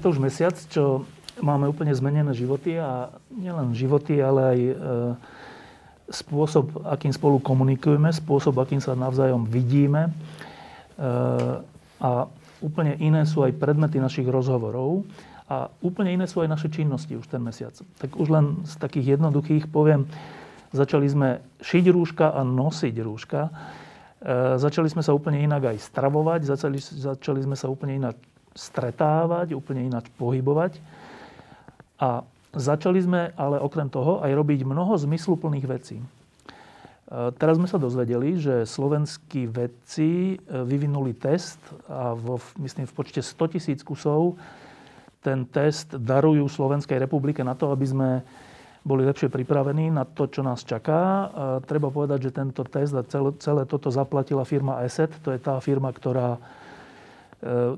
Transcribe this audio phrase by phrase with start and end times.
[0.00, 1.04] To už mesiac, čo
[1.40, 4.74] máme úplne zmenené životy a nielen životy, ale aj e,
[6.10, 10.08] spôsob, akým spolu komunikujeme, spôsob, akým sa navzájom vidíme.
[10.08, 10.12] E,
[12.00, 12.10] a
[12.64, 15.04] úplne iné sú aj predmety našich rozhovorov
[15.48, 17.74] a úplne iné sú aj naše činnosti už ten mesiac.
[18.00, 20.08] Tak už len z takých jednoduchých poviem,
[20.70, 21.28] začali sme
[21.60, 23.40] šiť rúška a nosiť rúška.
[23.46, 23.50] E,
[24.60, 28.16] začali sme sa úplne inak aj stravovať, začali, začali sme sa úplne inak
[28.54, 30.82] stretávať, úplne ináč pohybovať.
[32.00, 32.24] A
[32.54, 36.00] začali sme ale okrem toho aj robiť mnoho zmysluplných vecí.
[36.00, 36.04] E,
[37.38, 43.20] teraz sme sa dozvedeli, že slovenskí vedci e, vyvinuli test a vo, myslím v počte
[43.22, 44.40] 100 tisíc kusov
[45.20, 48.10] ten test darujú Slovenskej republike na to, aby sme
[48.80, 51.28] boli lepšie pripravení na to, čo nás čaká.
[51.28, 55.12] A treba povedať, že tento test a celé, celé toto zaplatila firma ESET.
[55.20, 56.59] To je tá firma, ktorá E,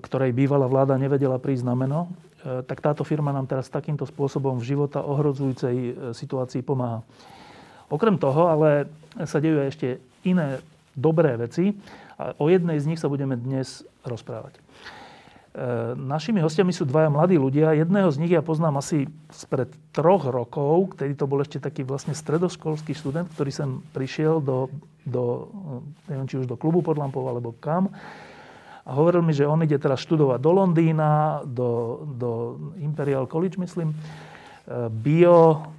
[0.03, 2.11] ktorej bývalá vláda nevedela prísť na meno,
[2.43, 7.07] e, tak táto firma nám teraz takýmto spôsobom v života ohrozujúcej e, situácii pomáha.
[7.87, 8.91] Okrem toho ale
[9.23, 10.59] sa dejú ešte iné
[10.99, 11.79] dobré veci
[12.19, 14.59] a o jednej z nich sa budeme dnes rozprávať.
[16.01, 17.77] Našimi hostiami sú dvaja mladí ľudia.
[17.77, 22.17] Jedného z nich ja poznám asi spred troch rokov, ktorý to bol ešte taký vlastne
[22.17, 24.73] stredoškolský študent, ktorý sem prišiel do,
[25.05, 25.53] do
[26.09, 27.93] neviem, či už do klubu pod lampou alebo kam
[28.83, 32.31] a hovoril mi, že on ide teraz študovať do Londýna, do, do
[32.83, 33.97] Imperial College, myslím, e,
[34.91, 35.71] bio,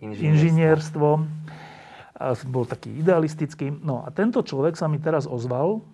[0.00, 1.08] inžinierstvo.
[2.18, 3.70] A bol taký idealistický.
[3.70, 5.84] No a tento človek sa mi teraz ozval,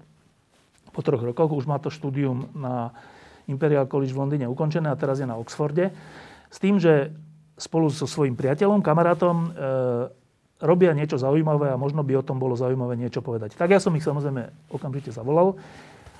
[0.94, 2.94] po troch rokoch, už má to štúdium na
[3.50, 5.90] Imperial College v Londýne ukončené a teraz je na Oxforde,
[6.48, 7.10] s tým, že
[7.58, 9.48] spolu so svojím priateľom, kamarátom e,
[10.62, 13.58] robia niečo zaujímavé a možno by o tom bolo zaujímavé niečo povedať.
[13.58, 15.58] Tak ja som ich samozrejme okamžite zavolal.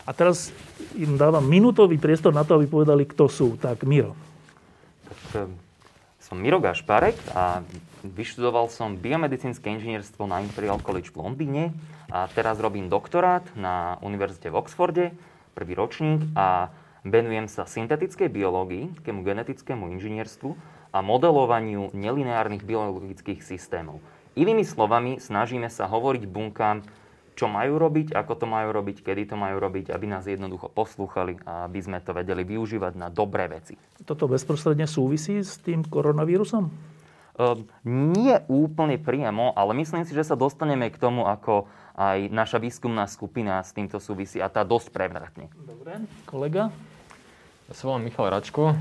[0.05, 0.53] A teraz
[0.93, 3.57] im dávam minútový priestor na to, aby povedali, kto sú.
[3.57, 4.13] Tak, Miro.
[5.33, 5.49] Tak,
[6.25, 7.61] som Miro Gašparek a
[8.05, 11.65] vyštudoval som biomedicínske inžinierstvo na Imperial College v Londýne
[12.09, 15.07] a teraz robím doktorát na Univerzite v Oxforde,
[15.53, 16.73] prvý ročník a
[17.05, 20.57] venujem sa syntetickej biológii, takému genetickému inžinierstvu
[20.93, 24.01] a modelovaniu nelineárnych biologických systémov.
[24.35, 26.83] Inými slovami, snažíme sa hovoriť bunkám,
[27.35, 31.39] čo majú robiť, ako to majú robiť, kedy to majú robiť, aby nás jednoducho poslúchali
[31.43, 33.75] a aby sme to vedeli využívať na dobré veci.
[34.07, 36.71] Toto bezprostredne súvisí s tým koronavírusom?
[37.35, 41.67] Uh, nie úplne priamo, ale myslím si, že sa dostaneme k tomu, ako
[41.99, 45.51] aj naša výskumná skupina s týmto súvisí a tá dosť prevratne.
[45.67, 45.99] Dobre,
[46.31, 46.71] kolega?
[47.67, 48.79] Ja sa volám Michal Račko.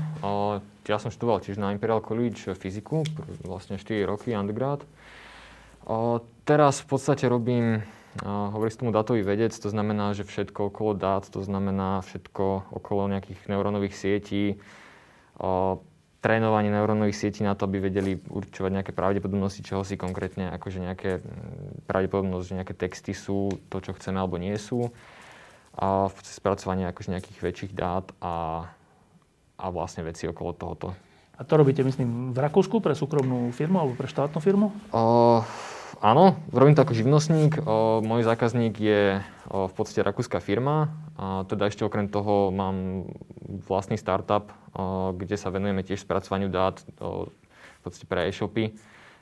[0.84, 3.02] Ja som študoval tiež na Imperial College fyziku,
[3.42, 4.84] vlastne 4 roky undergrad.
[6.44, 7.80] Teraz v podstate robím
[8.22, 13.10] hovorí s tomu datový vedec, to znamená, že všetko okolo dát, to znamená všetko okolo
[13.10, 14.62] nejakých neurónových sietí,
[15.40, 15.82] o,
[16.22, 21.10] trénovanie neurónových sietí na to, aby vedeli určovať nejaké pravdepodobnosti, čoho si konkrétne, akože nejaké
[21.84, 24.88] pravdepodobnosť, že nejaké texty sú to, čo chceme alebo nie sú.
[25.74, 28.70] A spracovanie akože nejakých väčších dát a,
[29.58, 30.94] a vlastne veci okolo tohoto.
[31.34, 34.70] A to robíte, myslím, v Rakúsku pre súkromnú firmu alebo pre štátnu firmu?
[34.94, 35.42] O,
[36.00, 37.60] áno, robím to ako živnostník.
[37.62, 40.90] O, môj zákazník je o, v podstate rakúska firma.
[41.18, 43.06] A teda ešte okrem toho mám
[43.68, 48.74] vlastný startup, o, kde sa venujeme tiež spracovaniu dát o, v podstate pre e-shopy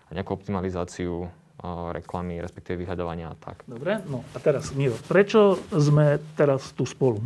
[0.09, 1.28] a nejakú optimalizáciu o,
[1.91, 3.66] reklamy, respektíve vyhľadávania a tak.
[3.66, 7.21] Dobre, no a teraz Miro, prečo sme teraz tu spolu?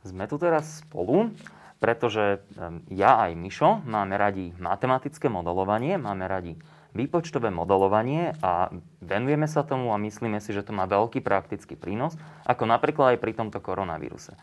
[0.00, 1.28] Sme tu teraz spolu,
[1.76, 2.44] pretože
[2.92, 6.56] ja aj Mišo máme radi matematické modelovanie, máme radi
[6.92, 12.18] výpočtové modelovanie a venujeme sa tomu a myslíme si, že to má veľký praktický prínos,
[12.46, 14.34] ako napríklad aj pri tomto koronavíruse.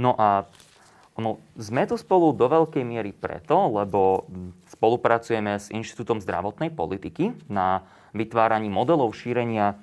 [0.00, 0.48] No a
[1.18, 4.24] ono, sme tu spolu do veľkej miery preto, lebo
[4.72, 7.84] spolupracujeme s Inštitútom zdravotnej politiky na
[8.16, 9.76] vytváraní modelov šírenia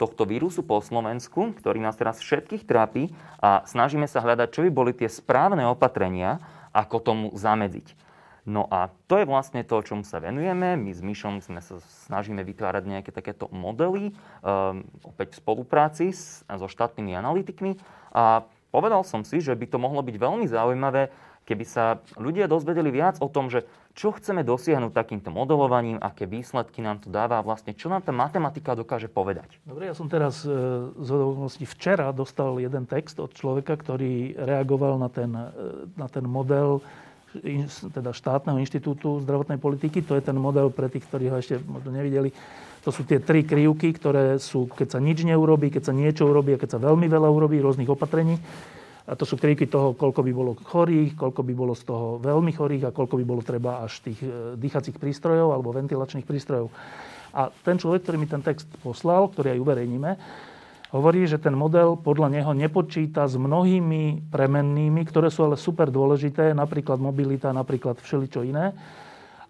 [0.00, 4.70] tohto vírusu po Slovensku, ktorý nás teraz všetkých trápi a snažíme sa hľadať, čo by
[4.72, 6.40] boli tie správne opatrenia,
[6.72, 8.09] ako tomu zamedziť.
[8.48, 10.76] No a to je vlastne to, čomu sa venujeme.
[10.76, 11.76] My s Myšom sme sa
[12.08, 17.76] snažíme vytvárať nejaké takéto modely, um, opäť v spolupráci s, so štátnymi analytikmi.
[18.16, 21.12] A povedal som si, že by to mohlo byť veľmi zaujímavé,
[21.44, 23.66] keby sa ľudia dozvedeli viac o tom, že
[23.98, 28.14] čo chceme dosiahnuť takýmto modelovaním, aké výsledky nám to dáva a vlastne čo nám tá
[28.14, 29.58] matematika dokáže povedať.
[29.66, 30.54] Dobre, ja som teraz e,
[30.94, 35.50] z hodovosti včera dostal jeden text od človeka, ktorý reagoval na ten, e,
[35.98, 36.86] na ten model
[37.94, 40.02] teda štátneho inštitútu zdravotnej politiky.
[40.06, 42.34] To je ten model pre tých, ktorí ho ešte možno nevideli.
[42.82, 46.56] To sú tie tri krivky, ktoré sú, keď sa nič neurobí, keď sa niečo urobí
[46.56, 48.40] a keď sa veľmi veľa urobí rôznych opatrení.
[49.10, 52.54] A to sú krivky toho, koľko by bolo chorých, koľko by bolo z toho veľmi
[52.54, 56.70] chorých a koľko by bolo treba až tých e, dýchacích prístrojov alebo ventilačných prístrojov.
[57.34, 60.10] A ten človek, ktorý mi ten text poslal, ktorý aj uverejníme,
[60.90, 66.50] hovorí, že ten model podľa neho nepočíta s mnohými premennými, ktoré sú ale super dôležité,
[66.50, 68.74] napríklad mobilita, napríklad všeličo iné.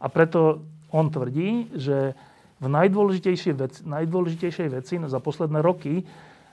[0.01, 2.13] A preto on tvrdí, že
[2.61, 6.05] v najdôležitejšej veci, najdôležitejšej veci za posledné roky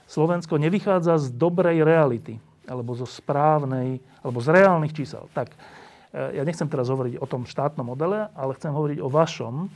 [0.08, 5.28] Slovensko nevychádza z dobrej reality, alebo zo správnej, alebo z reálnych čísel.
[5.36, 9.54] Tak, e, ja nechcem teraz hovoriť o tom štátnom modele, ale chcem hovoriť o vašom.
[9.60, 9.66] E,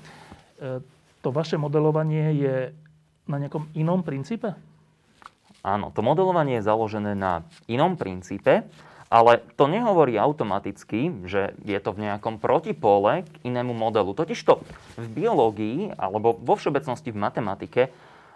[1.20, 2.56] to vaše modelovanie je
[3.28, 4.56] na nejakom inom princípe?
[5.62, 8.66] Áno, to modelovanie je založené na inom princípe,
[9.12, 14.10] ale to nehovorí automaticky, že je to v nejakom protipole k inému modelu.
[14.16, 14.58] Totižto
[14.98, 17.82] v biológii alebo vo všeobecnosti v matematike,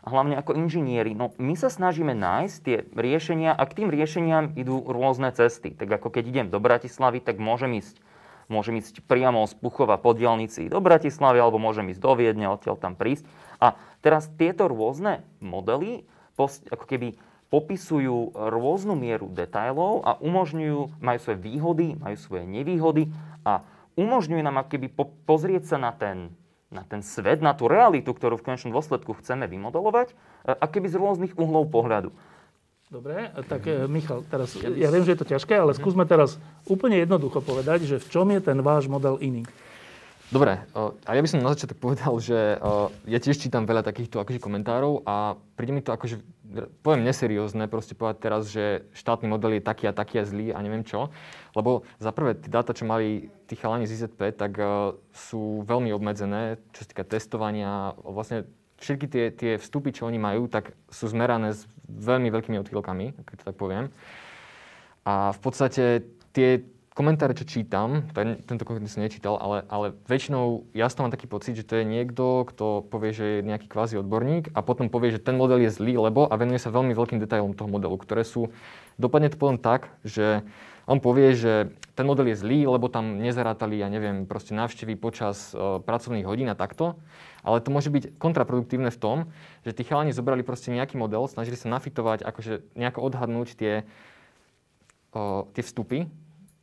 [0.06, 4.86] hlavne ako inžinieri, no my sa snažíme nájsť tie riešenia a k tým riešeniam idú
[4.86, 5.74] rôzne cesty.
[5.74, 7.98] Tak ako keď idem do Bratislavy, tak môžem ísť
[8.46, 12.78] môžem ísť priamo z Puchova po dielnici do Bratislavy, alebo môžem ísť do Viedne, odtiaľ
[12.78, 13.26] tam prísť.
[13.58, 13.74] A
[14.06, 16.06] teraz tieto rôzne modely
[16.70, 17.16] ako keby
[17.48, 23.08] popisujú rôznu mieru detailov a umožňujú, majú svoje výhody, majú svoje nevýhody
[23.46, 23.62] a
[23.96, 26.34] umožňujú nám akoby po, pozrieť sa na ten,
[26.68, 30.12] na ten svet, na tú realitu, ktorú v konečnom dôsledku chceme vymodelovať,
[30.44, 32.10] akoby z rôznych uhlov pohľadu.
[32.86, 33.90] Dobre, tak mm-hmm.
[33.90, 36.38] Michal, teraz, ja viem, že je to ťažké, ale skúsme teraz
[36.70, 39.42] úplne jednoducho povedať, že v čom je ten váš model iný.
[40.26, 42.58] Dobre, a ja by som na začiatok povedal, že
[43.06, 46.18] ja tiež čítam veľa takýchto akože komentárov a príde mi to akože,
[46.82, 50.58] poviem neseriózne, proste povedať teraz, že štátny model je taký a taký a zlý a
[50.66, 51.14] neviem čo.
[51.54, 54.58] Lebo za prvé, tie dáta, čo mali tí chalani z IZP, tak
[55.14, 57.94] sú veľmi obmedzené, čo sa týka testovania.
[58.02, 58.50] Vlastne
[58.82, 63.34] všetky tie, tie vstupy, čo oni majú, tak sú zmerané s veľmi veľkými odchýlkami, keď
[63.40, 63.94] to tak poviem.
[65.06, 66.02] A v podstate
[66.34, 68.08] tie komentáre, čo čítam,
[68.48, 72.48] tento konkrétne som nečítal, ale, ale väčšinou ja mám taký pocit, že to je niekto,
[72.48, 76.00] kto povie, že je nejaký kvázi odborník a potom povie, že ten model je zlý,
[76.00, 78.48] lebo a venuje sa veľmi veľkým detailom toho modelu, ktoré sú,
[78.96, 80.40] dopadne to potom tak, že
[80.88, 85.52] on povie, že ten model je zlý, lebo tam nezarátali, ja neviem, proste návštevy počas
[85.52, 86.96] uh, pracovných hodín a takto.
[87.42, 89.18] Ale to môže byť kontraproduktívne v tom,
[89.66, 93.74] že tí chalani zobrali proste nejaký model, snažili sa nafitovať, akože nejako odhadnúť tie,
[95.10, 96.06] uh, tie vstupy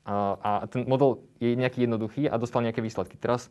[0.05, 3.15] a ten model je nejaký jednoduchý a dostal nejaké výsledky.
[3.15, 3.47] Teraz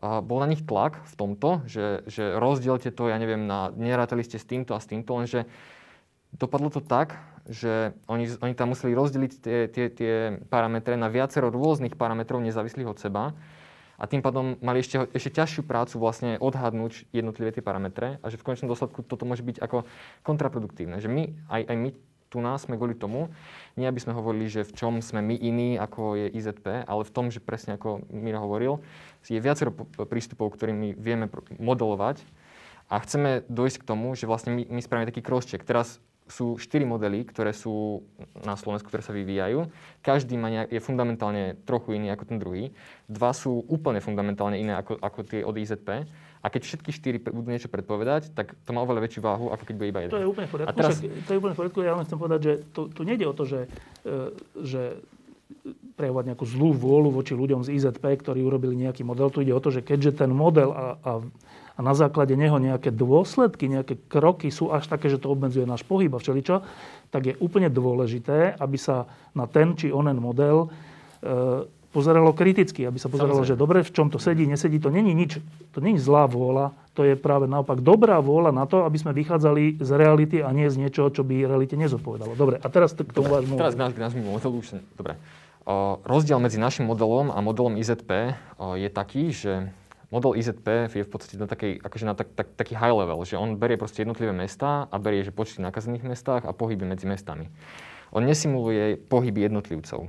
[0.00, 4.36] bol na nich tlak v tomto, že, že rozdielte to, ja neviem, na, nerátali ste
[4.36, 5.48] s týmto a s týmto, lenže
[6.36, 7.16] dopadlo to tak,
[7.48, 10.14] že oni, oni tam museli rozdeliť tie, tie, tie
[10.52, 13.32] parametre na viacero rôznych parametrov nezávislých od seba
[13.96, 18.36] a tým pádom mali ešte, ešte ťažšiu prácu vlastne odhadnúť jednotlivé tie parametre a že
[18.36, 19.88] v konečnom dôsledku toto môže byť ako
[20.20, 21.00] kontraproduktívne.
[21.00, 21.88] Že my, aj, aj my
[22.36, 23.32] tu nás sme kvôli tomu,
[23.80, 27.14] nie aby sme hovorili, že v čom sme my iní, ako je IZP, ale v
[27.16, 28.84] tom, že presne ako Miro hovoril,
[29.24, 29.72] je viacero
[30.04, 32.20] prístupov, ktorými vieme modelovať
[32.92, 35.64] a chceme dojsť k tomu, že vlastne my, my spravíme taký crosscheck.
[35.64, 38.02] Teraz sú štyri modely, ktoré sú
[38.42, 39.70] na Slovensku, ktoré sa vyvíjajú.
[40.02, 42.74] Každý má nejak, je fundamentálne trochu iný ako ten druhý.
[43.06, 46.02] Dva sú úplne fundamentálne iné ako, ako tie od IZP.
[46.42, 49.74] A keď všetky štyri budú niečo predpovedať, tak to má oveľa väčšiu váhu, ako keď
[49.78, 50.14] bude iba jeden.
[50.14, 50.70] To je úplne v poriadku.
[50.70, 50.94] A teraz...
[51.02, 51.78] to je úplne v poriadku.
[51.82, 53.60] Ja len chcem povedať, že tu, tu nejde o to, že,
[54.06, 54.14] e,
[54.62, 54.82] že
[55.96, 59.30] prejavovať nejakú zlú vôľu voči ľuďom z IZP, ktorí urobili nejaký model.
[59.30, 61.12] Tu ide o to, že keďže ten model a, a,
[61.76, 65.84] a na základe neho nejaké dôsledky, nejaké kroky sú až také, že to obmedzuje náš
[65.84, 66.64] pohyb a všeličo,
[67.12, 69.04] tak je úplne dôležité, aby sa
[69.36, 70.72] na ten či onen model
[71.20, 73.56] e, pozeralo kriticky, aby sa pozeralo, Samozrejme.
[73.56, 74.76] že dobre, v čom to sedí, nesedí.
[74.84, 75.40] To není nič,
[75.72, 79.80] to není zlá vôľa, to je práve naopak dobrá vôľa na to, aby sme vychádzali
[79.80, 82.36] z reality a nie z niečoho, čo by realite nezodpovedalo.
[82.36, 83.56] Dobre, a teraz k tomu vášmu...
[83.56, 84.76] Teraz k nášmu modelu už...
[84.96, 85.16] Dobre.
[85.66, 89.72] O, rozdiel medzi našim modelom a modelom IZP o, je taký, že
[90.10, 93.34] model IZP je v podstate na, takej, akože na tak, tak, taký high level, že
[93.34, 97.50] on berie proste jednotlivé mesta a berie že počty nakazených mestách a pohyby medzi mestami.
[98.14, 100.06] On nesimuluje pohyby jednotlivcov.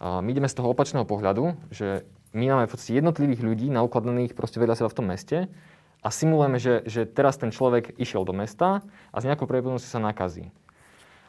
[0.00, 2.04] My ideme z toho opačného pohľadu, že
[2.36, 5.48] my máme v podstate jednotlivých ľudí naukladaných proste vedľa seba v tom meste
[6.04, 10.02] a simulujeme, že, že teraz ten človek išiel do mesta a z nejakou pravdepodobnosťou sa
[10.04, 10.52] nakazí.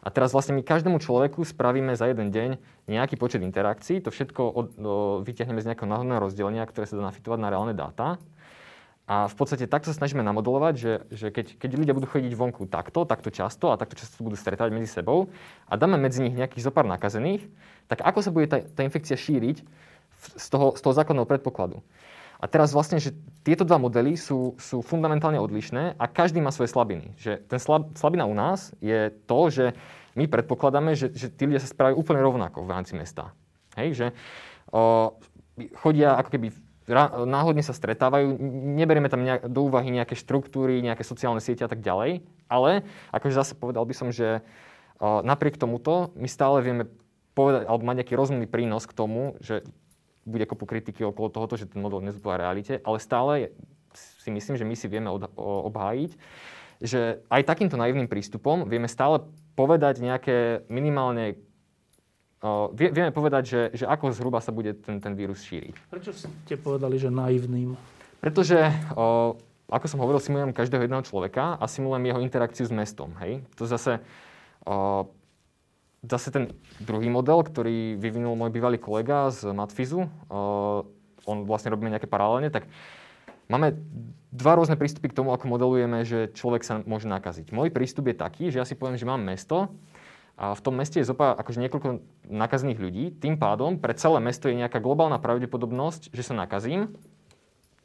[0.08, 2.50] A teraz vlastne my každému človeku spravíme za jeden deň
[2.88, 7.12] nejaký počet interakcií, to všetko od, o, vyťahneme z nejakého náhodného rozdelenia, ktoré sa dá
[7.12, 8.16] nafitovať na reálne dáta.
[9.04, 12.72] A v podstate takto sa snažíme namodelovať, že, že keď, keď ľudia budú chodiť vonku
[12.72, 15.28] takto, takto často a takto často budú stretávať medzi sebou
[15.68, 17.44] a dáme medzi nich nejakých zopár nakazených,
[17.92, 19.60] tak ako sa bude tá, tá infekcia šíriť
[20.40, 21.84] z toho, z toho základného predpokladu.
[22.38, 26.70] A teraz vlastne, že tieto dva modely sú, sú fundamentálne odlišné a každý má svoje
[26.70, 27.17] slabiny.
[27.17, 29.65] Že ten slab, slabina u nás je to, že
[30.13, 33.34] my predpokladáme, že, že tí ľudia sa správajú úplne rovnako v rámci mesta.
[33.74, 34.08] Hej, že
[34.70, 35.13] o,
[35.82, 36.48] chodia ako keby
[37.27, 38.39] náhodne sa stretávajú,
[38.79, 43.36] neberieme tam nejak, do úvahy nejaké štruktúry, nejaké sociálne siete a tak ďalej, ale akože
[43.36, 44.46] zase povedal by som, že
[45.01, 46.86] o, napriek tomuto my stále vieme
[47.38, 49.62] povedať, alebo mať nejaký rozumný prínos k tomu, že
[50.28, 53.56] bude kopu kritiky okolo tohoto, že ten model nezodpovedá realite, ale stále
[53.96, 55.08] si myslím, že my si vieme
[55.40, 56.12] obhájiť,
[56.84, 59.24] že aj takýmto naivným prístupom vieme stále
[59.56, 61.40] povedať nejaké minimálne
[62.38, 65.90] Uh, vieme povedať, že, že ako zhruba sa bude ten, ten vírus šíriť.
[65.90, 67.74] Prečo ste povedali, že naivným?
[68.22, 68.62] Pretože,
[68.94, 69.34] uh,
[69.66, 73.10] ako som hovoril, simulujem každého jedného človeka a simulujem jeho interakciu s mestom.
[73.26, 73.42] Hej?
[73.58, 75.10] To zase uh,
[76.06, 80.86] zase ten druhý model, ktorý vyvinul môj bývalý kolega z Matfizu, uh,
[81.27, 82.70] on vlastne robíme nejaké paralelne, tak
[83.51, 83.75] máme
[84.32, 87.51] dva rôzne prístupy k tomu, ako modelujeme, že človek sa môže nakaziť.
[87.51, 89.74] Môj prístup je taký, že ja si poviem, že mám mesto
[90.38, 91.89] a v tom meste je zopa akože niekoľko
[92.30, 96.94] nakazených ľudí, tým pádom pre celé mesto je nejaká globálna pravdepodobnosť, že sa nakazím.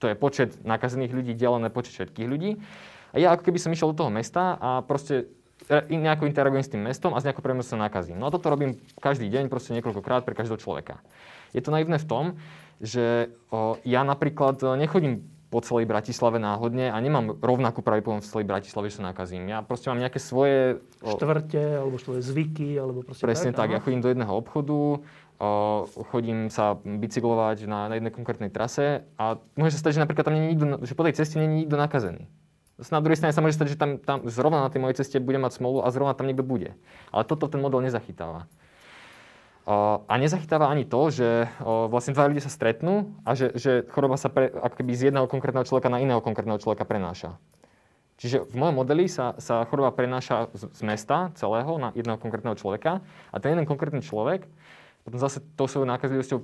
[0.04, 2.60] To je počet nakazených ľudí delené počet všetkých ľudí.
[3.12, 5.32] A ja ako keby som išiel do toho mesta a proste
[5.70, 8.18] nejako interagujem s tým mestom a z nejakého priemeru sa nakazím.
[8.18, 10.98] No a toto robím každý deň, proste niekoľkokrát pre každého človeka.
[11.54, 12.24] Je to naivné v tom,
[12.82, 18.46] že o, ja napríklad nechodím po celej Bratislave náhodne a nemám rovnakú pravdepodobnosť v celej
[18.48, 19.52] Bratislave, že sa nakazím.
[19.52, 20.80] Ja proste mám nejaké svoje...
[21.04, 23.76] O, Štvrte, alebo svoje zvyky, alebo proste Presne tak, tak.
[23.76, 25.04] ja chodím do jedného obchodu,
[25.36, 25.50] o,
[26.08, 30.34] chodím sa bicyklovať na, na jednej konkrétnej trase a môže sa stať, že napríklad tam
[30.34, 32.24] nie je nikto, že po tej ceste nie je nikto nakazený.
[32.90, 35.38] Na druhej strane sa môže stať, že tam, tam zrovna na tej mojej ceste bude
[35.38, 36.74] mať smolu a zrovna tam niekto bude.
[37.14, 38.50] Ale toto ten model nezachytáva.
[40.10, 44.26] A nezachytáva ani to, že vlastne dva ľudia sa stretnú a že, že choroba sa
[44.26, 47.38] pre, ako keby z jedného konkrétneho človeka na iného konkrétneho človeka prenáša.
[48.18, 52.58] Čiže v mojom modeli sa, sa choroba prenáša z, z mesta celého na jedného konkrétneho
[52.58, 54.50] človeka a ten jeden konkrétny človek
[55.02, 56.38] potom zase tou svojou nákazlivosťou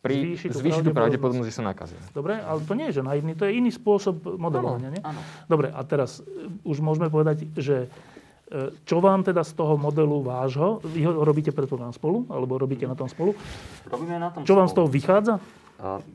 [0.00, 1.96] pri zvýši, zvýši tú pravdepodobnosť, že sa nakazí.
[2.16, 5.02] Dobre, ale to nie je, že naivný, to je iný spôsob modelovania, nie?
[5.04, 5.20] Áno.
[5.44, 10.24] Dobre, a teraz e, už môžeme povedať, že e, čo vám teda z toho modelu
[10.24, 13.36] vášho, vy ho robíte predpokladám spolu, alebo robíte na tom spolu?
[13.92, 14.60] Robíme na tom Čo spolu.
[14.64, 15.34] vám z toho vychádza?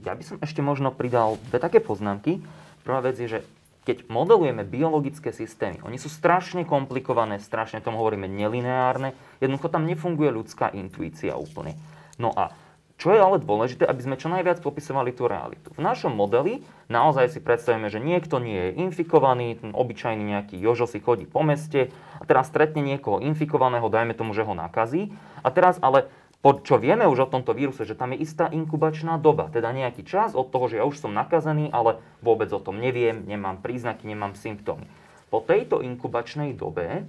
[0.06, 2.38] Ja by som ešte možno pridal dve také poznámky.
[2.86, 3.40] Prvá vec je, že
[3.86, 10.34] keď modelujeme biologické systémy, oni sú strašne komplikované, strašne tomu hovoríme nelineárne, jednoducho tam nefunguje
[10.34, 11.78] ľudská intuícia úplne.
[12.18, 12.54] No a
[12.96, 15.68] čo je ale dôležité, aby sme čo najviac popisovali tú realitu.
[15.76, 20.88] V našom modeli naozaj si predstavíme, že niekto nie je infikovaný, ten obyčajný nejaký Jožo
[20.88, 25.12] si chodí po meste a teraz stretne niekoho infikovaného, dajme tomu, že ho nakazí.
[25.44, 26.08] A teraz ale
[26.46, 30.38] čo vieme už o tomto víruse, že tam je istá inkubačná doba, teda nejaký čas
[30.38, 34.38] od toho, že ja už som nakazený, ale vôbec o tom neviem, nemám príznaky, nemám
[34.38, 34.86] symptómy.
[35.34, 37.04] Po tejto inkubačnej dobe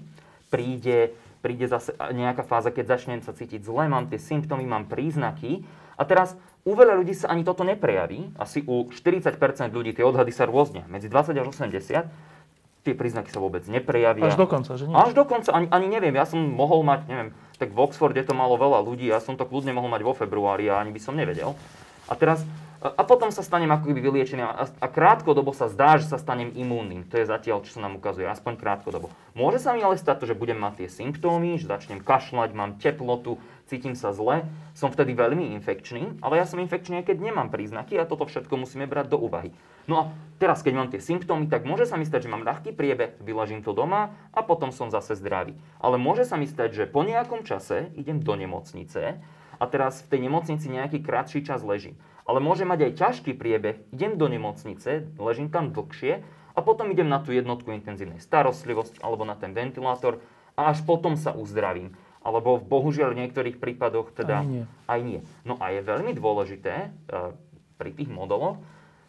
[0.48, 1.12] príde
[1.46, 5.62] príde zase nejaká fáza, keď začnem sa cítiť zle, mám tie symptómy, mám príznaky.
[5.94, 6.34] A teraz
[6.66, 8.34] u veľa ľudí sa ani toto neprejaví.
[8.34, 9.38] Asi u 40%
[9.70, 10.82] ľudí tie odhady sa rôzne.
[10.90, 12.34] Medzi 20 až 80
[12.82, 14.26] tie príznaky sa vôbec neprejavia.
[14.26, 14.94] Až do konca, že nie?
[14.94, 16.14] Až do konca, ani, ani neviem.
[16.14, 19.42] Ja som mohol mať, neviem, tak v Oxforde to malo veľa ľudí, ja som to
[19.42, 21.58] kľudne mohol mať vo februári a ani by som nevedel.
[22.06, 22.46] A teraz
[22.92, 26.52] a potom sa stanem ako keby vyliečený a, a krátkodobo sa zdá, že sa stanem
[26.52, 27.08] imúnnym.
[27.10, 29.10] To je zatiaľ, čo sa nám ukazuje, aspoň krátkodobo.
[29.32, 32.76] Môže sa mi ale stať to, že budem mať tie symptómy, že začnem kašľať, mám
[32.76, 34.46] teplotu, cítim sa zle,
[34.78, 38.86] som vtedy veľmi infekčný, ale ja som infekčný, keď nemám príznaky a toto všetko musíme
[38.86, 39.50] brať do úvahy.
[39.90, 40.02] No a
[40.38, 43.62] teraz, keď mám tie symptómy, tak môže sa mi stať, že mám ľahký priebeh, vylažím
[43.66, 45.58] to doma a potom som zase zdravý.
[45.82, 49.18] Ale môže sa mi stať, že po nejakom čase idem do nemocnice
[49.56, 51.96] a teraz v tej nemocnici nejaký krátší čas ležím
[52.26, 53.86] ale môže mať aj ťažký priebeh.
[53.94, 59.22] Idem do nemocnice, ležím tam dlhšie a potom idem na tú jednotku intenzívnej starostlivosti alebo
[59.22, 60.18] na ten ventilátor
[60.58, 61.94] a až potom sa uzdravím.
[62.26, 64.64] Alebo bohužiaľ v niektorých prípadoch teda aj nie.
[64.90, 65.20] Aj nie.
[65.46, 67.30] No a je veľmi dôležité uh,
[67.78, 68.58] pri tých modeloch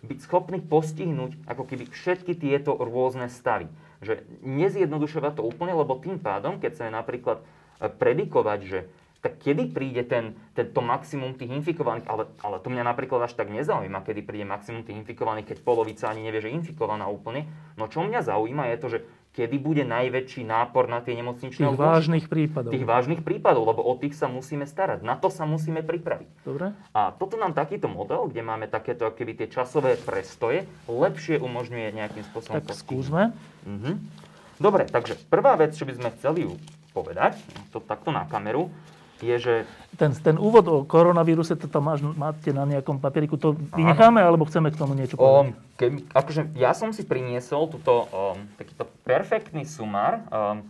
[0.05, 3.65] byť schopný postihnúť ako keby všetky tieto rôzne stavy.
[4.05, 7.45] Že nezjednodušovať to úplne, lebo tým pádom, keď chceme napríklad e,
[7.89, 8.79] predikovať, že
[9.21, 13.49] tak kedy príde ten, tento maximum tých infikovaných, ale, ale to mňa napríklad až tak
[13.49, 17.49] nezaujíma, kedy príde maximum tých infikovaných, keď polovica ani nevie, že infikovaná úplne.
[17.75, 18.99] No čo mňa zaujíma je to, že
[19.37, 22.73] kedy bude najväčší nápor na tie nemocničné Tých vážnych prípadov.
[22.73, 25.05] Tých vážnych prípadov, lebo o tých sa musíme starať.
[25.05, 26.29] Na to sa musíme pripraviť.
[26.41, 26.73] Dobre.
[26.89, 32.25] A toto nám takýto model, kde máme takéto keby tie časové prestoje, lepšie umožňuje nejakým
[32.33, 33.29] spôsobom Tak skúsme.
[33.69, 34.25] Mhm.
[34.57, 36.49] Dobre, takže prvá vec, čo by sme chceli
[36.89, 37.37] povedať,
[37.69, 38.73] to takto na kameru,
[39.21, 39.53] je, že
[39.97, 44.45] Ten, ten úvod o koronavíruse, to tam máš, máte na nejakom papieriku, to vynecháme, alebo
[44.45, 45.57] chceme k tomu niečo povedať?
[45.57, 50.61] Um, ke, akože ja som si priniesol túto, um, takýto perfektný sumár, um,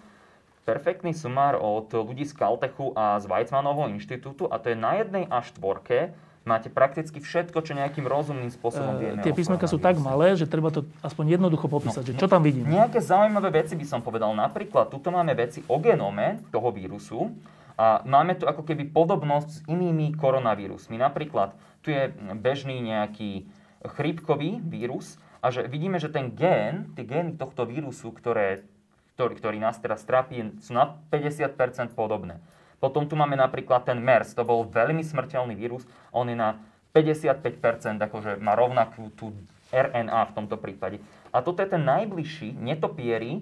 [0.64, 5.24] perfektný sumár od ľudí z Caltechu a z Weizmannovho inštitútu a to je na jednej
[5.28, 6.12] a štvorke
[6.48, 9.20] máte prakticky všetko, čo nejakým rozumným spôsobom E, vieme.
[9.20, 12.64] tie písmenka sú tak malé, že treba to aspoň jednoducho popísať, že čo tam vidím.
[12.64, 14.32] Nejaké zaujímavé veci by som povedal.
[14.32, 17.36] Napríklad, tuto máme veci o genome toho vírusu
[17.78, 20.98] a máme tu ako keby podobnosť s inými koronavírusmi.
[20.98, 21.54] Napríklad,
[21.86, 23.46] tu je bežný nejaký
[23.86, 28.66] chrípkový vírus a že vidíme, že ten gén, tie gény tohto vírusu, ktoré,
[29.14, 32.42] ktorý, ktorý nás teraz trápi, sú na 50% podobné.
[32.82, 36.62] Potom tu máme napríklad ten MERS, to bol veľmi smrteľný vírus, on je na
[36.94, 39.34] 55%, akože má rovnakú tú
[39.70, 40.98] RNA v tomto prípade.
[41.30, 43.42] A toto je ten najbližší netopierí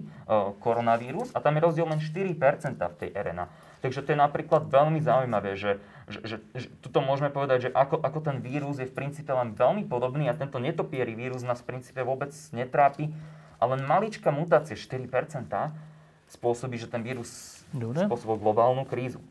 [0.58, 3.46] koronavírus a tam je rozdiel len 4% v tej RNA.
[3.86, 5.78] Takže to je napríklad veľmi zaujímavé, že,
[6.10, 9.54] že, že, že tuto môžeme povedať, že ako, ako ten vírus je v princípe len
[9.54, 13.14] veľmi podobný a tento netopierí vírus nás v princípe vôbec netrápi
[13.62, 15.06] a len maličká mutácia 4%
[16.26, 18.10] spôsobí, že ten vírus Dobre.
[18.10, 19.22] spôsobil globálnu krízu.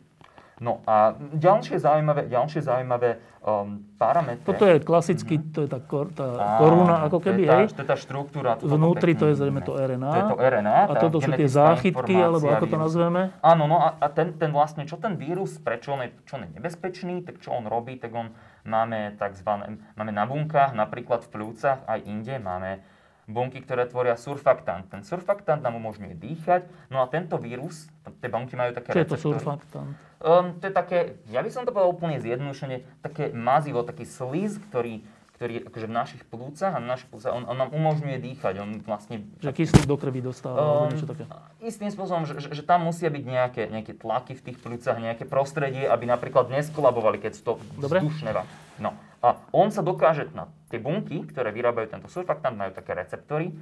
[0.63, 4.47] No a ďalšie zaujímavé, ďalšie zaujímavé um, parametre.
[4.47, 7.59] Toto je klasicky, to je tá, kor, tá Áno, koruna ako keby, to je tá,
[7.59, 7.65] hej.
[7.67, 8.49] To je tá štruktúra.
[8.55, 10.11] tu Vnútri to je zrejme to RNA.
[10.15, 10.79] To je to RNA.
[10.87, 13.35] A toto sú tie záchytky, alebo ako to nazveme?
[13.43, 16.47] Áno, no a, a ten, ten vlastne, čo ten vírus, prečo on je, čo on
[16.47, 18.31] je nebezpečný, tak čo on robí, tak on
[18.63, 22.79] máme takzvané, máme na bunkách, napríklad v pľúcach, aj inde máme
[23.25, 24.85] bunky, ktoré tvoria surfaktant.
[24.89, 27.89] Ten surfaktant nám umožňuje dýchať, no a tento vírus,
[28.21, 29.33] tie bunky majú také Čo je to receptory.
[29.41, 29.91] surfaktant?
[30.21, 34.57] Um, to je také, ja by som to povedal úplne zjednodušene, také mazivo, taký slíz,
[34.69, 35.01] ktorý,
[35.37, 39.25] ktorý je akože v našich plúcach a plúcach, on, on nám umožňuje dýchať, on vlastne
[39.43, 41.27] Že kyslík do krvi dostáva, Um, niečo také.
[41.61, 45.27] istým spôsobom, že, že, že tam musia byť nejaké, nejaké tlaky v tých plúcach, nejaké
[45.27, 47.99] prostredie, aby napríklad neskolabovali, keď to Dobre.
[48.01, 48.31] vzdušné
[48.79, 53.55] No a on sa dokáže na tie bunky, ktoré vyrábajú tento surfaktant, majú také receptory,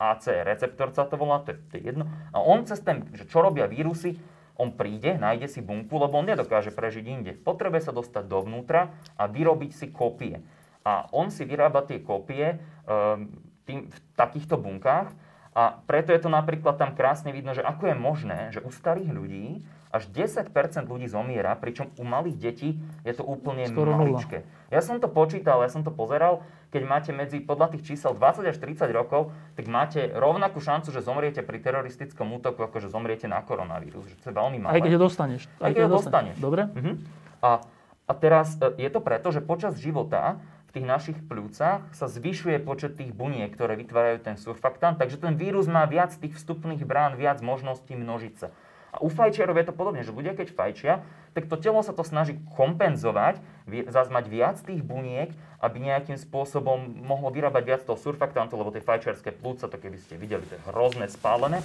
[0.00, 2.08] AC receptor sa to volá, to je, to je jedno.
[2.32, 4.16] A on cez ten, že čo robia vírusy,
[4.56, 7.32] on príde, nájde si bunku, lebo on nedokáže prežiť inde.
[7.36, 8.88] Potrebuje sa dostať dovnútra
[9.20, 10.40] a vyrobiť si kópie.
[10.80, 12.56] A on si vyrába tie kópie
[12.88, 13.28] um,
[13.68, 15.12] tým, v takýchto bunkách
[15.56, 19.08] a preto je to napríklad tam krásne vidno, že ako je možné, že u starých
[19.08, 20.52] ľudí až 10%
[20.84, 22.76] ľudí zomiera, pričom u malých detí
[23.08, 24.04] je to úplne Skoro nula.
[24.04, 24.44] maličké.
[24.68, 28.44] Ja som to počítal, ja som to pozeral, keď máte medzi, podľa tých čísel 20
[28.52, 33.24] až 30 rokov, tak máte rovnakú šancu, že zomriete pri teroristickom útoku, ako že zomriete
[33.24, 34.04] na koronavírus.
[34.12, 34.76] Že to je veľmi malé.
[34.76, 35.48] Aj keď ho dostaneš.
[35.56, 36.36] Aj keď ho dostaneš.
[36.36, 36.68] Dobre?
[36.68, 36.92] Mhm.
[37.40, 37.64] A,
[38.04, 42.58] a teraz e, je to preto, že počas života v tých našich pľúcach sa zvyšuje
[42.62, 47.14] počet tých buniek, ktoré vytvárajú ten surfaktant, takže ten vírus má viac tých vstupných brán,
[47.14, 48.48] viac možností množiť sa.
[48.96, 50.94] A u fajčiarov je to podobne, že ľudia keď fajčia,
[51.36, 56.16] tak to telo sa to snaží kompenzovať, vie- zás mať viac tých buniek, aby nejakým
[56.16, 60.56] spôsobom mohlo vyrábať viac toho surfaktantu, lebo tie fajčiarske plúca, to keby ste videli, to
[60.56, 61.60] je hrozné spálené.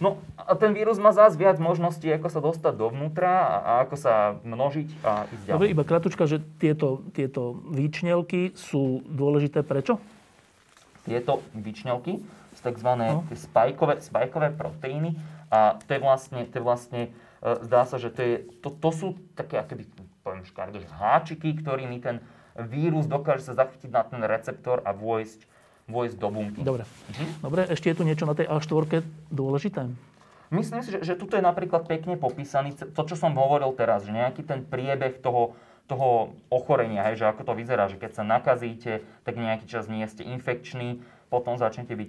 [0.00, 4.40] No a ten vírus má zás viac možností, ako sa dostať dovnútra a, ako sa
[4.40, 5.56] množiť a ísť ďalej.
[5.60, 10.00] Dobre, iba kratučka, že tieto, tieto výčnelky sú dôležité prečo?
[11.04, 12.24] Tieto vyčňovky
[12.56, 12.88] sú tzv.
[12.96, 13.28] No.
[13.28, 15.20] spajkové, spajkové proteíny
[15.52, 17.02] a to je vlastne, to je vlastne
[17.44, 19.84] zdá sa, že to, je, to, to sú také, akoby,
[20.24, 22.24] poviem škardo, háčiky, ktorými ten
[22.56, 25.44] vírus dokáže sa zachytiť na ten receptor a vojsť,
[25.84, 26.60] vojsť do bunky.
[26.64, 26.88] Dobre.
[27.12, 27.24] Mhm.
[27.44, 29.92] Dobre, ešte je tu niečo na tej A4 dôležité?
[30.54, 34.14] Myslím si, že, že tuto je napríklad pekne popísaný to, čo som hovoril teraz, že
[34.14, 35.58] nejaký ten priebeh toho,
[35.90, 40.06] toho ochorenia, hej, že ako to vyzerá, že keď sa nakazíte, tak nejaký čas nie
[40.06, 42.08] ste infekční, potom začnete byť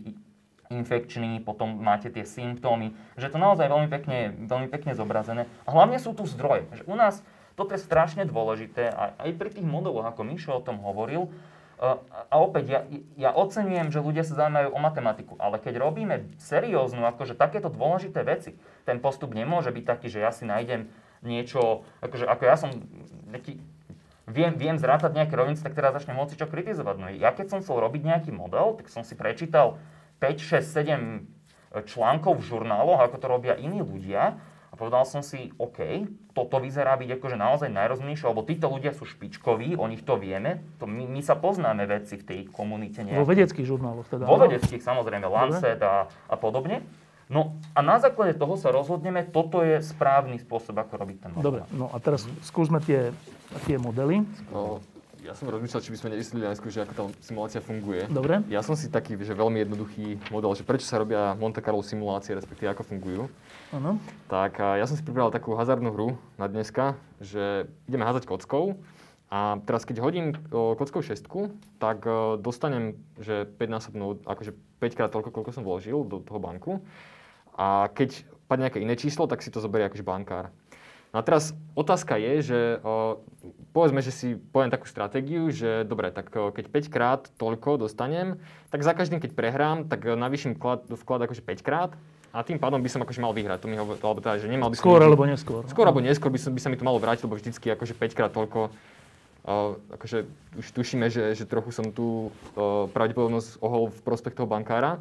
[0.70, 5.46] i- infekční, potom máte tie symptómy, že to naozaj veľmi pekne, veľmi pekne zobrazené.
[5.66, 6.66] A hlavne sú tu zdroje.
[6.74, 7.22] Že u nás
[7.56, 11.32] toto je strašne dôležité aj pri tých modeloch, ako Mišo o tom hovoril,
[11.76, 12.00] a,
[12.32, 12.82] a opäť, ja,
[13.20, 18.24] ja oceňujem, že ľudia sa zaujímajú o matematiku, ale keď robíme serióznu, akože takéto dôležité
[18.24, 18.56] veci,
[18.88, 20.88] ten postup nemôže byť taký, že ja si nájdem
[21.20, 22.72] niečo, akože ako ja som
[23.28, 23.60] nejaký,
[24.32, 26.96] viem, viem zrátať nejaké rovnice, tak teraz začnem moci čo kritizovať.
[26.96, 29.76] No ja keď som chcel robiť nejaký model, tak som si prečítal
[30.20, 31.28] 5, 6,
[31.76, 34.40] 7 článkov v žurnáloch, ako to robia iní ľudia
[34.72, 39.08] a povedal som si, OK, toto vyzerá byť akože naozaj najrozumnejšie, lebo títo ľudia sú
[39.08, 43.08] špičkoví, o nich to vieme, to my, my sa poznáme veci v tej komunite Vo
[43.08, 43.28] nejakej.
[43.28, 44.28] vedeckých žurnáloch teda.
[44.28, 46.84] Vo vedeckých samozrejme, Lancet a, a podobne.
[47.26, 51.44] No a na základe toho sa rozhodneme, toto je správny spôsob, ako robiť ten model.
[51.44, 53.16] Dobre, no a teraz skúsme tie,
[53.66, 54.28] tie modely.
[54.54, 54.84] No,
[55.26, 58.06] ja som rozmýšľal, či by sme nevysvetlili najskôr, že ako tá simulácia funguje.
[58.06, 58.46] Dobre.
[58.54, 62.38] Ja som si taký, že veľmi jednoduchý model, že prečo sa robia Monte Carlo simulácie,
[62.38, 63.26] respektíve ako fungujú.
[63.74, 63.98] Áno.
[64.30, 68.78] Tak ja som si pripravil takú hazardnú hru na dneska, že ideme házať kockou
[69.34, 71.50] a teraz keď hodím kockou šestku,
[71.82, 72.06] tak
[72.46, 76.86] dostanem, že 5 násobnú, akože 5 krát toľko, koľko som vložil do toho banku.
[77.58, 80.54] A keď padne nejaké iné číslo, tak si to zoberie akože bankár.
[81.16, 83.24] No a teraz otázka je, že o,
[83.72, 88.36] povedzme, že si poviem takú stratégiu, že dobre, tak o, keď 5 krát toľko dostanem,
[88.68, 91.96] tak za každým, keď prehrám, tak navýšim vklad, vklad akože 5 krát
[92.36, 93.64] a tým pádom by som akože mal vyhrať.
[93.64, 94.84] To mi hovor, alebo teda, že nemal by som...
[94.84, 95.64] Skôr alebo neskôr.
[95.72, 98.12] Skôr alebo neskôr by, som, by sa mi to malo vrátiť, lebo vždycky akože 5
[98.20, 98.76] krát toľko
[99.46, 100.26] Uh, akože
[100.58, 104.98] už tušíme, že, že trochu som tu uh, pravdepodobnosť ohol v prospech toho bankára.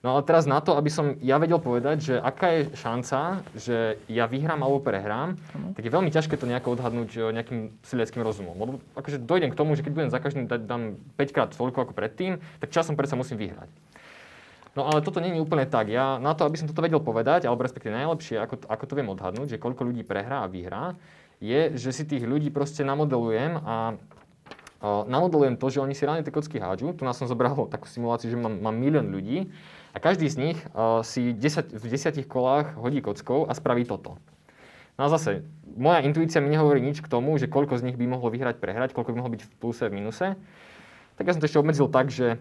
[0.00, 4.00] No ale teraz na to, aby som ja vedel povedať, že aká je šanca, že
[4.08, 5.36] ja vyhrám alebo prehrám,
[5.76, 8.56] tak je veľmi ťažké to nejako odhadnúť nejakým sedliackým rozumom.
[8.56, 11.84] Lebo akože dojdem k tomu, že keď budem za každým dať dám 5 krát toľko
[11.84, 13.68] ako predtým, tak časom predsa musím vyhrať.
[14.72, 15.92] No ale toto nie je úplne tak.
[15.92, 19.12] Ja na to, aby som toto vedel povedať, alebo respektíve najlepšie, ako, ako to viem
[19.12, 20.96] odhadnúť, že koľko ľudí prehrá a vyhrá,
[21.44, 24.00] je, že si tých ľudí proste namodelujem a
[24.82, 26.96] namodelujem to, že oni si reálne tie kocky hádžu.
[26.96, 29.52] Tu nás som zobral takú simuláciu, že mám, mám milión ľudí
[29.92, 30.58] a každý z nich
[31.04, 34.16] si 10, v desiatich kolách hodí kockou a spraví toto.
[35.00, 35.48] No a zase,
[35.80, 38.92] moja intuícia mi nehovorí nič k tomu, že koľko z nich by mohlo vyhrať, prehrať,
[38.92, 40.36] koľko by mohlo byť v pluse, v minuse.
[41.16, 42.36] Tak ja som to ešte obmedzil tak, že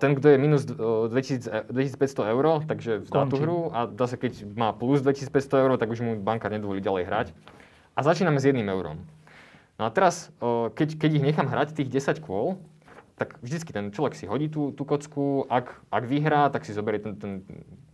[0.00, 4.16] ten, kto je minus o, 2000, e- 2500 eur, takže vzdá tú hru a zase
[4.16, 7.26] keď má plus 2500 eur, tak už mu bankár nedovolí ďalej hrať.
[7.92, 9.04] A začíname s jedným eurom.
[9.76, 10.32] No a teraz,
[10.72, 12.56] keď, keď ich nechám hrať tých 10 kôl,
[13.16, 17.00] tak vždycky ten človek si hodí tú, tú kocku, ak, ak vyhrá, tak si zoberie
[17.00, 17.32] ten, ten,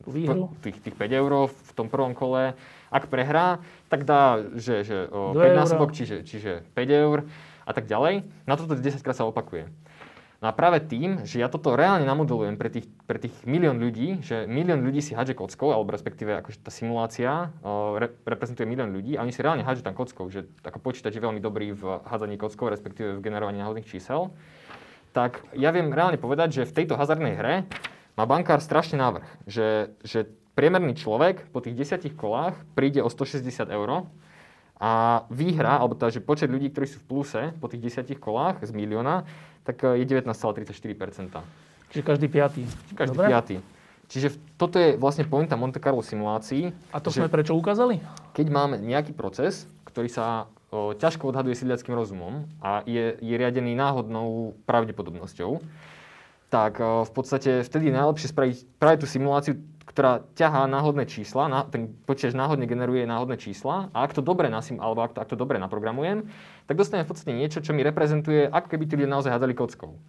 [0.07, 0.51] výhru.
[0.63, 2.59] tých, tých 5 eur v tom prvom kole.
[2.91, 7.27] Ak prehrá, tak dá, že, že o, Dve 5 násobok, čiže, čiže 5 eur
[7.63, 8.27] a tak ďalej.
[8.51, 9.71] Na toto 10 krát sa opakuje.
[10.43, 14.27] No a práve tým, že ja toto reálne namodelujem pre tých, pre tých milión ľudí,
[14.27, 18.91] že milión ľudí si hádže kockou, alebo respektíve akože tá simulácia o, re, reprezentuje milión
[18.91, 22.03] ľudí a oni si reálne hádžu tam kockou, že ako počítač je veľmi dobrý v
[22.03, 24.35] hádzaní kockou, respektíve v generovaní náhodných čísel,
[25.15, 27.55] tak ja viem reálne povedať, že v tejto hazardnej hre
[28.19, 30.27] má bankár strašne návrh, že, že
[30.59, 34.11] priemerný človek po tých desiatich kolách príde o 160 eur
[34.83, 38.67] a výhra, alebo teda, že počet ľudí, ktorí sú v pluse po tých desiatich kolách
[38.67, 39.23] z milióna,
[39.63, 41.43] tak e, je 19,34%.
[41.93, 42.63] Čiže každý piatý.
[42.97, 43.29] Každý Dobre?
[43.29, 43.57] piatý.
[44.13, 46.69] Čiže toto je vlastne pointa Monte Carlo simulácií.
[46.93, 47.97] A to sme prečo ukázali?
[48.33, 53.77] keď máme nejaký proces, ktorý sa o, ťažko odhaduje sedliackým rozumom a je, je riadený
[53.77, 55.61] náhodnou pravdepodobnosťou,
[56.49, 59.61] tak o, v podstate vtedy je najlepšie spraviť práve tú simuláciu,
[59.93, 64.49] ktorá ťahá náhodné čísla, na, ten počítač náhodne generuje náhodné čísla a ak to dobre
[64.49, 66.33] nasim, alebo ak to, ak to dobre naprogramujem,
[66.65, 70.01] tak dostanem v podstate niečo, čo mi reprezentuje, ako keby tí ľudia naozaj hádali kockou.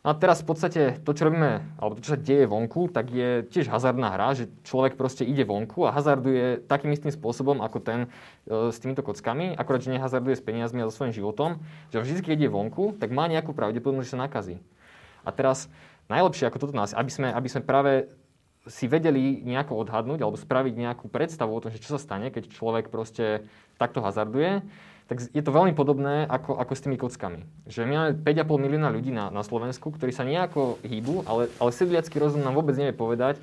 [0.00, 3.12] No a teraz v podstate to, čo robíme, alebo to, čo sa deje vonku, tak
[3.12, 7.84] je tiež hazardná hra, že človek proste ide vonku a hazarduje takým istým spôsobom ako
[7.84, 8.00] ten
[8.48, 11.60] e, s týmito kockami, akorát, že nehazarduje s peniazmi a so svojím životom,
[11.92, 14.56] že vždy, keď ide vonku, tak má nejakú pravdepodobnosť, že sa nakazí.
[15.20, 15.68] A teraz
[16.08, 18.08] najlepšie ako toto nás, aby sme, aby sme práve
[18.68, 22.52] si vedeli nejako odhadnúť alebo spraviť nejakú predstavu o tom, že čo sa stane, keď
[22.52, 23.48] človek proste
[23.80, 24.60] takto hazarduje,
[25.08, 27.42] tak je to veľmi podobné ako, ako s tými kockami.
[27.66, 31.70] Že my máme 5,5 milióna ľudí na, na Slovensku, ktorí sa nejako hýbu, ale, ale
[31.74, 33.40] sedliacký rozum nám vôbec nevie povedať,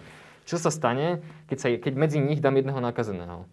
[0.47, 1.19] čo sa stane,
[1.51, 3.43] keď, sa, keď medzi nich dám jedného nakazeného.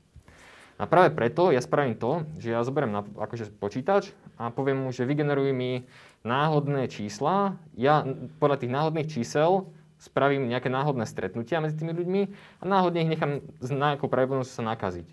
[0.78, 4.94] A práve preto ja spravím to, že ja zoberiem na, akože počítač a poviem mu,
[4.94, 5.86] že vygeneruj mi
[6.26, 7.58] náhodné čísla.
[7.78, 8.02] Ja
[8.38, 12.22] podľa tých náhodných čísel spravím nejaké náhodné stretnutia medzi tými ľuďmi
[12.60, 15.08] a náhodne ich nechám s nejakou pravdepodobnosťou sa nakaziť.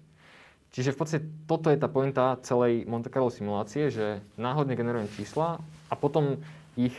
[0.71, 5.59] Čiže v podstate toto je tá pointa celej Monte Carlo simulácie, že náhodne generujem čísla
[5.91, 6.39] a potom
[6.79, 6.95] ich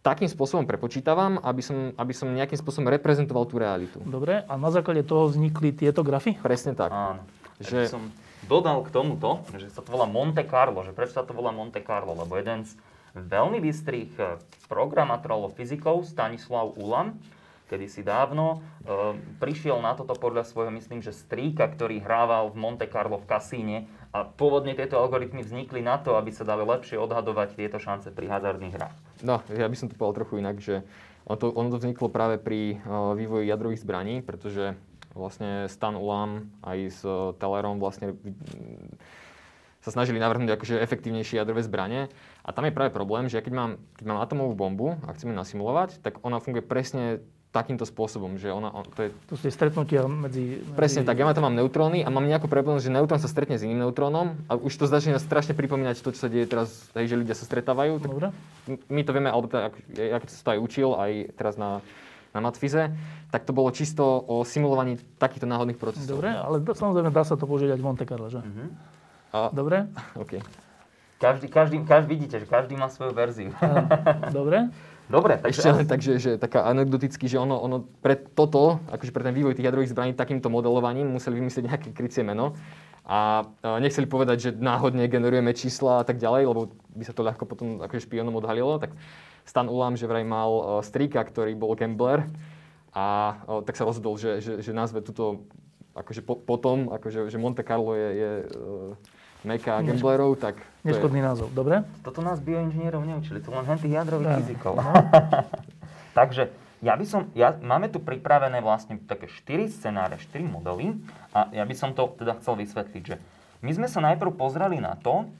[0.00, 4.02] takým spôsobom prepočítavam, aby som, aby som nejakým spôsobom reprezentoval tú realitu.
[4.02, 6.34] Dobre, a na základe toho vznikli tieto grafy?
[6.40, 6.90] Presne tak.
[6.90, 7.22] Áno.
[7.62, 8.04] Že- som
[8.50, 11.78] dodal k tomuto, že sa to volá Monte Carlo, že prečo sa to volá Monte
[11.84, 12.74] Carlo, lebo jeden z
[13.16, 17.20] veľmi bystrých eh, programátorov fyzikov, Stanislav Ulam,
[17.72, 22.84] kedysi dávno, e, prišiel na toto podľa svojho, myslím, že strýka, ktorý hrával v Monte
[22.84, 27.56] Carlo v kasíne a pôvodne tieto algoritmy vznikli na to, aby sa dali lepšie odhadovať
[27.56, 28.96] tieto šance pri hazardných hrách.
[29.24, 30.84] No, ja by som to povedal trochu inak, že
[31.24, 34.76] ono to, ono to vzniklo práve pri uh, vývoji jadrových zbraní, pretože
[35.16, 38.12] vlastne Stan Ulam aj s uh, Tellerom vlastne
[39.82, 42.06] sa snažili navrhnúť akože efektívnejšie jadrové zbranie.
[42.42, 45.30] A tam je práve problém, že ja keď mám, keď mám atomovú bombu a chcem
[45.30, 49.44] ju nasimulovať, tak ona funguje presne takýmto spôsobom, že ona, on, to je To sú
[49.44, 50.64] tie stretnutia medzi...
[50.64, 50.72] medzi...
[50.72, 53.62] Presne tak, ja tam mám neutróny a mám nejakú preplenosť, že neutrón sa stretne s
[53.62, 57.20] iným neutrónom a už to začína strašne pripomínať to, čo sa deje teraz, hej, že
[57.20, 58.00] ľudia sa stretávajú.
[58.00, 58.28] Tak Dobre.
[58.88, 61.84] my to vieme, alebo teda, ak- ja keď sa to aj učil, aj teraz na,
[62.32, 62.88] na matfize,
[63.28, 66.08] tak to bolo čisto o simulovaní takýchto náhodných procesov.
[66.24, 68.40] Dobre, ale samozrejme dá sa to použiť aj v Monte Carlo, že?
[68.40, 68.64] Mhm.
[69.36, 69.92] A, Dobre?
[70.24, 70.40] OK.
[71.22, 73.54] Každý, každý, každý, vidíte, že každý má svoju verziu.
[74.34, 74.74] Dobre?
[75.06, 75.76] Dobre, Ešte takže...
[75.76, 79.68] len tak, že, taká anekdoticky, že ono, ono pre toto, akože pre ten vývoj tých
[79.68, 82.56] jadrových zbraní takýmto modelovaním museli vymyslieť nejaké krycie meno
[83.04, 87.26] a e, nechceli povedať, že náhodne generujeme čísla a tak ďalej, lebo by sa to
[87.28, 88.96] ľahko potom akože špionom odhalilo, tak
[89.44, 92.24] Stan Ulam, že vraj mal e, strýka, ktorý bol gambler
[92.96, 95.44] a e, tak sa rozhodol, že, že, že nazve túto
[95.92, 98.30] akože po, potom, akože, že Monte Carlo je, je
[99.42, 101.54] meka gamblerov, tak to je, Neškodný názov.
[101.54, 101.86] Dobre?
[102.02, 104.78] Toto nás bioinžinierov neučili, to len tých jadrových fyzikov.
[106.18, 106.50] Takže
[106.82, 110.98] ja by som, ja, máme tu pripravené vlastne také 4 scenáre, 4 modely
[111.30, 113.16] a ja by som to teda chcel vysvetliť, že
[113.62, 115.30] my sme sa najprv pozreli na to,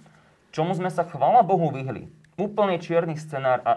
[0.54, 2.06] čomu sme sa chvala Bohu vyhli.
[2.38, 3.72] Úplne čierny scenár a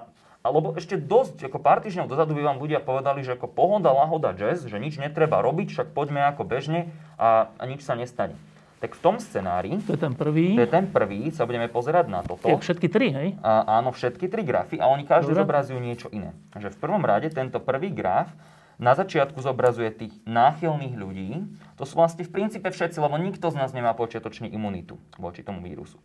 [0.45, 4.37] alebo ešte dosť, ako pár týždňov dozadu by vám ľudia povedali, že ako pohoda, lahoda,
[4.37, 8.37] jazz, že nič netreba robiť, však poďme ako bežne a, a nič sa nestane.
[8.83, 10.59] Tak v tom scenári, To je ten prvý.
[10.59, 12.45] to je ten prvý, sa budeme pozerať na toto.
[12.45, 13.27] Je všetky tri, hej?
[13.39, 15.47] A, áno, všetky tri grafy a oni každý Dobre.
[15.47, 16.35] zobrazujú niečo iné.
[16.53, 18.29] Že v prvom rade tento prvý graf
[18.75, 21.47] na začiatku zobrazuje tých náchylných ľudí.
[21.79, 25.63] To sú vlastne v princípe všetci, lebo nikto z nás nemá počiatočne imunitu voči tomu
[25.63, 25.95] vírusu.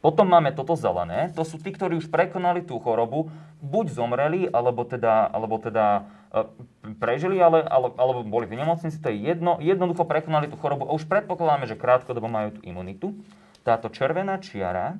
[0.00, 3.32] Potom máme toto zelené, to sú tí, ktorí už prekonali tú chorobu,
[3.64, 6.04] buď zomreli, alebo teda, alebo teda
[6.98, 10.96] prežili, ale, ale, alebo boli v nemocnici, to je jedno, jednoducho prekonali tú chorobu a
[10.98, 13.14] už predpokladáme, že krátkodobo majú tú imunitu.
[13.62, 14.98] Táto červená čiara,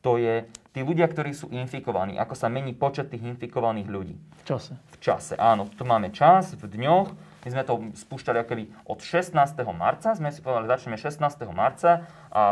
[0.00, 4.56] to je tí ľudia, ktorí sú infikovaní, ako sa mení počet tých infikovaných ľudí V
[4.56, 4.72] čase.
[4.80, 5.34] v čase.
[5.36, 7.12] Áno, tu máme čas, v dňoch.
[7.40, 9.36] My sme to spúšťali akoby od 16.
[9.72, 11.24] marca, sme si povedali, začneme 16.
[11.52, 12.44] marca a a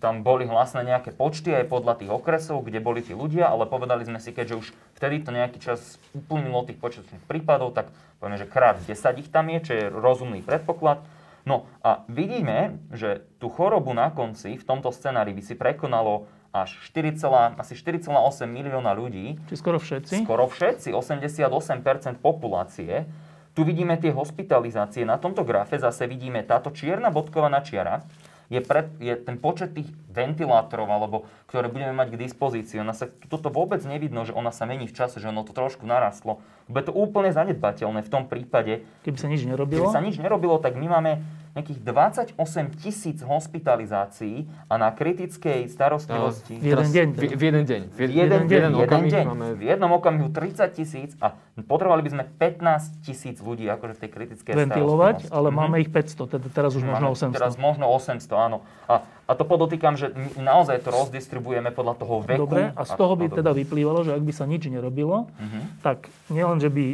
[0.00, 4.06] tam boli hlasné nejaké počty aj podľa tých okresov, kde boli tí ľudia, ale povedali
[4.06, 4.66] sme si, keďže už
[4.96, 7.90] vtedy to nejaký čas uplynulo tých početných prípadov, tak
[8.22, 11.02] povieme, že krát 10 ich tam je, čo je rozumný predpoklad.
[11.48, 16.76] No a vidíme, že tú chorobu na konci v tomto scenári by si prekonalo až
[16.92, 17.16] 4,
[17.60, 18.08] asi 4,8
[18.48, 20.24] milióna ľudí, Či skoro všetci?
[20.24, 23.04] Skoro všetci, 88% populácie.
[23.52, 25.02] Tu vidíme tie hospitalizácie.
[25.02, 28.06] Na tomto grafe zase vidíme táto čierna bodkovaná čiara.
[28.48, 31.16] Je, pred, je ten počet tých ventilátorov, alebo
[31.52, 32.80] ktoré budeme mať k dispozícii.
[32.80, 35.84] Ona sa, toto vôbec nevidno, že ona sa mení v čase, že ono to trošku
[35.84, 36.40] narastlo.
[36.64, 39.92] Bude to úplne zanedbateľné v tom prípade, Keby sa nič Keby nerobilo.
[39.92, 41.20] sa nič nerobilo, tak my máme
[41.58, 42.38] nejakých 28
[42.76, 46.54] tisíc hospitalizácií a na kritickej starostlivosti...
[46.54, 47.80] V jeden deň V, v jeden deň.
[47.84, 49.24] V, V jeden, deň, jeden okamih deň.
[49.26, 49.46] máme...
[49.52, 54.10] V jednom okamihu 30 tisíc a potrebovali by sme 15 tisíc ľudí akože v tej
[54.10, 55.56] kritickej ventilovať, ale Mhm.
[55.56, 57.34] máme ich 500, teda teraz už možno Máme 800.
[57.34, 58.58] Teraz možno 800, áno.
[58.86, 58.94] A,
[59.24, 62.40] a to podotýkam, že my naozaj to rozdistribujeme podľa toho veku.
[62.40, 63.38] Dobre, a z toho by podobne.
[63.38, 65.82] teda vyplývalo, že ak by sa nič nerobilo, Mhm.
[65.82, 66.84] tak nielen, že by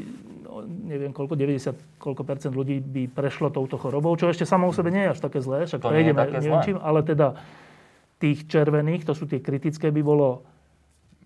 [0.62, 4.88] neviem koľko, 90 koľko percent ľudí by prešlo touto chorobou, čo ešte samo o sebe
[4.88, 6.64] nie je až také zlé, však To prejdeme, neviem zlé.
[6.64, 7.34] čím, ale teda
[8.16, 10.44] tých červených, to sú tie kritické, by bolo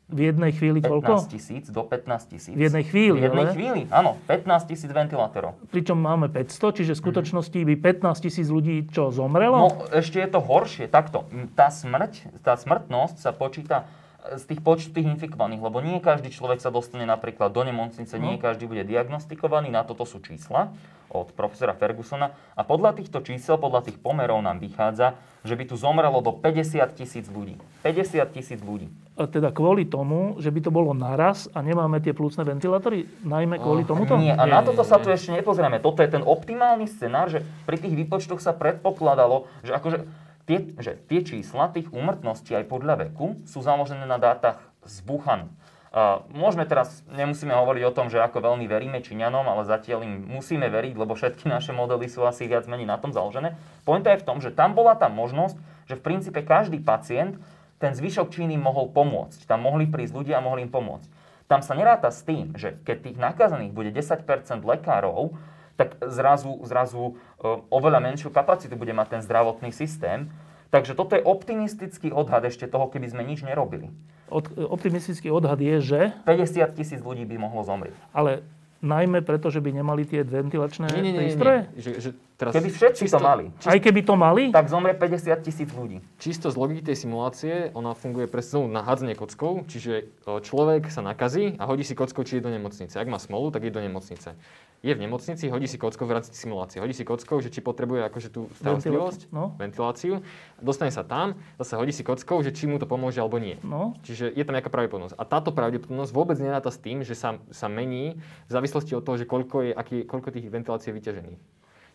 [0.08, 1.12] v jednej chvíli 15 koľko?
[1.28, 2.48] tisíc do 15 tisíc.
[2.50, 3.52] V jednej chvíli, V jednej ale?
[3.52, 4.16] chvíli, áno.
[4.24, 5.52] 15 tisíc ventilátorov.
[5.68, 9.68] Pričom máme 500, čiže v skutočnosti by 15 tisíc ľudí čo, No, zomrelo?
[9.92, 10.88] ešte je to horšie.
[10.88, 13.84] Takto, tá smrť, tá smrtnosť sa počíta
[14.18, 18.28] z tých počtu tých infikovaných, lebo nie každý človek sa dostane napríklad do nemocnice, No.
[18.28, 20.74] nie každý bude diagnostikovaný, na toto sú čísla
[21.08, 22.36] od profesora Fergusona.
[22.52, 26.84] A podľa týchto čísel, podľa tých pomerov nám vychádza, že by tu zomrelo do 50
[26.92, 27.56] tisíc ľudí.
[27.80, 28.92] 50 tisíc ľudí.
[29.16, 33.56] A teda kvôli tomu, že by to bolo naraz a nemáme tie plúcne ventilátory, najmä
[33.56, 34.20] kvôli tomuto?
[34.20, 35.80] Nie, a na toto sa tu ešte nepozrieme.
[35.80, 40.96] Toto je ten optimálny scenár, že pri tých výpočtoch sa predpokladalo, že akože tie, že
[41.04, 45.52] tie čísla tých úmrtností aj podľa veku sú založené na dátach z Wuhanu.
[45.88, 50.20] Uh, môžeme teraz, nemusíme hovoriť o tom, že ako veľmi veríme Číňanom, ale zatiaľ im
[50.20, 53.56] musíme veriť, lebo všetky naše modely sú asi viac menej na tom založené.
[53.88, 55.56] Pointa je v tom, že tam bola tá možnosť,
[55.88, 57.40] že v princípe každý pacient
[57.80, 59.48] ten zvyšok Číny mohol pomôcť.
[59.48, 61.08] Tam mohli prísť ľudia a mohli im pomôcť.
[61.48, 64.28] Tam sa neráta s tým, že keď tých nakazených bude 10%
[64.60, 65.40] lekárov,
[65.78, 70.26] tak zrazu, zrazu e, oveľa menšiu kapacitu bude mať ten zdravotný systém.
[70.68, 73.88] Takže toto je optimistický odhad ešte toho, keby sme nič nerobili.
[74.28, 77.96] Od, optimistický odhad je, že, 50 tisíc ľudí by mohlo zomrieť.
[78.12, 78.44] ale
[78.84, 81.60] najmä preto, že by nemali tie ventilačné Nie, nie, nie, nie, prístroje?
[81.72, 81.80] nie.
[81.80, 84.54] Že, že Teraz Keby všetci to mali, Aj keby to mali?
[84.54, 85.98] tak zomrie 50 tisíc ľudí.
[86.22, 91.02] čisto z logiky tej simulácie, ona funguje presne na hádzanie kockou, čiže e, človek sa
[91.02, 92.94] nakazí a hodí si kockou, či je do nemocnice.
[92.94, 94.38] Ak má smolu, tak je do nemocnice.
[94.86, 96.78] Je v nemocnici, hodí si kockou v rámci simulácie.
[96.78, 99.58] Hodí si kockou, že či potrebuje akože tú starostlivosť, no.
[99.58, 100.22] ventiláciu,
[100.62, 103.58] dostane sa tam, zase hodí si kockou, že či mu to pomôže alebo nie.
[103.66, 105.18] No, Čiže je tam nejaká pravdepodobnosť.
[105.18, 109.18] A táto pravdepodobnosť vôbec neráta s tým, že sa, sa mení v závislosti od toho,
[109.18, 111.40] že koľko, je, aký, koľko tých ventilácií je vyťažených.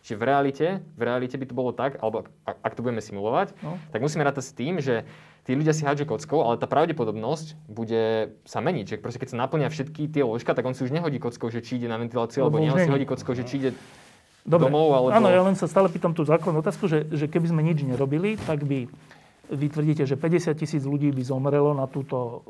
[0.04, 3.56] Čiže v realite, v realite by to bolo tak, alebo ak, ak to budeme simulovať,
[3.64, 3.80] No.
[3.88, 5.08] tak musíme rátať s tým, že
[5.42, 8.84] tí ľudia si hádžu kockou, ale tá pravdepodobnosť bude sa meniť.
[8.84, 11.64] Že proste keď sa naplnia všetky tie ložka, tak on si už nehodí kockou, že
[11.64, 13.70] či ide na ventiláciu, Lebo alebo nie, on si hodí kockou, že či ide
[14.44, 14.68] dobre.
[14.68, 15.08] domov, alebo...
[15.08, 18.36] Áno, ja len sa stále pýtam tú základnú otázku, že, že keby sme nič nerobili,
[18.44, 18.84] tak by
[19.44, 22.44] vy tvrdíte, že 50 tisíc ľudí by zomrelo na túto,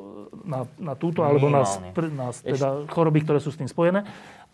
[0.47, 4.07] na, na túto alebo na, na teda choroby, ktoré sú s tým spojené.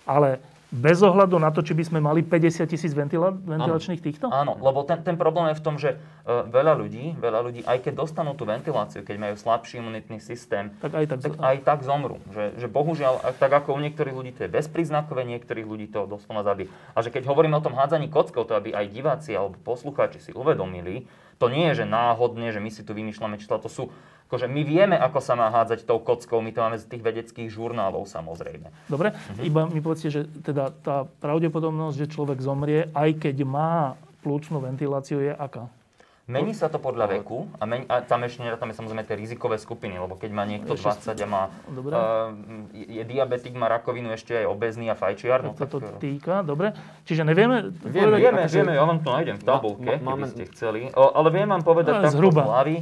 [0.09, 4.31] Ale bez ohľadu na to, či by sme mali 50 tisíc ventila, ventilačných týchto?
[4.31, 7.91] Áno, lebo ten, ten problém je v tom, že uh, veľa ľudí, veľa ľudí, aj
[7.91, 11.19] keď dostanú tú ventiláciu, keď majú slabší imunitný systém, Tak aj tak.
[11.27, 12.23] tak aj tak zomrú.
[12.31, 16.47] Že, že bohužiaľ, tak ako u niektorých ľudí to je bezpríznakové, niektorých ľudí to doslova
[16.47, 16.71] zabije.
[16.95, 20.31] A že keď hovoríme o tom hádzaní kockou, to aby aj diváci alebo poslucháči si
[20.31, 23.89] uvedomili, to nie je, že náhodne, že my si tu vymýšľame čísla, to sú,
[24.31, 27.49] akože my vieme, ako sa má hádzať tou kockou, my to máme z tých vedeckých
[27.49, 28.71] žurnálov samozrejme.
[28.87, 29.43] Dobre, Mhm.
[29.43, 35.19] iba mi povedzte, že teda tá pravdepodobnosť, že človek zomrie, aj keď má plúcnú ventiláciu,
[35.19, 35.67] je aká?
[36.29, 39.99] Mení sa to podľa veku a, meni, a tam ešte nerátame samozrejme tie rizikové skupiny,
[39.99, 41.91] lebo keď má niekto Ešte 20 a má, Dobre.
[41.91, 42.31] uh,
[42.71, 45.71] je, diabetik, má rakovinu, ešte aj obezný a fajčiar, no Tak tak...
[45.73, 46.71] to eh, týka, dobre.
[47.03, 47.75] Čiže nevieme...
[47.83, 50.45] Vieme, povedať- Vieme, akože- vieme, ja vám to nájdem v tabulke, Ma- ma- keby ste
[50.47, 50.81] chceli.
[50.93, 52.77] O, ale viem vám povedať Ale takto z hlavy.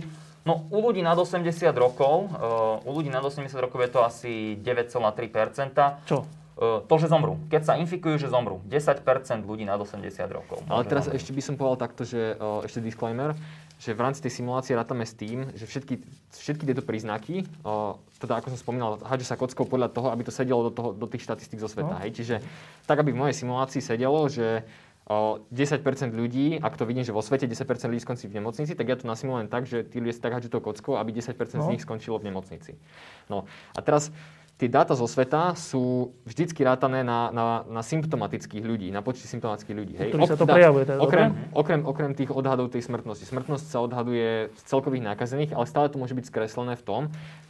[0.49, 1.45] No, u ľudí nad 80
[1.77, 6.09] rokov, uh, u ľudí nad 80 rokov je to asi 9,3%.
[6.09, 6.25] Čo?
[6.59, 7.37] Uh, to, že zomrú.
[7.53, 8.65] Keď sa infikujú, že zomrú.
[8.65, 9.05] 10%
[9.45, 10.01] ľudí nad 80
[10.33, 10.65] rokov.
[10.73, 11.21] Ale teraz zomrieť.
[11.21, 13.37] ešte by som povedal takto, že o, ešte disclaimer,
[13.79, 16.03] že v rámci tej simulácie rátame s tým, že všetky,
[16.35, 17.47] všetky tieto príznaky,
[18.19, 21.07] teda ako som spomínal, hádže sa kockou podľa toho, aby to sedelo do, toho, do
[21.07, 21.95] tých štatistík zo sveta.
[21.95, 22.03] No.
[22.03, 22.11] Hej?
[22.19, 22.37] Čiže
[22.91, 24.67] tak, aby v mojej simulácii sedelo, že
[25.09, 28.97] 10% ľudí, ak to vidím, že vo svete 10% ľudí skončí v nemocnici, tak ja
[29.01, 31.73] to nasimulujem tak, že tí ľudia si tak hádžu tou kockou, aby 10% z No.
[31.73, 32.77] nich skončilo v nemocnici.
[33.33, 34.13] No a teraz
[34.59, 39.77] tie dáta zo sveta sú vždycky rátané na, na, na symptomatických ľudí, na počte symptomatických
[39.79, 39.95] ľudí.
[39.97, 40.11] Hej.
[40.13, 43.23] Ktorých sa to prejavuje, teda, okrem, okrem, okrem tých odhadov tej smrtnosti.
[43.23, 47.03] Smrtnosť sa odhaduje z celkových nákazených, ale stále to môže byť skreslené v tom,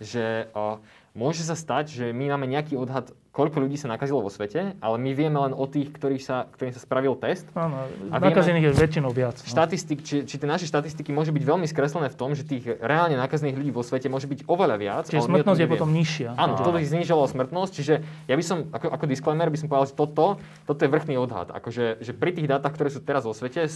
[0.05, 0.77] že uh,
[1.19, 4.97] môže sa stať, že my máme nejaký odhad, koľko ľudí sa nakazilo vo svete, ale
[4.99, 7.47] my vieme len o tých, ktorých sa, ktorým sa spravil test.
[7.59, 9.35] Áno, A vieme- nakazených je väčšinou viac.
[9.39, 9.47] No.
[9.47, 13.19] Štatistik, či, či tie naše štatistiky môžu byť veľmi skreslené v tom, že tých reálne
[13.19, 15.05] nakazených ľudí vo svete môže byť oveľa viac.
[15.11, 16.39] Čiže smrtnosť je potom nižšia.
[16.39, 17.95] Áno, toto by znižovalo smrtnosť, čiže
[18.31, 20.27] ja by som, ako, ako disclaimer, by som povedal, že toto,
[20.67, 21.51] toto je vrchný odhad.
[21.51, 23.67] Akože, že pri tých dátach, ktoré sú teraz vo svete,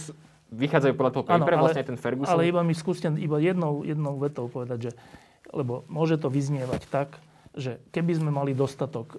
[0.53, 2.35] vychádzajú podľa toho Áno, papera, ale- vlastne ten Ferguson.
[2.35, 4.91] Ale iba mi skúste iba jednou, jednou vetou povedať, že,
[5.49, 7.17] lebo môže to vyznievať tak,
[7.53, 9.17] že keby sme mali dostatok e,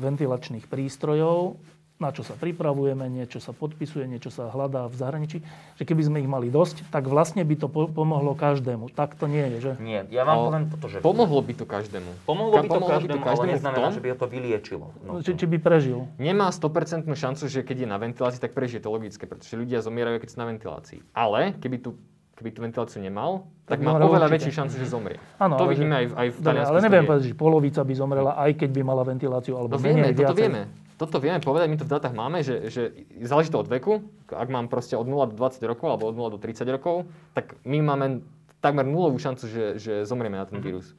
[0.00, 1.60] ventilačných prístrojov,
[1.94, 5.38] na čo sa pripravujeme, niečo sa podpisuje, niečo sa hľadá v zahraničí,
[5.78, 8.90] že keby sme ich mali dosť, tak vlastne by to po- pomohlo každému.
[8.90, 9.72] Tak to nie je, že?
[9.78, 10.98] Nie, ja vám O, poviem toto, že...
[10.98, 12.10] Pomohlo by to každému.
[12.26, 14.86] Pomohlo by to Pomohlo každému, ale v neznamená, tom, že by ho to vyliečilo.
[15.06, 16.10] No, Či, či by prežil.
[16.18, 20.18] Nemá 100% šancu, že keď je na ventilácii, tak prežije to logické, pretože ľudia zomierajú,
[20.18, 20.98] keď sú na ventilácii.
[21.14, 21.94] Ale keby tu
[22.34, 23.30] keby tú ventiláciu nemal,
[23.64, 24.34] tak, má zomrel oveľa určite.
[24.36, 25.16] väčšiu šancu, že zomrie.
[25.36, 26.68] Áno, to vidíme že- aj v, aj v Taliansku.
[26.68, 29.94] ale neviem povedať, že polovica by zomrela, aj keď by mala ventiláciu, alebo No menej,
[30.04, 30.42] vieme, toto viacej.
[30.42, 30.62] vieme.
[30.94, 32.82] Toto vieme povedať, my to v dátach máme, že, že
[33.20, 33.98] záleží to od veku.
[34.28, 37.58] Ak mám proste od 0 do 20 rokov alebo od 0 do 30 rokov, tak
[37.62, 38.22] my máme
[38.60, 40.64] takmer nulovú šancu, že, že zomrieme na ten Mhm.
[40.64, 40.94] vírus.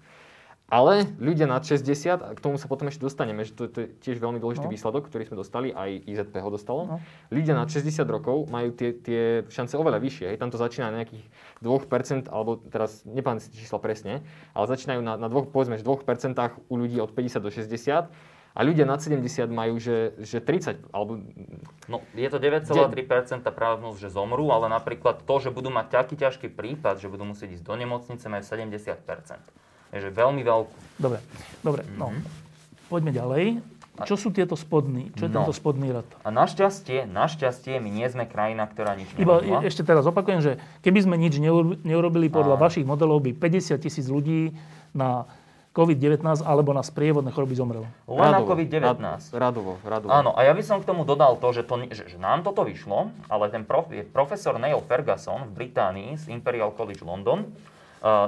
[0.65, 1.85] Ale ľudia nad 60,
[2.25, 4.73] a k tomu sa potom ešte dostaneme, že to, to je tiež veľmi dôležitý No.
[4.73, 6.81] výsledok, ktorý sme dostali, aj IZP ho dostalo.
[6.89, 6.97] No.
[7.29, 10.25] Ľudia nad 60 rokov majú tie, tie šance oveľa vyššie.
[10.33, 10.37] Hej.
[10.41, 11.21] Tam to začína na nejakých
[11.61, 14.25] 2%, alebo teraz nepamätám si čísla presne,
[14.57, 16.33] ale začínajú na, na dvoch, povedzme, že 2%
[16.65, 18.09] u ľudí od 50 do 60
[18.55, 21.19] a ľudia nad 70 majú, že, že 30, alebo
[21.85, 26.47] No, je to 9,3% pravdnosť, že zomrú, ale napríklad to, že budú mať taký ťažký
[26.55, 28.95] prípad, že budú musieť ísť do nemocnice, majú 70%.
[29.95, 30.75] Takže veľmi veľkú.
[30.99, 31.23] Dobre,
[31.63, 32.11] dobre, no.
[32.85, 33.63] Poďme ďalej.
[34.03, 35.07] Čo sú tieto spodní?
[35.15, 35.35] Čo je No.
[35.39, 36.03] tento spodný rad?
[36.19, 39.63] A našťastie, našťastie, my nie sme krajina, ktorá nič Iba nerobila.
[39.63, 40.51] ešte teraz opakujem, že
[40.83, 42.61] keby sme nič neuro- neurobili podľa Áno.
[42.61, 44.51] vašich modelov, by 50 tisíc ľudí
[44.91, 45.23] na
[45.71, 47.87] COVID-19 alebo na sprievodné choroby zomrelo.
[48.05, 48.99] Len na COVID-19.
[48.99, 50.11] Rad- Radovo, radovo.
[50.11, 52.63] Áno, a ja by som k tomu dodal to, že, to, že, že nám toto
[52.63, 57.47] vyšlo, ale ten prof, je profesor Neil Ferguson v Británii z Imperial College London,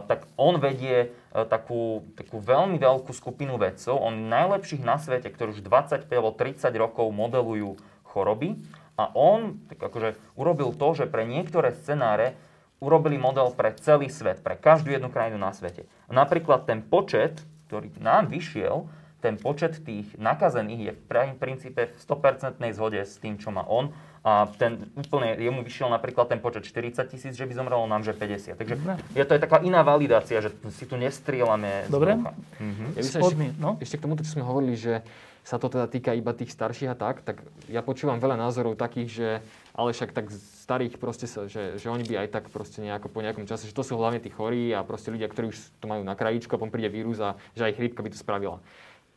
[0.05, 5.57] tak on vedie uh, takú, takú veľmi veľkú skupinu vedcov, on najlepších na svete, ktorí
[5.57, 8.57] už 25 alebo 30 rokov modelujú choroby
[8.97, 12.33] A on tak akože urobil to, že pre niektoré scenáre
[12.81, 15.85] urobili model pre celý svet, pre každú jednu krajinu na svete.
[16.09, 18.89] Napríklad ten počet, ktorý nám vyšiel,
[19.21, 21.01] ten počet tých nakazených je v
[21.41, 23.89] princípe v 100% zhode s tým, čo má on.
[24.27, 28.11] A ten úplne, jemu vyšiel napríklad ten počet 40 tisíc, že by zomrelo nám, že
[28.11, 28.59] 50.
[28.59, 28.75] Takže
[29.15, 32.19] je to je taká iná validácia, že si tu nestrielame Dobre.
[32.59, 32.99] Mhm.
[32.99, 33.71] Ja by som ešte, no.
[33.79, 34.99] ešte k tomuto, čo sme hovorili, že
[35.47, 37.39] sa to teda týka iba tých starších a tak, tak
[37.71, 39.29] ja počúvam veľa názorov takých, že
[39.71, 40.27] ale však tak
[40.67, 43.71] starých proste sa, že, že oni by aj tak proste nejako po nejakom čase, že
[43.71, 46.59] to sú hlavne tí chorí a proste ľudia, ktorí už to majú na krajíčku a
[46.59, 48.59] potom príde vírus a že aj chrípka by to spravila.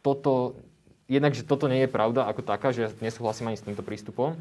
[0.06, 0.54] Toto,
[1.11, 4.38] jednak, že toto nie je pravda ako taká, že ja nesúhlasím ani s týmto prístupom,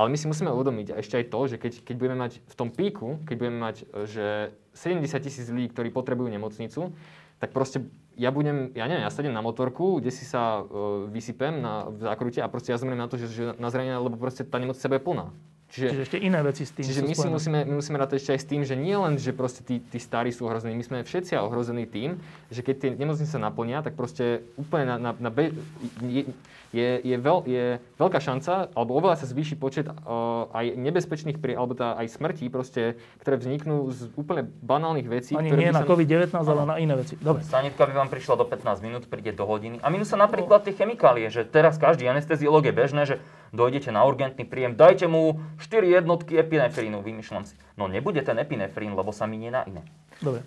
[0.00, 2.72] ale my si musíme uvedomiť ešte aj to, že keď, keď budeme mať v tom
[2.72, 3.76] píku, keď budeme mať,
[4.08, 6.96] že 70 tisíc ľudí, ktorí potrebujú nemocnicu,
[7.36, 7.84] tak proste
[8.20, 12.04] ja budem, ja neviem, ja sedem na motorku, kde si sa uh, vysypem na, v
[12.04, 14.92] zákrute a proste ja zomriem na to, že, že na zranenie, lebo proste tá nemocnica
[14.92, 15.26] bude plná.
[15.70, 18.40] Čiže ešte iné veci s tým Čiže my si musíme, my musíme rátať ešte aj
[18.42, 21.38] s tým, že nie len, že proste tí, tí starí sú ohrození, my sme všetci
[21.38, 22.18] ohrození tým,
[22.50, 25.54] že keď tie nemocnice sa naplnia, tak proste úplne na, na, na be,
[26.02, 26.26] je,
[26.74, 27.64] je, je, veľ, je
[28.02, 32.50] veľká šanca, alebo oveľa sa zvýši počet uh, aj nebezpečných, prie, alebo tá, aj smrtí,
[32.50, 35.38] proste, ktoré vzniknú z úplne banálnych vecí.
[35.38, 37.14] Ani ktoré nie na sa- COVID-19, ale na iné veci.
[37.18, 37.46] Dobre.
[37.46, 39.78] Sanitka by vám prišla do 15 minút, príde do hodiny.
[39.82, 43.16] A minú sa napríklad tie chemikálie, že teraz každý anesteziolog je bežné, že
[43.50, 47.54] dojdete na urgentný príjem, dajte mu 4 jednotky epinefrínu, vymýšľam si.
[47.74, 49.82] No nebude ten epinefrín, lebo sa minie na iné.
[50.22, 50.42] Dobre.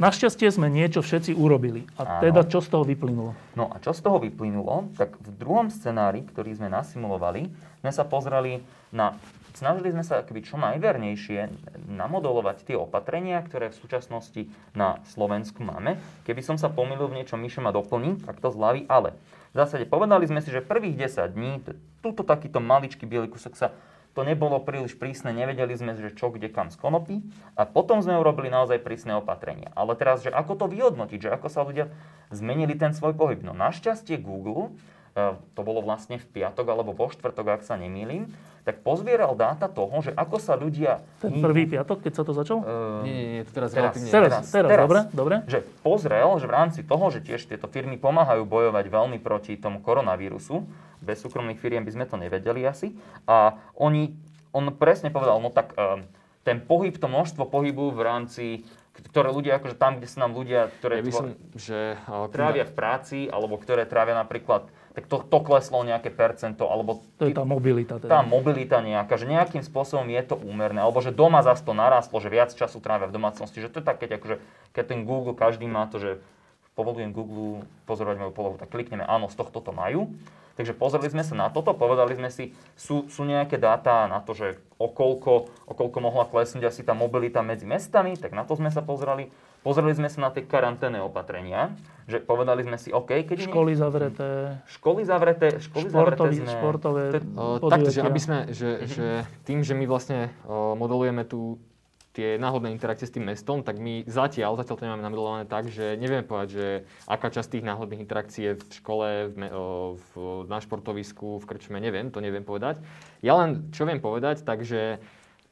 [0.00, 1.84] Našťastie sme niečo všetci urobili.
[2.00, 2.20] A Áno.
[2.24, 3.36] teda čo z toho vyplynulo?
[3.52, 4.88] No a čo z toho vyplynulo?
[4.96, 7.52] Tak v druhom scenári, ktorý sme nasimulovali,
[7.84, 8.64] sme sa pozreli
[8.96, 9.12] na...
[9.50, 11.52] Snažili sme sa akoby čo najvernejšie
[11.90, 16.00] namodelovať tie opatrenia, ktoré v súčasnosti na Slovensku máme.
[16.24, 19.12] Keby som sa pomýlil v niečom, Mišo ma doplní, tak to zľaví, ale
[19.50, 21.52] v zásade povedali sme si, že prvých 10 dní,
[22.00, 23.68] túto takýto maličký biely kúsok sa
[24.10, 27.22] to nebolo príliš prísne, nevedeli sme, že čo, kde, kam z konopy.
[27.54, 29.70] A potom sme urobili naozaj prísne opatrenia.
[29.78, 31.94] Ale teraz, že ako to vyhodnotiť, že ako sa ľudia
[32.34, 33.38] zmenili ten svoj pohyb.
[33.46, 34.74] No našťastie Google,
[35.14, 39.66] e, to bolo vlastne v piatok alebo vo štvrtok, ak sa nemýlim, tak pozbieral dáta
[39.66, 41.00] toho, že ako sa ľudia...
[41.18, 42.60] Ten prvý piatok, keď sa to začalo?
[42.60, 43.96] e, Nie, nie, nie, to teraz, Teraz.
[43.96, 44.10] relatívne...
[44.12, 44.84] Teraz, teraz, teraz, teraz.
[44.84, 45.34] dobre, dobre.
[45.48, 49.80] že pozrel, že v rámci toho, že tiež tieto firmy pomáhajú bojovať veľmi proti tomu
[49.80, 50.68] koronavírusu,
[51.00, 52.92] bez súkromných firiem by sme to nevedeli asi,
[53.24, 54.12] a oni,
[54.52, 56.04] on presne povedal, no tak um,
[56.44, 58.44] ten pohyb, to množstvo pohybu v rámci,
[59.08, 61.96] ktoré ľudia, akože tam, kde sa nám ľudia, ktoré Ja by tvo- som, že...
[62.04, 67.06] ale trávia v práci, alebo ktoré trávia napríklad, tak to, to kleslo nejaké percento, alebo
[67.22, 68.02] To je tá mobilita.
[68.02, 68.26] tá Teda.
[68.26, 72.26] mobilita nejaká, že nejakým spôsobom je to úmerné, alebo že doma zase to narastlo, že
[72.26, 74.36] viac času trávia v domácnosti, že to je tak, keď, akože,
[74.74, 76.10] keď ten Google, každý má to, že
[76.74, 80.10] povolujem Google pozorovať moju polohu, tak klikneme áno, z tohto to majú.
[80.58, 84.36] Takže pozreli sme sa na toto, povedali sme si, sú, sú nejaké dáta na to,
[84.36, 88.84] že okolko, okolko mohla klesnúť asi tá mobilita medzi mestami, tak na to sme sa
[88.84, 89.32] pozreli.
[89.60, 91.76] Pozreli sme sa na tie karanténne opatrenia,
[92.08, 97.02] že povedali sme si, OK, keď Školy zavreté, školy zavreté, školy športový, zavreté sme, športové
[97.36, 98.86] O, takto, že aby sme, že, Mhm.
[98.88, 99.06] že
[99.44, 101.60] tým, že my vlastne o, modelujeme tu
[102.10, 105.94] tie náhodné interakcie s tým mestom, tak my zatiaľ, zatiaľ to nemáme namodelované tak, že
[105.94, 106.66] nevieme povedať, že
[107.06, 109.38] aká časť tých náhodných interakcií je v škole, v,
[109.94, 110.10] v,
[110.50, 112.82] na športovisku, v krčme, neviem, to neviem povedať.
[113.22, 114.98] Ja len, čo viem povedať, takže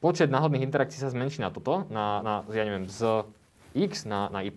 [0.03, 3.23] počet náhodných interakcií sa zmenší na toto, na, na ja neviem, z
[3.73, 4.53] x na, na y.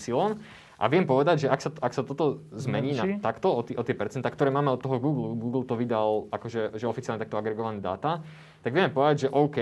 [0.83, 3.23] A viem povedať, že ak sa, ak sa toto zmení Zmenší?
[3.23, 6.27] na takto, o, tí, o tie percentá, ktoré máme od toho Google, Google to vydal
[6.35, 8.19] akože že oficiálne takto agregované dáta,
[8.67, 9.59] tak vieme povedať, že OK,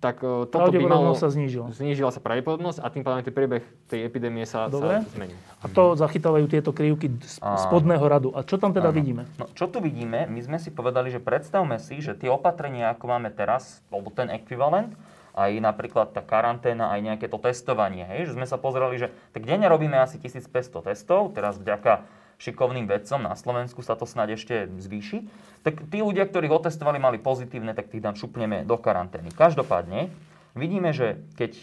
[0.00, 1.12] tak uh, toto by malo...
[1.12, 1.74] Sa znížila.
[1.74, 5.04] Znížila sa pravdepodobnosť a tým pádom ten priebeh tej epidémie sa, Dobre.
[5.04, 5.36] sa zmení.
[5.60, 8.28] A to zachytávajú tieto krivky spodného radu.
[8.32, 8.96] A čo tam teda Áno.
[8.96, 9.28] vidíme?
[9.36, 10.24] No, čo tu vidíme?
[10.24, 14.32] My sme si povedali, že predstavme si, že tie opatrenia, ako máme teraz, alebo ten
[14.32, 14.96] ekvivalent,
[15.40, 19.48] aj napríklad tá karanténa, aj nejaké to testovanie, hej, že sme sa pozerali, že tak
[19.48, 22.04] denne robíme asi 1500 testov, teraz vďaka
[22.40, 25.28] šikovným vedcom na Slovensku sa to snáď ešte zvýši,
[25.60, 29.28] tak tí ľudia, ktorých otestovali, mali pozitívne, tak tých tam šupneme do karantény.
[29.32, 30.08] Každopádne
[30.56, 31.56] vidíme, že keď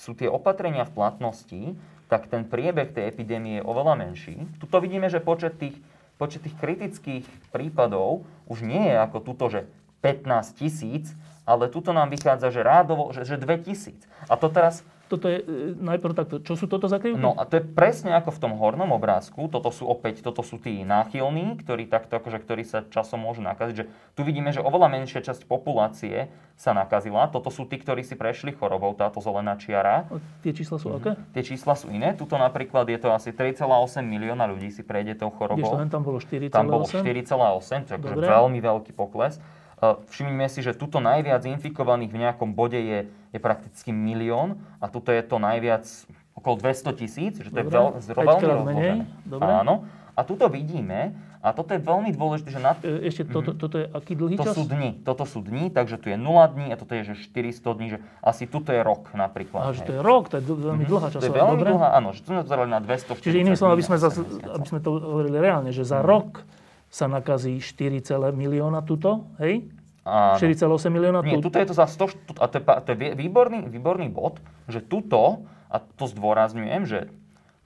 [0.00, 1.62] sú tie opatrenia v platnosti,
[2.08, 4.48] tak ten priebeh tej epidémie je oveľa menší.
[4.56, 5.76] Tuto vidíme, že počet tých,
[6.16, 9.68] počet tých kritických prípadov už nie je ako tuto, že
[10.00, 11.12] 15 tisíc,
[11.48, 14.04] ale tuto nám vychádza, že rádovo, že, že 2 tisíc.
[14.28, 16.36] A to teraz, Toto je e, najprv takto.
[16.44, 17.16] Čo sú toto za krivky?
[17.16, 19.48] no a to je presne ako v tom hornom obrázku.
[19.48, 23.74] Toto sú opäť, toto sú tí náchylní, ktorí takto, akože, ktorí sa časom môžu nakaziť.
[23.80, 26.28] Že tu vidíme, že oveľa menšia časť populácie
[26.60, 27.24] sa nakazila.
[27.32, 30.04] Toto sú tí, ktorí si prešli chorobou, táto zelená čiara.
[30.12, 31.16] A Tie čísla sú aké?
[31.32, 32.12] Tie čísla sú iné.
[32.12, 35.72] Tuto napríklad je to asi 3,8 milióna ľudí si prejde tou Kdežto chorobou.
[35.80, 36.52] len tam bolo 4,8.
[36.52, 39.40] Tam bolo 4,8, to je akože veľmi veľký pokles.
[39.80, 42.98] Všimnime si, že tuto najviac infikovaných v nejakom bode je,
[43.30, 45.86] je prakticky milión a tuto je to najviac
[46.34, 49.06] okolo 200 tisíc, že to Dobre, je veľ, veľmi rozložené.
[49.38, 49.86] Áno.
[50.18, 53.86] A tuto vidíme, a toto je veľmi dôležité, že na, E, Ešte toto, toto je
[53.86, 54.58] aký dlhý to čas?
[54.58, 57.78] sú dni, toto sú dni, takže tu je 0 dní a toto je že 400
[57.78, 59.70] dní, že asi tuto je rok napríklad.
[59.70, 61.38] Aha, že to je rok, to je veľmi dlhá To je časová.
[61.38, 61.70] veľmi dobre?
[61.70, 64.66] dlhá, áno, že tu sme pozerali na 240 Čiže inými slovami, aby sme, zase, aby
[64.66, 66.42] sme to hovorili reálne, že za rok
[66.88, 68.00] sa nakazí 4,
[68.32, 69.68] milióna tuto, hej?
[70.02, 70.40] Áno.
[70.40, 71.52] 4,8 milióna Nie, tu.
[71.52, 74.80] tuto je to za 100, št- a to je, to je výborný, výborný bod, že
[74.80, 77.12] tuto, a to zdôrazňujem, že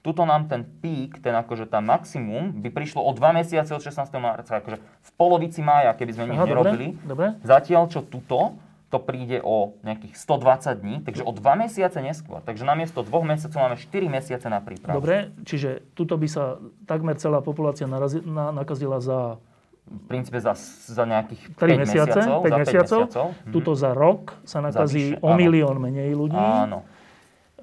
[0.03, 4.03] tuto nám ten pík, ten akože tá maximum, by prišlo o 2 mesiace od 16.
[4.19, 6.87] marca, akože v polovici mája, keby sme nič Aha, dobre, nerobili.
[7.07, 7.27] dobre.
[7.39, 8.59] Zatiaľ, čo tuto,
[8.93, 12.45] to príde o nejakých 120 dní, takže o 2 mesiace neskôr.
[12.45, 15.01] Takže namiesto 2 mesiacov máme 4 mesiace na prípravu.
[15.01, 19.41] Dobre, čiže tuto by sa takmer celá populácia narazi, na, nakazila za
[19.83, 20.55] V princípe za,
[20.87, 22.39] za nejakých 3 5 mesiace, 5 mesiacov.
[22.39, 23.01] za 5 mesiacov.
[23.03, 23.27] mesiacov.
[23.33, 23.51] Mhm.
[23.51, 25.37] Tuto za rok sa nakazí vyše, o áno.
[25.41, 26.37] milión menej ľudí.
[26.37, 26.85] Áno.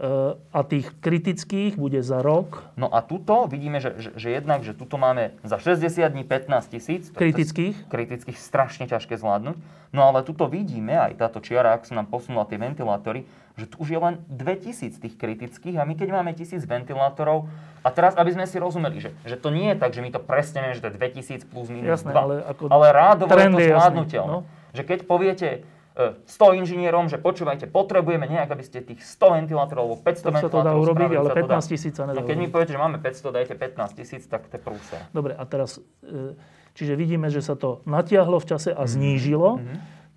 [0.01, 4.65] E, a tých kritických bude za rok No a tuto vidíme, že, že, že jednak,
[4.65, 7.13] že tuto máme za 60 dní 15 tisíc.
[7.13, 7.77] to je kritických.
[7.93, 9.61] kritických strašne ťažké zvládnuť.
[9.93, 13.29] No ale tuto vidíme, aj táto čiara, ak sa nám posunula tie ventilátory,
[13.61, 17.53] že tu už je len 2000 tých kritických a my keď máme 1000 ventilátorov,
[17.85, 20.21] a teraz, aby sme si rozumeli, že, že to nie je tak, že my to
[20.21, 23.49] presne vieme, že to je 2000 plus minus Jasné, 2, ale ako ale rádovo je
[23.53, 24.33] to zvládnutelné.
[24.33, 24.39] no.
[24.73, 25.49] Že keď poviete
[25.93, 26.25] 100
[26.57, 30.57] inžinierom, že počúvajte, potrebujeme nejak, aby ste tých 100 ventilátorov alebo 500 Tak sa to
[30.57, 31.59] dá ventilátorov urobiť, ale sa to dá.
[31.59, 34.47] 15 tisíc sa nedá No keď mi poviete, že máme 500, dajte 15 tisíc, tak
[34.47, 35.01] to je prúser.
[35.11, 36.39] Dobre, a teraz, e,
[36.73, 38.77] čiže vidíme, že sa to natiahlo v čase Mhm.
[38.77, 39.49] a znížilo.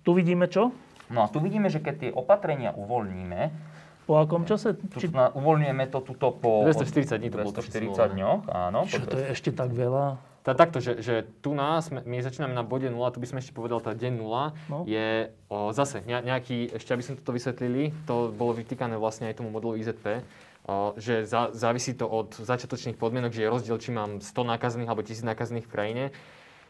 [0.00, 0.70] Tu vidíme čo?
[1.06, 3.72] No a tu vidíme, že keď tie opatrenia uvoľníme,
[4.04, 4.76] Po akom čase?
[4.76, 8.12] tu Či, uvoľňujeme to tuto po 240 dní to bolo, tuším, 240 smolné.
[8.12, 8.78] dňoch, áno.
[8.84, 10.20] čo to je ešte tak veľa?
[10.44, 13.56] Tá, takto, že, že tu nás, my- začíname na bode 0, tu by sme ešte
[13.56, 14.84] povedal, tá deň 0 No.
[14.84, 19.40] je o, zase ne- nejaký, ešte aby sme toto vysvetlili, to bolo vytýkané vlastne aj
[19.40, 20.20] tomu modelu IZP,
[20.68, 24.84] o, že za, závisí to od začiatočných podmienok, že je rozdiel, či mám 100 nákazných
[24.84, 26.04] alebo 1000 nákazných v krajine.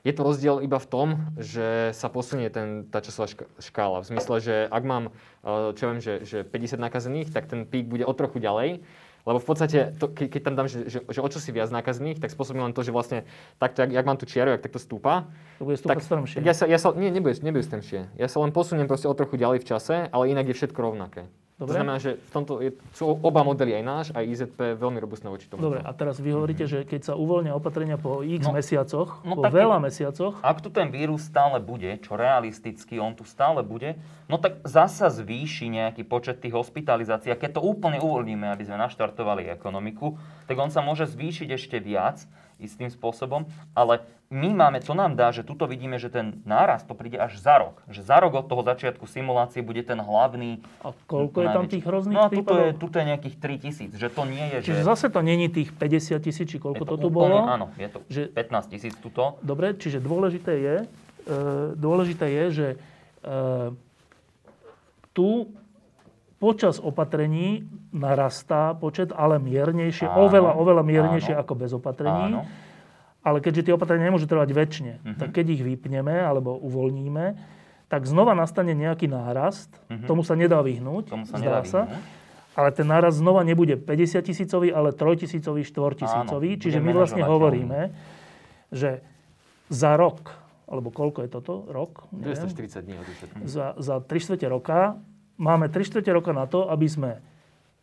[0.05, 3.25] Je to rozdiel iba v tom, že sa posunie ten, tá časová
[3.57, 4.05] škála.
[4.05, 5.05] V zmysle, že ak mám,
[5.75, 8.85] čo viem, že, že 50 nakazených, tak ten pík bude o trochu ďalej.
[9.25, 11.72] Lebo v podstate, to, ke, keď tam dám, že, že, že o čo si viac
[11.72, 13.25] nákazných, tak spôsobí len to, že vlastne
[13.57, 16.37] takto, jak, jak mám tú čiaru, jak takto stúpa, To bude stúpať strmšie.
[16.41, 18.12] tak ja sa, ja sa, nie, nebude, nebude strmšie.
[18.20, 21.25] Ja sa len posuniem proste o trochu ďalej v čase, ale inak je všetko rovnaké.
[21.55, 21.78] To Dobre.
[21.78, 25.46] znamená, že v tomto je, sú oba modely, aj náš, aj IZP, veľmi robustné voči
[25.46, 25.62] tomu.
[25.62, 29.38] Dobre, a teraz vy hovoríte, že keď sa uvoľnia opatrenia po x No, mesiacoch, no
[29.38, 33.22] po tak veľa keď- mesiacoch, Ak tu ten vírus stále bude, čo realisticky on tu
[33.22, 33.94] stále bude,
[34.26, 37.30] no tak zasa zvýši nejaký počet tých hospitalizácií.
[37.30, 41.78] A keď to úplne uvoľníme, aby sme naštartovali ekonomiku, tak on sa môže zvýšiť ešte
[41.78, 42.26] viac
[42.59, 46.96] istým spôsobom, ale my máme, to nám dá, že tuto vidíme, že ten nárast to
[46.96, 47.78] príde až za rok.
[47.86, 51.84] Že za rok od toho začiatku simulácie bude ten hlavný a koľko je tam tých
[51.86, 54.88] hrozných No a tuto je, tuto je nejakých 3000, že to nie je, Čiže že...
[54.88, 57.36] zase to není tých 50 tisíc, či je koľko to to tu úplne, bolo.
[57.46, 59.38] Áno, je to že- 15 tisíc tuto.
[59.44, 61.36] Dobre, čiže dôležité je, e,
[61.78, 62.76] dôležité je, že e,
[65.14, 65.46] tu
[66.45, 71.40] počas opatrení narastá počet, ale miernejšie, Áno, oveľa, oveľa miernejšie áno.
[71.40, 72.36] ako bez opatrení.
[72.36, 72.45] Áno.
[73.24, 75.16] Ale keďže tie opatrenia nemôžu trvať väčšine, Mhm.
[75.16, 77.24] tak keď ich vypneme alebo uvoľníme,
[77.86, 79.72] tak znova nastane nejaký nárast.
[80.05, 81.05] Tomu sa nedá vyhnúť.
[81.09, 81.80] Tomu sa zdá nedá sa.
[81.86, 82.22] vyhnúť.
[82.55, 86.51] Ale ten nárast znova nebude 50 tisícový, ale 3 tisícový, 4 tisícový.
[86.51, 87.90] Áno, Čiže my vlastne hovoríme,
[88.68, 89.03] že
[89.66, 90.30] za rok,
[90.64, 91.66] alebo koľko je toto?
[91.66, 92.12] Rok?
[92.12, 92.36] Neviem.
[92.36, 92.95] 240 dní.
[93.42, 95.01] Za, za 3 štvrte roka
[95.41, 97.11] máme 3 štvrte roka na to, aby sme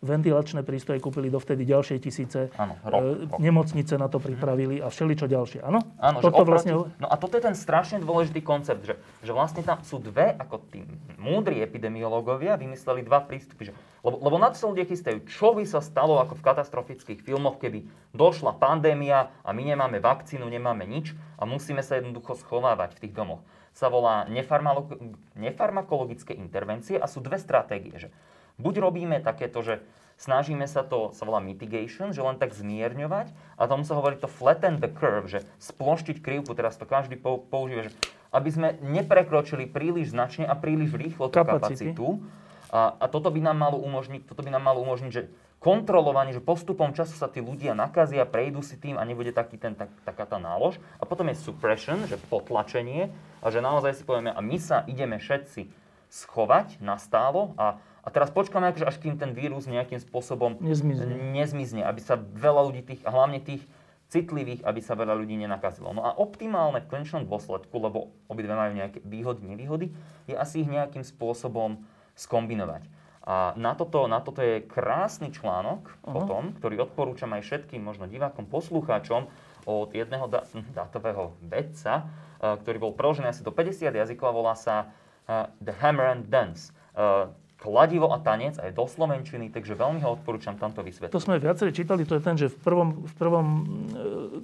[0.02, 2.50] ventilačné prístroje kúpili dovtedy ďalšie tisíce.
[2.58, 3.38] Áno, rok, e, rok.
[3.38, 5.62] Nemocnice na to pripravili a všeličo ďalšie.
[5.62, 5.78] Áno?
[6.02, 6.74] Áno, Toto oproti, vlastne...
[6.98, 10.66] No a toto je ten strašne dôležitý koncept, že, že vlastne tam sú dve, ako
[10.74, 10.82] tí
[11.22, 13.70] múdri epidemiológovia vymysleli dva prístupy.
[13.70, 17.22] Že, lebo, lebo na to sa ľudia chystajú, čo by sa stalo ako v katastrofických
[17.22, 17.86] filmoch, keby
[18.18, 23.14] došla pandémia a my nemáme vakcínu, nemáme nič a musíme sa jednoducho schovávať v tých
[23.14, 23.46] domoch.
[23.72, 24.28] Sa volá
[25.36, 27.96] nefarmakologické intervencie a sú dve stratégie.
[27.96, 28.10] Že
[28.60, 29.80] buď robíme takéto, že
[30.22, 34.30] snažíme sa to, sa volá mitigation, že len tak zmierňovať a tomu sa hovorí to
[34.30, 37.96] flatten the curve, že sploštiť krivku, teraz to každý pou- používa, že
[38.32, 41.92] aby sme neprekročili príliš značne a príliš rýchlo tú Kapacity.
[41.92, 42.24] kapacitu.
[42.72, 45.28] A, a toto by nám malo umožniť, toto by nám malo umožniť, že
[45.62, 49.78] kontrolovanie, že postupom času sa tí ľudia nakazia, prejdú si tým a nebude taký ten,
[49.78, 50.82] tak, taká tá nálož.
[50.98, 53.14] A potom je suppression, že potlačenie
[53.46, 55.70] a že naozaj si povieme, a my sa ideme všetci
[56.10, 61.08] schovať nastálo a, a teraz počkáme, akože až kým ten vírus nejakým spôsobom Nezmizne.
[61.30, 63.62] nezmizne, aby sa veľa ľudí tých, a hlavne tých
[64.12, 65.94] citlivých, aby sa veľa ľudí nenakazilo.
[65.96, 69.88] No a optimálne v konečnom dôsledku, lebo obidve majú nejaké výhody, nevýhody,
[70.26, 71.80] je asi ich nejakým spôsobom
[72.20, 72.84] skombinovať.
[73.22, 76.10] A na toto, na toto je krásny článok uh-huh.
[76.10, 79.30] potom, ktorý odporúčam aj všetkým možno divákom, poslucháčom
[79.70, 82.10] od jedného da- dátového vedca,
[82.42, 84.90] uh, ktorý bol preložený asi do 50 jazykov a volá sa
[85.30, 86.74] uh, The Hammer and Dance.
[86.98, 87.30] Uh,
[87.62, 91.14] kladivo a tanec aj do slovenčiny, takže veľmi ho odporúčam tamto vysvetliť.
[91.14, 93.62] To sme viacerí čítali, to je ten, že v prvom, v prvom e,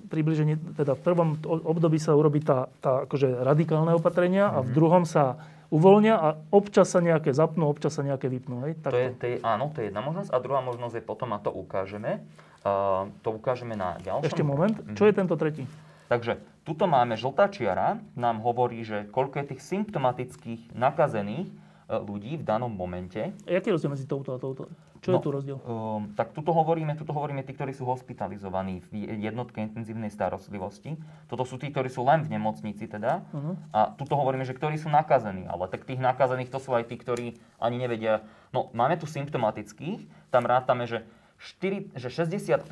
[0.05, 4.57] približení, teda v prvom období sa urobí tá, tá akože radikálne opatrenia mm-hmm.
[4.61, 4.75] a v mhm.
[4.77, 5.41] druhom sa
[5.73, 8.63] uvoľnia a občas sa nejaké zapnú, občas sa nejaké vypnú.
[8.67, 8.79] Hej?
[8.87, 10.29] To je, to je, áno, to je jedna možnosť.
[10.31, 12.23] A druhá možnosť je potom, a to ukážeme,
[12.63, 14.27] uh, to ukážeme na ďalšom.
[14.27, 15.63] Ešte moment, čo je tento tretí?
[16.07, 21.51] Takže tuto máme žltá čiara, nám hovorí, že koľko je tých symptomatických nakazených
[21.87, 23.31] E, ľudí v danom momente.
[23.47, 24.67] A aký je rozdiel medzi touto a touto?
[25.07, 25.57] Čo no, je tu rozdiel?
[25.63, 30.99] Um, tak tuto hovoríme, tuto hovoríme tí, ktorí sú hospitalizovaní v jednotke intenzívnej starostlivosti.
[31.31, 33.23] Toto sú tí, ktorí sú len v nemocnici teda.
[33.31, 33.55] Uh-huh.
[33.71, 35.47] A tuto hovoríme, že ktorí sú nakazení.
[35.47, 38.27] Ale tak tých nakazených to sú aj tí, ktorí ani nevedia.
[38.51, 40.27] No, máme tu symptomatických.
[40.27, 41.07] Tam rátame, že
[41.39, 42.67] 4, že 60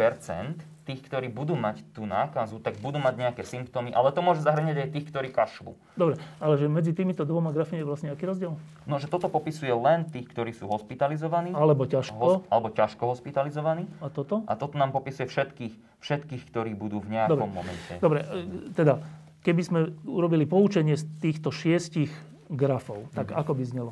[0.86, 4.86] tých, ktorí budú mať tú nákazu, tak budú mať nejaké symptómy, ale to môže zahrňať
[4.86, 5.74] aj tých, ktorí kašľú.
[5.98, 8.54] Dobre, ale že medzi týmito dvoma grafmi je vlastne aký rozdiel?
[8.86, 11.58] No, že toto popisuje len tých, ktorí sú hospitalizovaní.
[11.58, 12.22] Alebo ťažko.
[12.22, 13.90] Hos, alebo ťažko hospitalizovaní.
[13.98, 14.46] A toto?
[14.46, 15.74] A toto nám popisuje všetkých,
[16.06, 17.58] všetkých ktorí budú v nejakom Dobre.
[17.58, 17.94] momente.
[17.98, 19.02] Dobre, e, teda,
[19.42, 22.14] keby sme urobili poučenie z týchto šiestich
[22.54, 23.42] grafov, tak mm.
[23.42, 23.92] ako by znelo?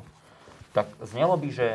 [0.74, 1.66] Tak znelo by, že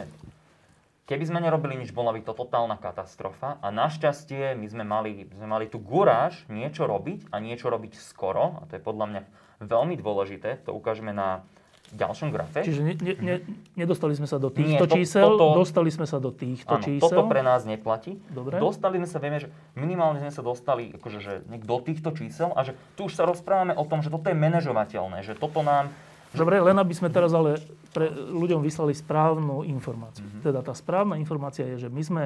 [1.09, 3.57] Keby sme nerobili nič, bola by to totálna katastrofa.
[3.65, 8.61] A našťastie my sme mali, sme mali tu guráž niečo robiť a niečo robiť skoro.
[8.61, 9.21] A to je podľa mňa
[9.65, 10.61] veľmi dôležité.
[10.69, 11.41] To ukážeme na
[11.89, 12.61] ďalšom grafe.
[12.61, 13.35] Čiže ne, ne, ne,
[13.73, 16.85] nedostali sme sa do týchto Nie, to, čísel, toto, dostali sme sa do týchto áno,
[16.85, 17.01] čísel.
[17.01, 18.21] toto pre nás neplatí.
[18.29, 18.61] Dobre.
[18.61, 22.61] Dostali sme sa, vieme, že minimálne sme sa dostali akože, že do týchto čísel a
[22.61, 25.89] že tu už sa rozprávame o tom, že toto je manažovateľné, že toto nám
[26.29, 27.57] Dobre, len aby sme teraz ale
[27.89, 30.25] pre ľuďom vyslali správnu informáciu.
[30.25, 30.45] Mm-hmm.
[30.45, 32.23] Teda tá správna informácia je, že my sme,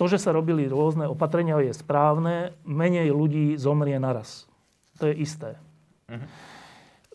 [0.00, 4.48] to, že sa robili rôzne opatrenia, je správne, menej ľudí zomrie naraz.
[4.96, 5.60] To je isté.
[6.08, 6.28] Mm-hmm.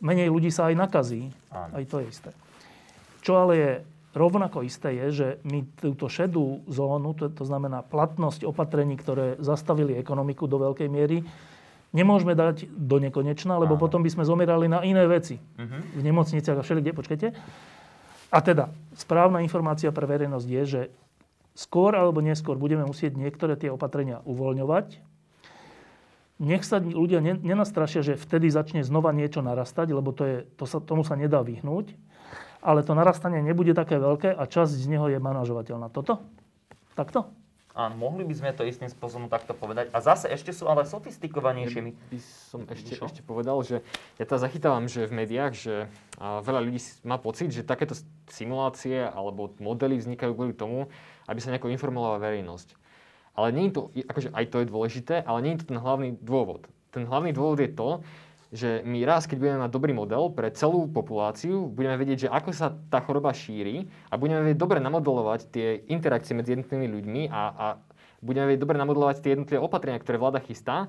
[0.05, 1.81] Menej ľudí sa aj nakazí, Áno.
[1.81, 2.31] aj to je isté.
[3.23, 3.71] Čo ale je
[4.13, 9.97] rovnako isté je, že my túto šedú zónu, to, to znamená platnosť opatrení, ktoré zastavili
[9.97, 11.25] ekonomiku do veľkej miery,
[11.93, 13.81] nemôžeme dať do nekonečna, lebo Áno.
[13.81, 15.37] potom by sme zomierali na iné veci.
[15.37, 15.79] Uh-huh.
[15.93, 16.91] V nemocniciach a všelikde.
[16.97, 17.27] Počkajte.
[18.33, 20.81] A teda, správna informácia pre verejnosť je, že
[21.53, 24.97] skôr alebo neskôr budeme musieť niektoré tie opatrenia uvoľňovať.
[26.41, 30.81] Nech sa ľudia nenastrašia, že vtedy začne znova niečo narastať, lebo to je, to sa,
[30.81, 31.93] tomu sa nedá vyhnúť.
[32.65, 35.93] Ale to narastanie nebude také veľké a časť z neho je manažovateľná.
[35.93, 36.25] Toto?
[36.97, 37.29] Takto?
[37.73, 39.89] Áno, mohli by sme to istým spôsobom takto povedať.
[39.89, 41.81] A zase ešte sú ale sofistikovanejšie.
[41.81, 43.81] Ja by som ešte, ešte povedal, že
[44.21, 45.75] ja to zachytávam, že v médiách, že
[46.21, 47.97] veľa ľudí má pocit, že takéto
[48.29, 50.85] simulácie alebo modely vznikajú kvôli tomu,
[51.25, 52.77] aby sa nejako informovala verejnosť.
[53.33, 56.13] Ale nie je to, akože aj to je dôležité, ale nie je to ten hlavný
[56.21, 56.69] dôvod.
[56.93, 58.05] Ten hlavný dôvod je to,
[58.53, 62.49] že my raz, keď budeme mať dobrý model pre celú populáciu, budeme vedieť, že ako
[62.53, 67.41] sa tá choroba šíri a budeme vedieť dobre namodelovať tie interakcie medzi jednotlivými ľuďmi a,
[67.49, 67.65] a
[68.21, 70.85] budeme vedieť dobre namodelovať tie jednotlivé opatrenia, ktoré vláda chystá,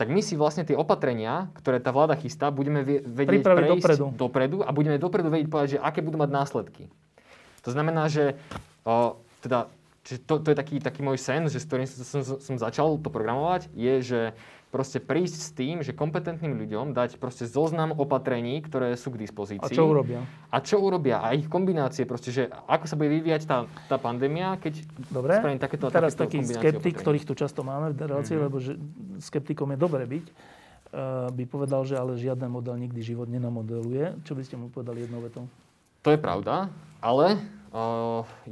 [0.00, 4.04] tak my si vlastne tie opatrenia, ktoré tá vláda chystá, budeme vedieť Pripraviť prejsť dopredu.
[4.16, 6.88] dopredu a budeme dopredu vedieť povedať, že aké budú mať následky.
[7.62, 8.40] To znamená, že
[8.88, 9.68] o, teda,
[10.24, 13.12] to, to je taký, taký môj sen, že s ktorým som, som, som začal to
[13.12, 14.20] programovať, je, že
[14.72, 19.60] proste prísť s tým, že kompetentným ľuďom dať proste zoznam opatrení, ktoré sú k dispozícii.
[19.60, 20.24] A čo urobia?
[20.48, 21.20] A čo urobia?
[21.20, 24.80] A ich kombinácie proste, že ako sa bude vyvíjať tá, tá pandémia, keď
[25.12, 25.36] Dobre.
[25.36, 27.04] spravím takéto Teraz taký skeptik, opatrení.
[27.04, 28.46] ktorých tu často máme v relácii, mm-hmm.
[28.48, 28.80] lebo že
[29.20, 34.24] skeptikom je dobre byť, uh, by povedal, že ale žiaden model nikdy život nenamodeluje.
[34.24, 35.44] Čo by ste mu povedali jednou vetou?
[36.00, 36.72] To je pravda,
[37.04, 37.38] ale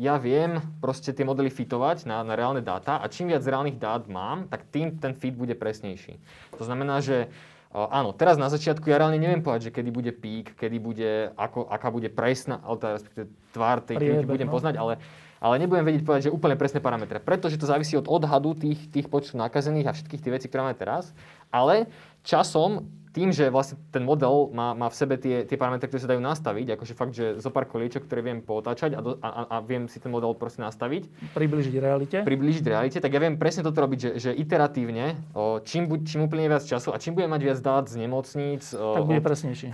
[0.00, 4.08] ja viem proste tie modely fitovať na, na reálne dáta a čím viac reálnych dát
[4.08, 6.16] mám, tak tým ten fit bude presnejší.
[6.56, 10.12] To znamená, že uh, áno, teraz na začiatku ja reálne neviem povedať, že kedy bude
[10.16, 14.54] pík, kedy bude, ako, aká bude presná, ale teda respektíve tvár tej kliniky budem no.
[14.56, 14.96] poznať, ale,
[15.36, 19.04] ale nebudem vedieť povedať, že úplne presné parametre, pretože to závisí od odhadu tých, tých
[19.12, 21.12] počtu nakazených a všetkých tých vecí, ktoré máme teraz,
[21.52, 21.92] ale
[22.24, 26.10] časom tým, že vlastne ten model má, má v sebe tie, tie parametre, ktoré sa
[26.14, 29.56] dajú nastaviť, akože fakt, že zo pár koliečok, ktoré viem potáčať a, do, a, a,
[29.58, 31.34] viem si ten model proste nastaviť.
[31.34, 32.16] Približiť realite.
[32.22, 36.46] Približiť realite, tak ja viem presne toto robiť, že, že iteratívne, o, čím, čím úplne
[36.46, 39.18] viac času a čím budem mať viac dát z nemocníc, tak bude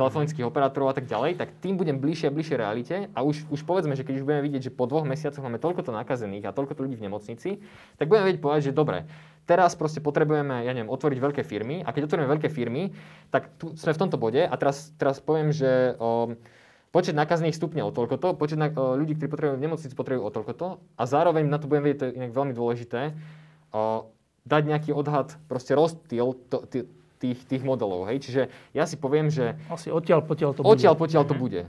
[0.00, 3.60] telefonických operátorov a tak ďalej, tak tým budem bližšie a bližšie realite a už, už
[3.68, 6.56] povedzme, že keď už budeme vidieť, že po dvoch mesiacoch máme toľko to nakazených a
[6.56, 7.60] toľko ľudí v nemocnici,
[8.00, 9.04] tak budeme vedieť povedať, že dobre,
[9.46, 12.90] teraz proste potrebujeme, ja neviem, otvoriť veľké firmy a keď otvoríme veľké firmy,
[13.30, 16.34] tak tu sme v tomto bode a teraz, teraz poviem, že o,
[16.90, 20.66] počet nakazených stupňa o toľkoto, počet na, o, ľudí, ktorí potrebujú nemocnici, potrebujú o toľkoto
[20.98, 23.14] a zároveň na to budem vedieť, to je inak veľmi dôležité,
[23.70, 24.10] o,
[24.42, 26.66] dať nejaký odhad, proste rozptýl to,
[27.16, 28.20] tých, tých, modelov, hej.
[28.20, 28.42] Čiže
[28.76, 30.70] ja si poviem, že Asi odtiaľ potiaľ to bude.
[30.74, 31.64] odtiaľ potiaľ to bude.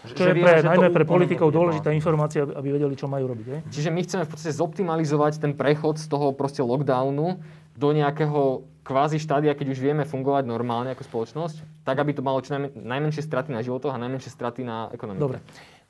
[0.00, 3.46] Čo je vieme, pre, že najmä pre politikov dôležitá informácia, aby vedeli, čo majú robiť.
[3.52, 3.60] Hej?
[3.68, 7.36] Čiže my chceme v podstate zoptimalizovať ten prechod z toho proste lockdownu
[7.76, 12.40] do nejakého kvázi štádia, keď už vieme fungovať normálne ako spoločnosť, tak aby to malo
[12.40, 15.20] čo najmen- najmenšie straty na životoch a najmenšie straty na ekonomike.
[15.20, 15.38] Dobre.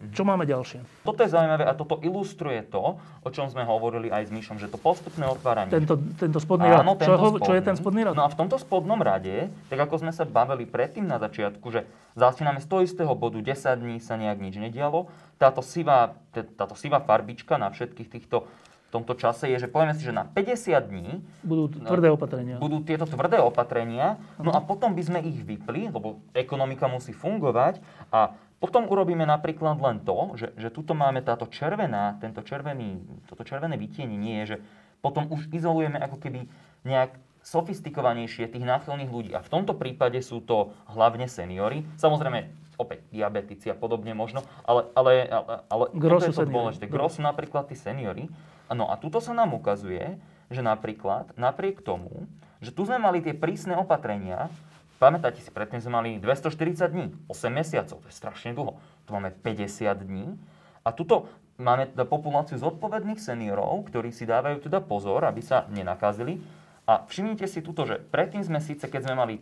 [0.00, 1.04] Čo máme ďalšie?
[1.04, 4.72] Toto je zaujímavé a toto ilustruje to, o čom sme hovorili aj s Myšom, že
[4.72, 5.68] to postupné otváranie.
[5.68, 6.80] Tento, tento spodný rad.
[6.80, 7.68] Áno, Čo, tento ho, čo je spodný.
[7.68, 8.14] ten spodný rad?
[8.16, 11.84] No a v tomto spodnom rade, tak ako sme sa bavili predtým na začiatku, že
[12.16, 17.04] začíname z toho istého bodu, 10 dní sa nejak nič nedialo, táto sivá, táto sivá
[17.04, 18.48] farbička na všetkých týchto
[18.90, 22.58] v tomto čase je, že povieme si, že na 50 dní Budú tvrdé opatrenia.
[22.58, 27.78] budú tieto tvrdé opatrenia, no a potom by sme ich vypli, lebo ekonomika musí fungovať
[28.10, 33.40] a potom urobíme napríklad len to, že, že tuto máme táto červená, tento červený, toto
[33.40, 34.56] červené vytienenie je, že
[35.00, 36.44] potom už izolujeme ako keby
[36.84, 39.30] nejak sofistikovanejšie tých náchylných ľudí.
[39.32, 41.88] A v tomto prípade sú to hlavne seniory.
[41.96, 46.52] Samozrejme, opäť diabetici a podobne možno, ale, ale, ale, ale Gro toto sú je to
[46.52, 46.84] dôležité.
[46.84, 48.28] Gro sú napríklad tí seniory.
[48.68, 50.20] No a tuto sa nám ukazuje,
[50.52, 52.28] že napríklad napriek tomu,
[52.60, 54.52] že tu sme mali tie prísne opatrenia,
[55.00, 58.76] pamätáte si, predtým sme mali 240 dní, 8 mesiacov, to je strašne dlho.
[59.08, 60.36] Tu máme 50 dní
[60.84, 66.38] a tuto máme teda populáciu zodpovedných seniorov, ktorí si dávajú teda pozor, aby sa nenakazili.
[66.84, 69.36] A všimnite si tuto, že predtým sme síce, keď sme mali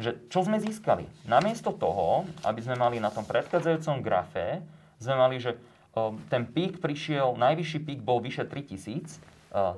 [0.00, 1.04] že čo sme získali?
[1.28, 4.58] Namiesto toho, aby sme mali na tom predchádzajúcom grafe,
[4.98, 5.54] sme mali, že
[5.94, 9.20] o, ten pík prišiel, najvyšší pík bol vyše 3000.
[9.52, 9.76] a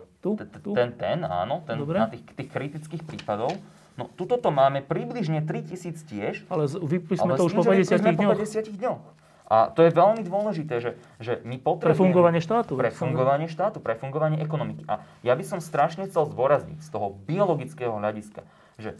[0.64, 0.70] Tu?
[0.72, 3.52] Ten, ten, áno, ten na tých, tých kritických prípadov.
[3.94, 7.62] No, tuto to máme približne 3000 tiež, Ale z- vypli sme ale to už po
[7.62, 8.34] snížili 50 sme dňoch.
[8.34, 9.02] po 50 dňoch.
[9.44, 10.90] A to je veľmi dôležité, že,
[11.20, 12.00] že my Pre potrebujeme...
[12.00, 12.74] fungovanie štátu.
[12.74, 14.82] Pre fungovanie štátu, pre fungovanie ekonomiky.
[14.88, 18.42] A ja by som strašne chcel zdôrazniť z toho biologického hľadiska,
[18.80, 18.96] že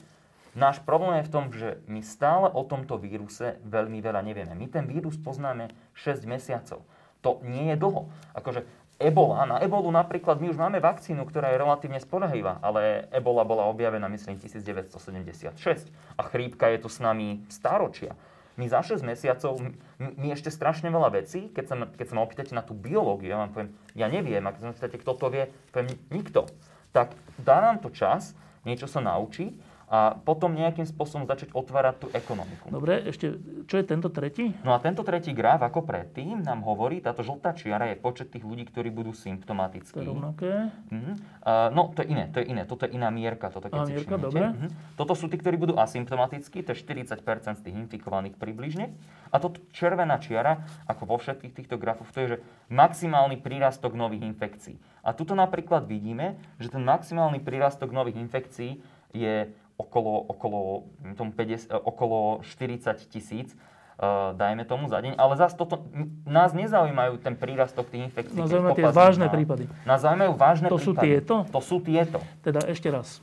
[0.53, 4.55] náš problém je v tom, že my stále o tomto víruse veľmi veľa nevieme.
[4.55, 6.85] My ten vírus poznáme 6 mesiacov.
[7.25, 8.13] To nie je dlho.
[8.37, 13.43] Akože Ebola, na ebolu napríklad my už máme vakcínu, ktorá je relatívne spoľahlivá, ale ebola
[13.43, 18.15] bola objavená myslím 1976 a chrípka je tu s nami stáročia.
[18.55, 19.59] My za 6 mesiacov,
[19.99, 23.43] my ešte strašne veľa vecí, keď sa, keď sa ma opýtate na tú biológiu, ja
[23.43, 26.47] vám poviem, ja neviem, a keď sa ma pýtate, kto to vie, poviem, nikto.
[26.95, 32.07] Tak dá nám to čas, niečo sa naučiť a potom nejakým spôsobom začať otvárať tú
[32.11, 32.67] ekonomiku.
[32.67, 33.39] Dobre, ešte,
[33.71, 34.51] čo je tento tretí?
[34.67, 38.43] No a tento tretí graf, ako predtým, nám hovorí, táto žltá čiara je počet tých
[38.43, 40.03] ľudí, ktorí budú To je symptomatickí.
[40.03, 40.75] rovnaké.
[40.91, 41.13] Mhm.
[41.47, 42.67] Uh, no, to je iné, to je iné.
[42.67, 44.27] Toto je iná mierka, toto keď Á, si mierka, všimnete.
[44.27, 44.47] dobre.
[44.51, 44.67] Mhm.
[44.99, 48.91] Toto sú tí, ktorí budú asymptomatickí, to je 40% z tých infikovaných približne.
[49.31, 54.27] A toto červená čiara, ako vo všetkých týchto grafoch, to je, že maximálny prírastok nových
[54.27, 54.75] infekcií.
[55.07, 58.83] A tuto napríklad vidíme, že ten maximálny prírastok nových infekcií
[59.15, 59.47] je
[59.85, 60.59] okolo, okolo,
[60.99, 63.53] hm, tomu 50, eh, okolo 40 tisíc,
[63.95, 65.15] uh, dajme tomu za deň.
[65.15, 65.85] Ale zase toto,
[66.25, 68.35] nás nezaujímajú ten prírastok tých infekcií.
[68.35, 69.33] Keď zaujímavé tie vážne má.
[69.33, 69.65] prípady.
[69.85, 71.07] Nás zaujímajú vážne To sú prípady.
[71.15, 71.35] tieto?
[71.47, 72.19] To sú tieto.
[72.41, 73.21] Teda ešte raz.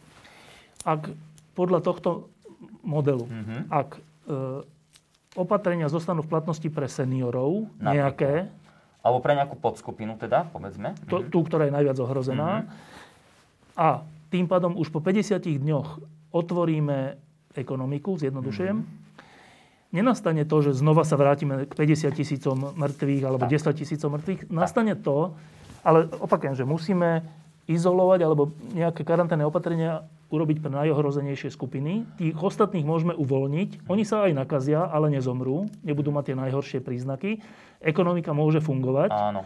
[0.82, 1.12] Ak
[1.52, 2.30] podľa tohto
[2.82, 3.68] modelu, Mhm.
[3.68, 3.90] ak
[4.24, 4.64] e,
[5.34, 7.92] opatrenia zostanú v platnosti pre seniorov, Napríklad.
[7.92, 8.32] nejaké,
[9.02, 10.94] Alebo pre nejakú podskupinu teda, povedzme.
[11.06, 11.28] to, Mhm.
[11.28, 12.70] tú, ktorá je najviac ohrozená,
[13.74, 16.00] a tým pádom už po 50 dňoch
[16.32, 17.16] otvoríme
[17.54, 18.88] ekonomiku, zjednodušujem, Mhm.
[19.92, 23.52] nenastane to, že znova sa vrátime k 50 tisícom mŕtvych alebo Tak.
[23.52, 24.48] 10 tisícom mŕtvych.
[24.48, 25.36] Nastane to,
[25.84, 27.28] ale opakujem, že musíme
[27.68, 32.08] izolovať alebo nejaké karanténne opatrenia urobiť pre najohrozenejšie skupiny.
[32.16, 33.84] Tých ostatných môžeme uvoľniť.
[33.92, 35.68] Oni sa aj nakazia, ale nezomrú.
[35.84, 37.44] Nebudú mať tie najhoršie príznaky.
[37.84, 39.12] Ekonomika môže fungovať.
[39.12, 39.44] Áno.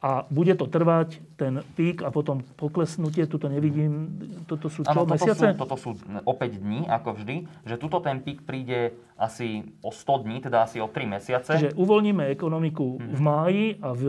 [0.00, 4.08] A bude to trvať, ten pík a potom poklesnutie, tuto nevidím,
[4.48, 5.46] toto sú čo, Áno, toto sú, mesiace?
[5.52, 5.90] toto sú
[6.24, 10.80] opäť dní, ako vždy, že tuto ten pík príde asi o 100 dní, teda asi
[10.80, 11.52] o 3 mesiace.
[11.52, 13.08] Čiže uvoľníme ekonomiku Mhm.
[13.10, 14.02] v máji a v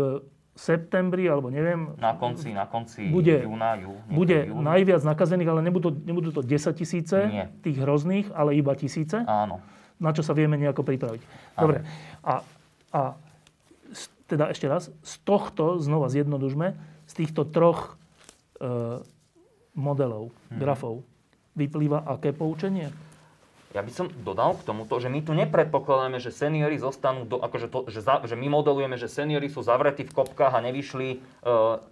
[0.53, 4.63] septembri, alebo neviem, Na konci, na konci Bude- júna, jú, bude júni.
[4.63, 7.51] najviac nakazených, ale nebudú, nebudú to 10 tisíce Nie.
[7.61, 9.59] tých hrozných, ale iba tisíce, Áno.
[9.97, 11.21] na čo sa vieme nejako pripraviť.
[11.53, 11.83] Dobre.
[12.21, 12.43] A,
[12.91, 13.01] a
[14.31, 17.99] teda ešte raz, z tohto, znova zjednodužme, z týchto troch
[18.57, 19.03] e,
[19.73, 20.59] modelov, Mhm.
[20.59, 21.03] grafov,
[21.53, 22.87] vyplýva aké poučenie?
[23.71, 27.67] Ja by som dodal k tomuto, že my tu nepredpokladáme, že seniory zostanú, do, akože
[27.71, 31.17] to, že, za, že my modelujeme, že seniory sú zavretí v kopkách a nevyšli e,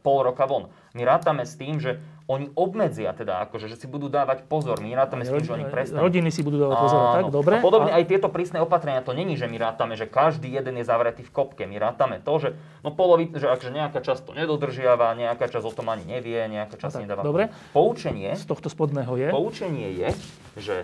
[0.04, 0.68] pol roka von.
[0.92, 4.78] My rátame s tým, že oni obmedzia teda, akože, že si budú dávať pozor.
[4.84, 6.06] My rátame s tým, že oni prestanú.
[6.06, 7.24] Rodiny si budú dávať pozor, tak?
[7.34, 7.56] Dobre.
[7.58, 7.98] A podobne a...
[7.98, 11.32] aj tieto prísne opatrenia, to není, že my rátame, že každý jeden je zavretý v
[11.34, 11.66] kopke.
[11.66, 12.50] My rátame to, že,
[12.86, 16.78] no polovi, že akže nejaká časť to nedodržiava, nejaká časť o tom ani nevie, nejaká
[16.78, 17.26] časť tak, nedáva.
[17.26, 17.50] Dobre.
[17.74, 19.28] Poučenie z tohto spodného je?
[19.34, 20.10] Poučenie je,
[20.58, 20.76] že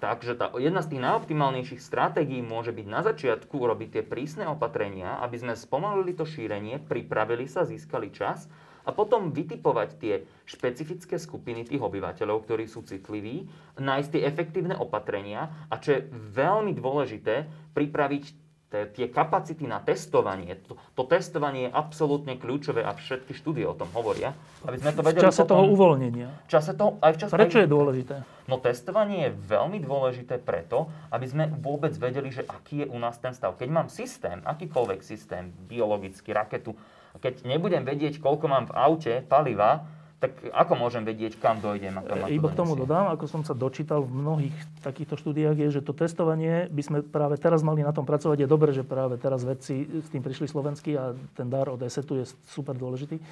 [0.00, 5.20] takže tá, jedna z tých najoptimálnejších stratégií môže byť na začiatku urobiť tie prísne opatrenia,
[5.20, 8.48] aby sme spomalili to šírenie, pripravili sa, získali čas
[8.86, 10.14] a potom vytipovať tie
[10.46, 16.70] špecifické skupiny tých obyvateľov, ktorí sú citliví, nájsť tie efektívne opatrenia a čo je veľmi
[16.78, 23.62] dôležité, pripraviť tie kapacity na testovanie, to, to testovanie je absolútne kľúčové a všetky štúdie
[23.62, 24.34] o tom hovoria.
[24.66, 26.28] Aby sme to vedeli v čase potom, toho uvoľnenia.
[26.44, 28.14] V čase toho, aj v čase, Prečo aj, je dôležité?
[28.50, 33.14] No testovanie je veľmi dôležité preto, aby sme vôbec vedeli, že aký je u nás
[33.22, 33.54] ten stav.
[33.54, 36.74] Keď mám systém, akýkoľvek systém, biologický, raketu,
[37.22, 39.86] keď nebudem vedieť, koľko mám v aute paliva,
[40.26, 43.54] tak ako môžem vedieť, kam dojdem a kam Iba k tomu dodám, ako som sa
[43.54, 47.94] dočítal v mnohých takýchto štúdiách, je, že to testovanie by sme práve teraz mali na
[47.94, 48.42] tom pracovať.
[48.42, 52.18] Je dobré, že práve teraz vedci s tým prišli slovenský a ten dar od ESETu
[52.18, 53.22] je super dôležitý,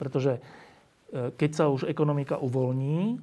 [0.00, 0.40] pretože
[1.12, 3.20] e, keď sa už ekonomika uvoľní,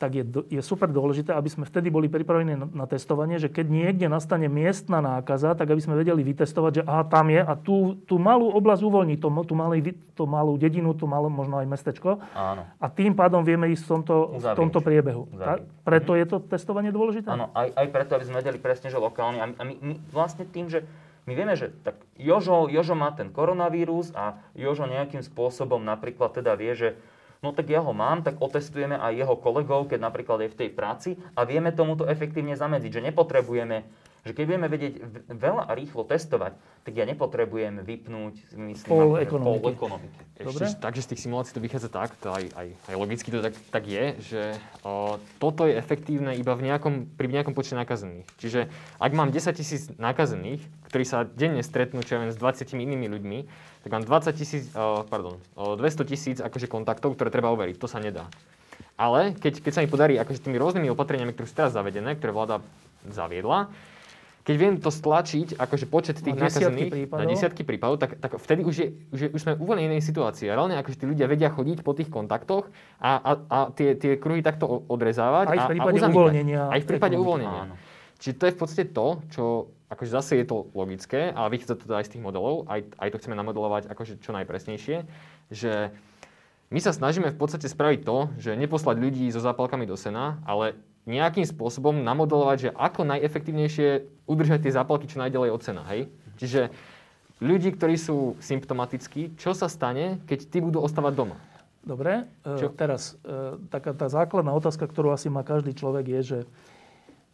[0.00, 3.68] tak je, je super dôležité, aby sme vtedy boli pripravení na, na testovanie, že keď
[3.68, 8.00] niekde nastane miestna nákaza, tak aby sme vedeli vytestovať, že aha, tam je a tú,
[8.08, 12.16] tú malú oblasť uvoľní, tú, tú, malý, tú malú dedinu, tú malú možno aj mestečko.
[12.32, 12.64] Áno.
[12.80, 15.28] A tým pádom vieme ísť v tomto, v tomto priebehu.
[15.36, 17.28] Ta, preto je to testovanie dôležité?
[17.28, 19.44] Áno, aj, aj preto, aby sme vedeli presne, že lokálne.
[19.44, 20.80] A my, a my, my vlastne tým, že
[21.28, 26.56] my vieme, že tak Jožo, Jožo má ten koronavírus a Jožo nejakým spôsobom napríklad teda
[26.56, 26.88] vie, že
[27.40, 30.70] no tak ja ho mám, tak otestujeme aj jeho kolegov, keď napríklad je v tej
[30.72, 34.94] práci a vieme tomuto efektívne zamedziť, že nepotrebujeme že keď budeme vedieť
[35.32, 36.52] veľa a rýchlo testovať,
[36.84, 39.64] tak ja nepotrebujem vypnúť myslím, pol ekonomiky.
[39.64, 40.20] Pol ekonomiky.
[40.40, 40.64] Dobre?
[40.68, 43.56] Ešte, takže z tých simulácií to vychádza tak, to aj, aj, aj logicky to tak,
[43.72, 44.42] tak je, že
[44.84, 48.28] o, toto je efektívne iba v nejakom, pri nejakom počte nakazených.
[48.36, 48.60] Čiže
[49.00, 50.60] ak mám 10 tisíc nakazených,
[50.92, 53.38] ktorí sa denne stretnú čo ja viem, s 20 inými ľuďmi,
[53.80, 54.64] tak mám 20 tisíc,
[55.08, 57.80] pardon, 200 tisíc akože kontaktov, ktoré treba overiť.
[57.80, 58.28] To sa nedá.
[59.00, 62.36] Ale keď, keď sa mi podarí akože tými rôznymi opatreniami, ktoré sú teraz zavedené, ktoré
[62.36, 62.60] vláda
[63.08, 63.72] zaviedla,
[64.40, 68.64] keď viem to stlačiť, akože počet tých na nakazených na desiatky prípadov, tak, tak vtedy
[68.64, 70.48] už, je, už, je, už sme úplne inej situácii.
[70.48, 74.16] A reálne akože tí ľudia vedia chodiť po tých kontaktoch a, a, a tie, tie
[74.16, 75.54] kruhy takto odrezávať.
[75.54, 76.62] Aj v prípade a, a uvoľnenia.
[76.72, 77.62] Aj v prípade uvoľnenia.
[77.68, 77.74] Áno.
[78.20, 79.44] Čiže to je v podstate to, čo
[79.90, 83.18] akože zase je to logické, ale vychádza to aj z tých modelov, aj, aj to
[83.18, 84.96] chceme namodelovať akože čo najpresnejšie,
[85.50, 85.90] že
[86.70, 90.78] my sa snažíme v podstate spraviť to, že neposlať ľudí so zápalkami do sena, ale
[91.02, 93.88] nejakým spôsobom namodelovať, že ako najefektívnejšie
[94.30, 96.06] udržať tie zápalky čo najďalej od sena, hej?
[96.38, 96.70] Čiže
[97.42, 101.36] ľudí, ktorí sú symptomatickí, čo sa stane, keď tí budú ostávať doma?
[101.80, 102.68] Dobre, e, čo?
[102.70, 106.38] teraz e, taká tá základná otázka, ktorú asi má každý človek je, že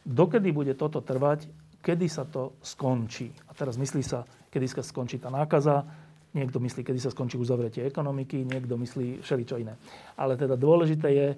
[0.07, 1.51] dokedy bude toto trvať,
[1.87, 3.31] kedy sa to skončí.
[3.47, 5.87] A teraz myslí sa, kedy sa skončí tá nákaza,
[6.35, 9.79] niekto myslí, kedy sa skončí uzavretie ekonomiky, niekto myslí všeličo iné.
[10.19, 11.37] Ale teda dôležité je e,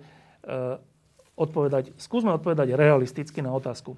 [1.37, 3.93] odpovedať, skúsme odpovedať realisticky na otázku.
[3.93, 3.97] E,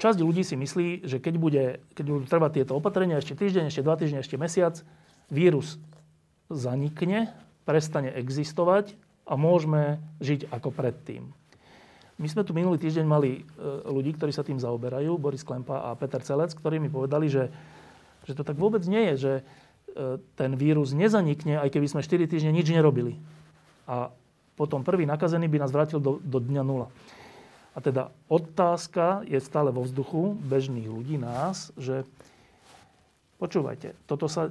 [0.00, 3.84] časť ľudí si myslí, že keď, bude, keď budú trvať tieto opatrenia ešte týždeň, ešte
[3.84, 4.80] dva týždne, ešte mesiac,
[5.28, 5.76] vírus
[6.48, 7.36] zanikne,
[7.68, 8.96] prestane existovať
[9.28, 11.28] a môžeme žiť ako predtým.
[12.16, 13.62] My sme tu minulý týždeň mali e,
[13.92, 17.52] ľudí, ktorí sa tým zaoberajú, Boris Klempa a Peter Celec, ktorí mi povedali, že,
[18.24, 19.42] že to tak vôbec nie je, že e,
[20.32, 23.20] ten vírus nezanikne, aj keby sme 4 týždne nič nerobili.
[23.84, 24.08] A
[24.56, 26.88] potom prvý nakazený by nás vrátil do, do dňa nula.
[27.76, 32.08] A teda otázka je stále vo vzduchu bežných ľudí, nás, že
[33.36, 34.48] počúvajte, toto sa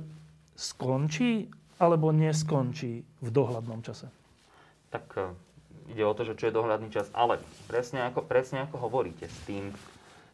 [0.53, 1.49] skončí
[1.81, 4.13] alebo neskončí v dohľadnom čase?
[4.93, 5.35] Tak
[5.91, 7.09] ide o to, že čo je dohľadný čas.
[7.13, 9.73] Ale presne ako, presne ako hovoríte s tým,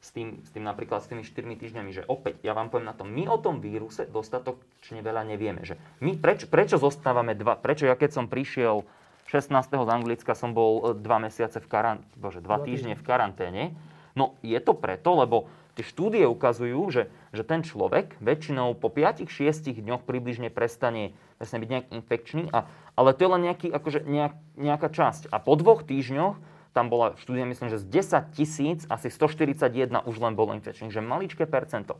[0.01, 2.97] s tým, s tým napríklad s tými 4 týždňami, že opäť, ja vám poviem na
[2.97, 5.61] tom, my o tom víruse dostatočne veľa nevieme.
[5.61, 7.59] Že my, preč, prečo zostávame dva?
[7.59, 8.81] Prečo ja keď som prišiel
[9.29, 9.53] 16.
[9.71, 13.63] z Anglicka som bol 2 e, mesiace v karanténe, bože, 2 týždne v karanténe.
[14.11, 19.71] No je to preto, lebo tie štúdie ukazujú, že, že ten človek väčšinou po 5-6
[19.71, 22.67] dňoch približne prestane, prestane byť nejak infekčný, a,
[22.99, 25.31] ale to je len nejaký, akože nejak, nejaká časť.
[25.31, 26.37] A po dvoch týždňoch
[26.71, 31.03] tam bola štúdia, myslím, že z 10 tisíc asi 141 už len bolo infekčných, že
[31.03, 31.99] maličké percento.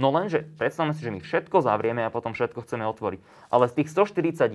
[0.00, 3.20] No lenže predstavme si, že my všetko zavrieme a potom všetko chceme otvoriť.
[3.52, 4.48] Ale z tých 141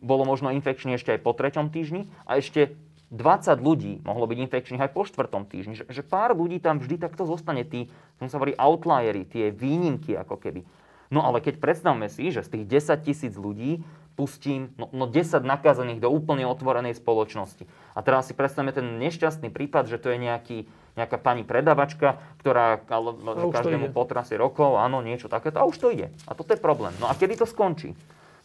[0.00, 2.72] bolo možno infekčný ešte aj po treťom týždni a ešte
[3.10, 5.74] 20 ľudí mohlo byť infekčných aj po štvrtom týždni.
[5.74, 7.66] Že, že pár ľudí tam vždy takto zostane.
[7.66, 7.90] Tí,
[8.22, 10.62] tomu sa hovorí outliery, tie výnimky ako keby.
[11.10, 13.82] No ale keď predstavme si, že z tých 10 tisíc ľudí
[14.14, 17.66] pustím no, no 10 nakazených do úplne otvorenej spoločnosti.
[17.96, 20.58] A teraz si predstavme ten nešťastný prípad, že to je nejaký,
[20.94, 23.10] nejaká pani predavačka, ktorá ale,
[23.50, 25.58] každému potrasie rokov, áno, niečo takéto.
[25.58, 26.14] A už to ide.
[26.30, 26.94] A toto je problém.
[27.02, 27.96] No a kedy to skončí?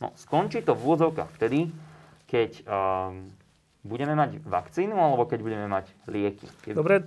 [0.01, 1.69] No, skončí to v úvodzovkách vtedy,
[2.25, 3.34] keď um,
[3.85, 6.49] budeme mať vakcínu alebo keď budeme mať lieky?
[6.73, 6.97] Dobre,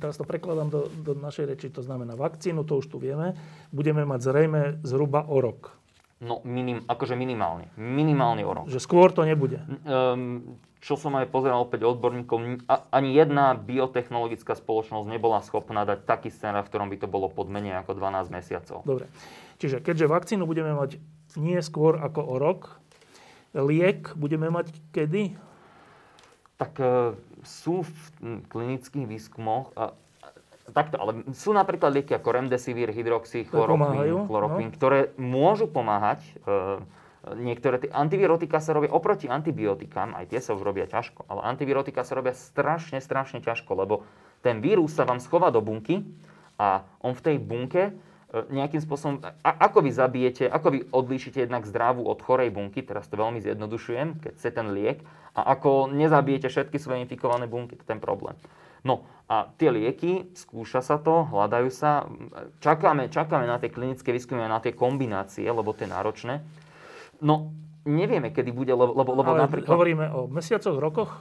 [0.00, 3.36] teraz to prekladám do, do našej reči, to znamená vakcínu, to už tu vieme.
[3.68, 5.76] Budeme mať zrejme zhruba o rok.
[6.22, 7.68] No, minim, akože minimálne.
[7.76, 8.66] Minimálne o rok.
[8.70, 9.58] Že skôr to nebude.
[9.84, 16.30] Um, čo som aj pozeral opäť odborníkov, ani jedna biotechnologická spoločnosť nebola schopná dať taký
[16.30, 18.86] scenár, v ktorom by to bolo pod menej ako 12 mesiacov.
[18.86, 19.10] Dobre.
[19.62, 20.98] Čiže keďže vakcínu budeme mať
[21.38, 22.82] nie skôr ako o rok,
[23.54, 25.51] liek budeme mať kedy?
[26.62, 27.92] Tak e, sú v
[28.46, 29.74] klinických výskumoch,
[30.70, 34.74] takto, ale sú napríklad lieky ako remdesivir, hydroxychloroquín, chloroquín, no.
[34.78, 36.22] ktoré môžu pomáhať.
[36.46, 36.78] E,
[37.42, 42.06] niektoré tie antivirotika sa robia oproti antibiotikám, aj tie sa už robia ťažko, ale antivirotika
[42.06, 44.06] sa robia strašne, strašne ťažko, lebo
[44.42, 46.06] ten vírus sa vám schová do bunky
[46.58, 47.94] a on v tej bunke
[48.32, 52.80] E, nejakým spôsobom, a, ako vy zabijete, ako vy odlíšite jednak zdravú od chorej bunky,
[52.80, 57.76] teraz to veľmi zjednodušujem, keď chce ten liek, a ako nezabijete všetky svoje infikované bunky,
[57.76, 58.36] to je ten problém.
[58.82, 62.04] No a tie lieky, skúša sa to, hľadajú sa,
[62.58, 66.34] čakáme, čakáme na tie klinické výskumy a na tie kombinácie, lebo to je náročné.
[67.22, 67.54] No,
[67.86, 69.72] nevieme, kedy bude, lebo, lebo, lebo Ale napríklad...
[69.72, 71.14] hovoríme o mesiacoch, rokoch?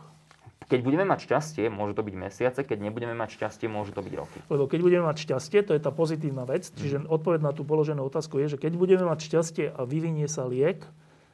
[0.72, 4.14] Keď budeme mať šťastie, môže to byť mesiace, keď nebudeme mať šťastie, môže to byť
[4.16, 4.40] roky.
[4.48, 7.12] Lebo keď budeme mať šťastie, to je tá pozitívna vec, čiže mm.
[7.12, 10.88] odpoveď na tú položenú otázku je, že keď budeme mať šťastie a vyvinie sa liek,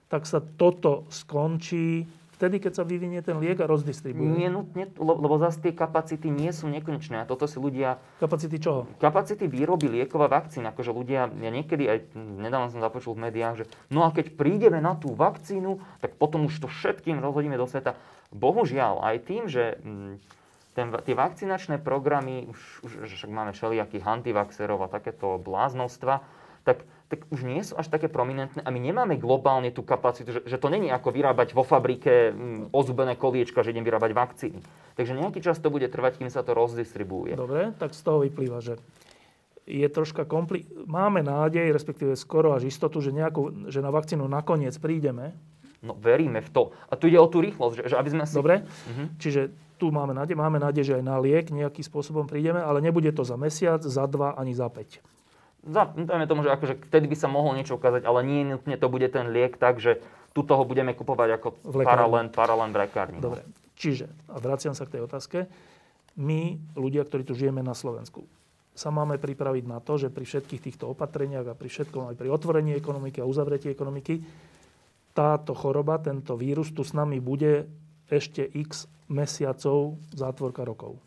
[0.09, 4.29] tak sa toto skončí vtedy, keď sa vyvinie ten liek a rozdistribuje.
[4.37, 7.25] Nie nutne, lebo zase tie kapacity nie sú nekonečné.
[7.25, 7.97] A toto si ľudia...
[8.21, 8.85] Kapacity čoho?
[9.01, 10.63] Kapacity výroby liekov a vakcín.
[10.69, 14.77] Akože ľudia, ja niekedy aj nedávno som započul v médiách, že no a keď prídeme
[14.77, 17.97] na tú vakcínu, tak potom už to všetkým rozhodíme do sveta.
[18.29, 20.13] Bohužiaľ, aj tým, že mm,
[20.77, 26.21] ten, tie vakcinačné programy, už, už však máme všelijakých antivaxerov a takéto bláznostva,
[26.67, 30.41] tak, tak už nie sú až také prominentné a my nemáme globálne tú kapacitu, že,
[30.43, 34.59] že to není ako vyrábať vo fabrike mm, ozubené koliečka, že idem vyrábať vakcíny.
[34.99, 37.39] Takže nejaký čas to bude trvať, kým sa to rozdistribuje.
[37.39, 38.75] Dobre, tak z toho vyplýva, že
[39.63, 44.75] je troška kompli- máme nádej, respektíve skoro až istotu, že, nejakú, že na vakcínu nakoniec
[44.75, 45.31] prídeme,
[45.77, 46.63] No veríme v to.
[46.89, 48.33] A tu ide o tú rýchlosť, že, že aby sme si...
[48.33, 49.07] Dobre, uh-huh.
[49.21, 53.13] čiže tu máme nádej, máme nádej, že aj na liek nejakým spôsobom prídeme, ale nebude
[53.13, 55.05] to za mesiac, za dva, ani za päť.
[55.67, 58.87] Za, dajme tomu, že akože vtedy by sa mohlo niečo ukázať, ale nie nutne to
[58.87, 59.99] bude ten liek tak, že
[60.31, 61.47] tu toho budeme kupovať ako
[61.83, 63.17] paralén, paralén v lekárni.
[63.19, 63.31] No.
[63.33, 63.43] Dobre,
[63.75, 65.49] čiže, a vraciam sa k tej otázke,
[66.17, 68.25] my, ľudia, ktorí tu žijeme na Slovensku,
[68.77, 72.29] sa máme pripraviť na to, že pri všetkých týchto opatreniach a pri všetkom, aj pri
[72.29, 74.21] otvorení ekonomiky a uzavretí ekonomiky,
[75.17, 77.65] táto choroba, tento vírus tu s nami bude
[78.05, 81.01] ešte x mesiacov, zátvorka rokov.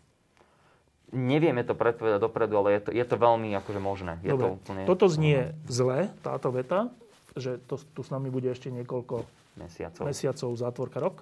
[1.10, 4.22] Nevieme to predpovedať dopredu, ale je to, je to veľmi akože možné.
[4.22, 4.46] Je Dobre.
[4.46, 4.80] to úplne...
[4.86, 6.94] Toto znie zle, táto veta,
[7.34, 9.26] že to tu s nami bude ešte niekoľko
[9.58, 11.16] mesiacov, mesiacov zátvorka rok.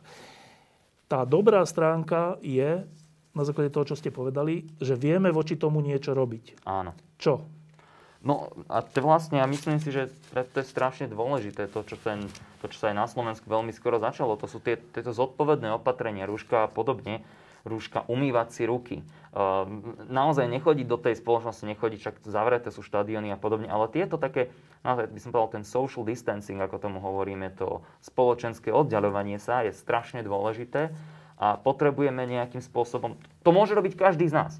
[1.09, 2.85] Tá dobrá stránka je,
[3.33, 6.69] na základe toho, čo ste povedali, že vieme voči tomu niečo robiť.
[6.69, 6.93] Áno.
[7.17, 7.49] Čo?
[8.19, 12.27] No a to vlastne, ja myslím si, že to je strašne dôležité, to čo, ten,
[12.59, 14.35] to, čo sa aj na Slovensku veľmi skoro začalo.
[14.37, 17.23] To sú tie, tieto zodpovedné opatrenia, rúška a podobne.
[17.67, 18.97] Rúška, umývať si ruky.
[19.35, 19.67] Uh,
[20.07, 24.51] naozaj nechodiť do tej spoločnosti, nechodiť, však zavreté sú štadióny a podobne, ale tieto také,
[24.87, 29.75] naozaj by som povedal, ten social distancing, ako tomu hovoríme, to spoločenské oddialovanie sa je
[29.75, 30.95] strašne dôležité
[31.39, 33.15] a potrebujeme nejakým spôsobom,
[33.47, 34.53] to môže robiť každý z nás.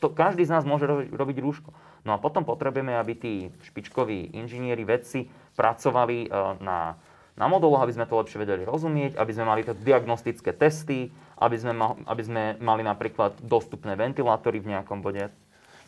[0.00, 1.70] To, každý z nás môže robiť, robiť rúško.
[2.08, 3.32] No a potom potrebujeme, aby tí
[3.68, 5.28] špičkoví inžinieri, vedci
[5.60, 6.28] pracovali e,
[6.64, 6.96] na,
[7.36, 11.72] na moduloch, aby sme to lepšie vedeli rozumieť, aby sme mali diagnostické testy, aby sme,
[12.04, 15.32] aby sme mali napríklad dostupné ventilátory v nejakom bode.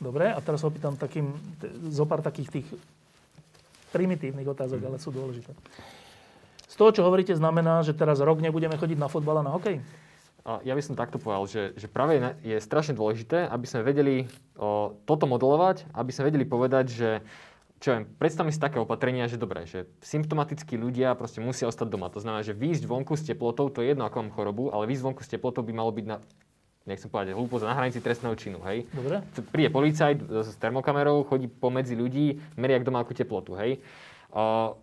[0.00, 1.30] Dobre, a teraz opýtam takým,
[1.92, 2.68] zo pár takých tých
[3.92, 5.52] primitívnych otázok, ale sú dôležité.
[6.66, 9.84] Z toho, čo hovoríte, znamená, že teraz rok nebudeme chodiť na fotbal a na hokej?
[10.42, 14.26] Ja by som takto povedal, že, že práve je strašne dôležité, aby sme vedeli
[14.58, 17.10] o, toto modelovať, aby sme vedeli povedať, že
[17.82, 22.06] čo viem, predstavme si také opatrenia, že dobre, že symptomatickí ľudia proste musia ostať doma.
[22.14, 25.02] To znamená, že výjsť vonku s teplotou, to je jedno, ako mám chorobu, ale výjsť
[25.02, 26.22] vonku s teplotou by malo byť na,
[26.86, 28.86] nechcem povedať, hlúpo, na hranici trestného činu, hej?
[28.94, 29.26] Dobre.
[29.50, 33.82] Príde policajt s termokamerou, chodí pomedzi ľudí, meria, kto má akú teplotu, hej?
[34.30, 34.78] O,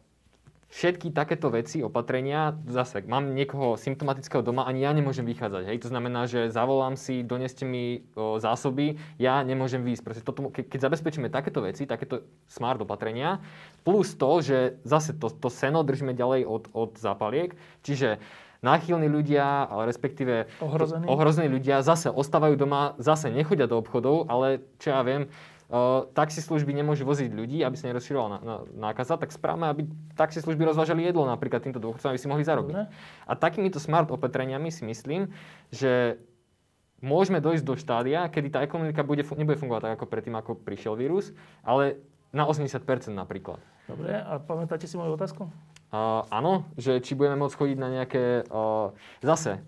[0.70, 5.63] všetky takéto veci, opatrenia, zase, mám niekoho symptomatického doma, ani ja nemôžem vychádzať.
[5.65, 5.78] Hej?
[5.82, 10.03] To znamená, že zavolám si, doneste mi o, zásoby, ja nemôžem výjsť.
[10.05, 13.41] Proste toto, ke, keď zabezpečíme takéto veci, takéto smart opatrenia,
[13.82, 18.22] plus to, že zase to, to seno držíme ďalej od, od zápaliek, čiže
[18.61, 21.07] náchylní ľudia, ale respektíve Ohrození.
[21.07, 25.32] ohrození ľudia zase ostávajú doma, zase nechodia do obchodov, ale čo ja viem,
[26.17, 28.41] taxislužby nemôžu voziť ľudí, aby sa nerozširovala
[28.74, 29.82] nákaza, tak správame, aby
[30.17, 32.74] taxislužby rozvážali jedlo napríklad týmto dôchodcom, aby si mohli zarobiť.
[32.74, 32.89] Dobre.
[33.30, 35.30] A takýmito smart opatreniami si myslím,
[35.70, 36.17] že
[37.05, 40.97] môžeme dojsť do štádia, kedy tá ekonomika bude, nebude fungovať tak ako predtým, ako prišiel
[40.97, 42.01] vírus, ale
[42.34, 42.82] na 80%
[43.13, 43.61] napríklad.
[43.86, 45.49] Dobre, a pamätáte si moju otázku?
[45.89, 48.45] Uh, áno, že či budeme môcť chodiť na nejaké...
[48.49, 48.93] Uh,
[49.26, 49.61] zase,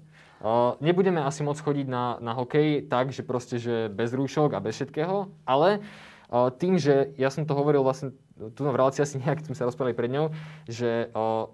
[0.81, 4.81] nebudeme asi môcť chodiť na, na hokej tak, že proste, že bez rúšok a bez
[4.81, 5.81] všetkého, ale
[6.29, 8.13] uh, tým, že ja som to hovoril vlastne
[8.57, 10.33] tu v relácii asi nejak sme sa rozprávali pred ňou,
[10.65, 11.45] že uh,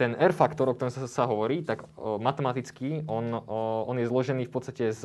[0.00, 3.36] ten R faktor, o ktorom sa, sa hovorí, tak matematicky on,
[3.86, 5.04] on je zložený v podstate z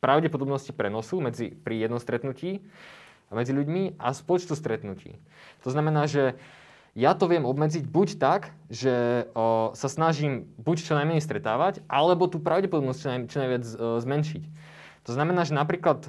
[0.00, 2.64] pravdepodobnosti prenosu medzi, pri jednom stretnutí
[3.32, 5.16] medzi ľuďmi a z počtu stretnutí.
[5.62, 6.36] To znamená, že
[6.94, 12.30] ja to viem obmedziť buď tak, že o, sa snažím buď čo najmenej stretávať, alebo
[12.30, 14.42] tú pravdepodobnosť čo, naj, čo najviac o, zmenšiť.
[15.04, 16.06] To znamená, že napríklad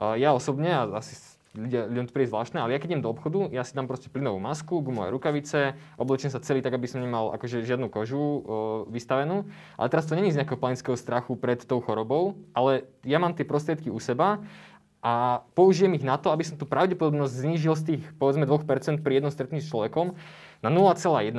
[0.00, 1.20] o, ja osobne, a asi
[1.52, 4.08] ľudia, ľuďom to príde zvláštne, ale ja keď idem do obchodu, ja si dám proste
[4.08, 8.40] plynovú masku, gumové rukavice, oblečím sa celý tak, aby som nemal akože žiadnu kožu o,
[8.88, 9.44] vystavenú.
[9.76, 13.44] Ale teraz to není z nejakého panického strachu pred tou chorobou, ale ja mám tie
[13.44, 14.40] prostriedky u seba
[15.06, 19.22] a použijem ich na to, aby som tú pravdepodobnosť znížil z tých, povedzme, 2% pri
[19.22, 20.18] jednom stretnutí s človekom
[20.66, 21.30] na 0,1%.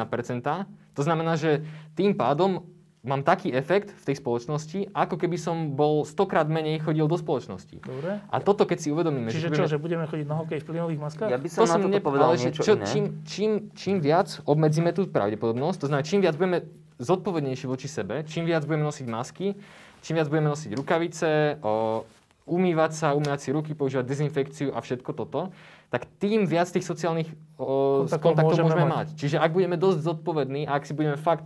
[0.96, 2.64] To znamená, že tým pádom
[3.04, 7.84] mám taký efekt v tej spoločnosti, ako keby som bol stokrát menej chodil do spoločnosti.
[7.84, 8.24] Dobre.
[8.24, 11.00] A toto, keď si uvedomíme, Čiže budeme- čo, že budeme chodiť na hokej v plynových
[11.04, 11.28] maskách?
[11.28, 12.86] Ja by som to na som toto ne- povedal ale že niečo čo, iné.
[12.88, 16.64] Čím, čím, čím viac obmedzíme tú pravdepodobnosť, to znamená, čím viac budeme
[17.00, 19.56] zodpovednejší voči sebe, čím viac budeme nosiť masky,
[20.04, 21.30] čím viac budeme nosiť rukavice,
[21.64, 22.04] o,
[22.48, 25.52] umývať sa, umývať si ruky, používať dezinfekciu a všetko toto,
[25.92, 27.28] tak tým viac tých sociálnych
[27.60, 28.92] o, Kontaktov kontaktov môžeme môžeme, mať.
[28.96, 29.08] mať.
[29.20, 31.46] Čiže ak budeme dosť zodpovední a ak si budeme fakt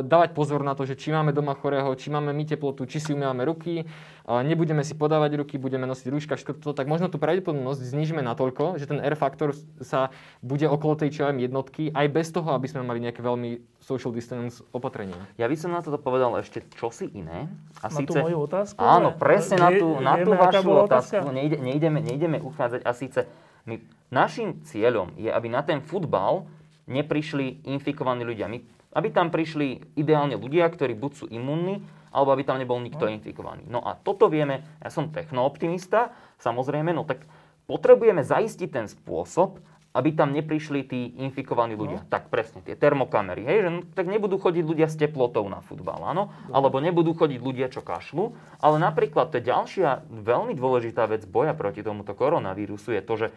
[0.00, 3.12] dávať pozor na to, že či máme doma chorého, či máme my teplotu, či si
[3.12, 3.84] umývame ruky,
[4.24, 8.80] nebudeme si podávať ruky, budeme nosiť rúška, všetko toto, tak možno tú pravdepodobnosť znížime natoľko,
[8.80, 9.52] že ten R faktor
[9.84, 10.08] sa
[10.40, 14.64] bude okolo tej čo jednotky, aj bez toho, aby sme mali nejaké veľmi social distance
[14.72, 15.20] opatrenia.
[15.36, 17.52] Ja by som na toto povedal ešte čosi iné.
[17.84, 18.80] A Na tú síce, moju otázku?
[18.80, 21.28] Áno, presne na tú, na tú vašu otázku.
[21.28, 22.80] Nejde, nejdeme, nejdeme uchádzať.
[22.88, 23.28] A síce
[23.68, 26.48] my, našim cieľom je, aby na ten futbal
[26.88, 28.48] neprišli infikovaní ľudia.
[28.48, 28.64] My,
[28.98, 33.62] aby tam prišli ideálne ľudia, ktorí buď sú imunní, alebo aby tam nebol nikto infikovaný.
[33.70, 36.10] No a toto vieme, ja som technooptimista,
[36.42, 37.22] samozrejme, no tak
[37.70, 39.62] potrebujeme zaistiť ten spôsob,
[39.96, 42.04] aby tam neprišli tí infikovaní ľudia.
[42.12, 46.04] Tak presne, tie termokamery, hej, že no, tak nebudú chodiť ľudia s teplotou na futbal,
[46.04, 51.24] áno, alebo nebudú chodiť ľudia, čo kašľú, ale napríklad to je ďalšia veľmi dôležitá vec
[51.24, 53.28] boja proti tomuto koronavírusu je to, že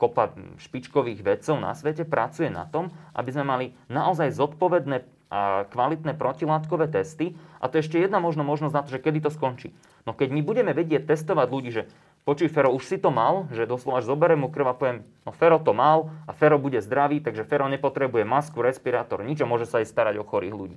[0.00, 6.18] kopa špičkových vedcov na svete pracuje na tom, aby sme mali naozaj zodpovedné a kvalitné
[6.18, 7.38] protilátkové testy.
[7.62, 9.70] A to je ešte jedna možno možnosť na to, že kedy to skončí.
[10.02, 11.86] No keď my budeme vedieť testovať ľudí, že
[12.26, 15.30] počuj Fero, už si to mal, že doslova až zoberiem mu krv a poviem, no
[15.30, 19.70] Fero to mal a Fero bude zdravý, takže Fero nepotrebuje masku, respirátor, nič a môže
[19.70, 20.76] sa aj starať o chorých ľudí.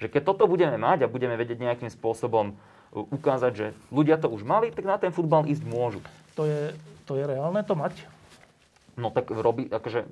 [0.00, 2.56] Že keď toto budeme mať a budeme vedieť nejakým spôsobom
[2.96, 6.00] ukázať, že ľudia to už mali, tak na ten futbal ísť môžu.
[6.40, 6.72] To je,
[7.04, 8.00] to je reálne to mať?
[9.00, 10.04] No tak robí, akože...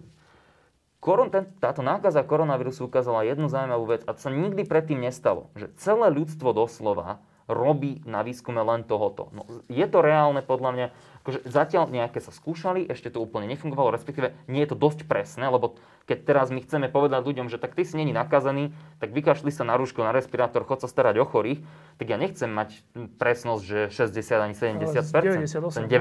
[0.99, 5.47] Koron, ten, táto nákaza koronavírusu ukázala jednu zaujímavú vec a to sa nikdy predtým nestalo.
[5.55, 9.33] Že celé ľudstvo doslova robí na výskume len tohoto.
[9.33, 10.87] No, je to reálne podľa mňa,
[11.25, 15.49] akože zatiaľ nejaké sa skúšali, ešte to úplne nefungovalo, respektíve nie je to dosť presné,
[15.49, 19.49] lebo keď teraz my chceme povedať ľuďom, že tak ty si není nakazený, tak vykašli
[19.49, 21.65] sa na rúško, na respirátor, chod sa starať o chorých,
[21.97, 22.85] tak ja nechcem mať
[23.17, 25.13] presnosť, že 60 ani 70 Ale z
[25.49, 25.93] 98, Ten no.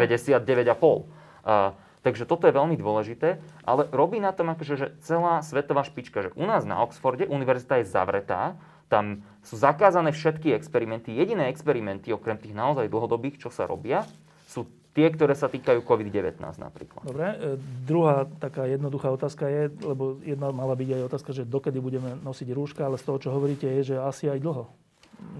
[1.48, 1.87] 99,5.
[2.08, 3.36] Takže toto je veľmi dôležité,
[3.68, 7.84] ale robí na tom akože, že celá svetová špička, že u nás na Oxforde univerzita
[7.84, 8.56] je zavretá,
[8.88, 11.12] tam sú zakázané všetky experimenty.
[11.12, 14.08] Jediné experimenty, okrem tých naozaj dlhodobých, čo sa robia,
[14.48, 14.64] sú
[14.96, 17.04] tie, ktoré sa týkajú COVID-19 napríklad.
[17.04, 17.28] Dobre.
[17.36, 22.16] E, druhá taká jednoduchá otázka je, lebo jedna mala byť aj otázka, že dokedy budeme
[22.24, 24.72] nosiť rúška, ale z toho, čo hovoríte, je, že asi aj dlho.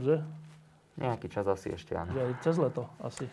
[0.04, 0.20] Že?
[1.00, 2.12] Nejaký čas asi ešte, áno.
[2.12, 3.24] Že aj cez leto asi.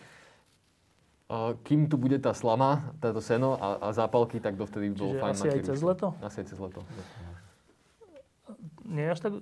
[1.64, 5.22] Kým tu bude tá slama, táto seno a, a zápalky, tak dovtedy by bolo Čiže
[5.24, 6.06] fajn asi aj cez leto?
[6.20, 6.80] Asi aj cez leto.
[8.84, 9.32] Nie až tak...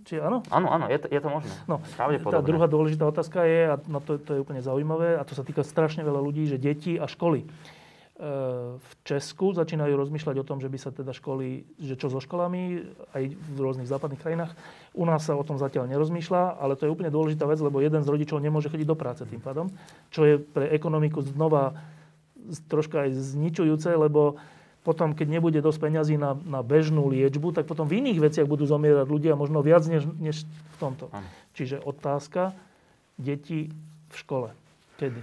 [0.00, 0.40] Či áno?
[0.48, 1.52] Áno, áno, je to, je to možné.
[1.68, 1.84] No,
[2.24, 5.44] tá druhá dôležitá otázka je, a no to, to je úplne zaujímavé, a to sa
[5.44, 7.44] týka strašne veľa ľudí, že deti a školy.
[8.76, 12.84] V Česku začínajú rozmýšľať o tom, že by sa teda školy, že čo so školami,
[13.16, 14.52] aj v rôznych západných krajinách.
[14.92, 18.04] U nás sa o tom zatiaľ nerozmýšľa, ale to je úplne dôležitá vec, lebo jeden
[18.04, 19.72] z rodičov nemôže chodiť do práce tým pádom,
[20.12, 21.80] čo je pre ekonomiku znova
[22.68, 24.36] troška aj zničujúce, lebo
[24.84, 28.64] potom, keď nebude dosť peňazí na, na bežnú liečbu, tak potom v iných veciach budú
[28.68, 31.12] zomierať ľudia možno viac než, než v tomto.
[31.12, 31.28] Ano.
[31.56, 32.56] Čiže otázka,
[33.20, 33.68] deti
[34.08, 34.48] v škole.
[34.96, 35.20] Kedy?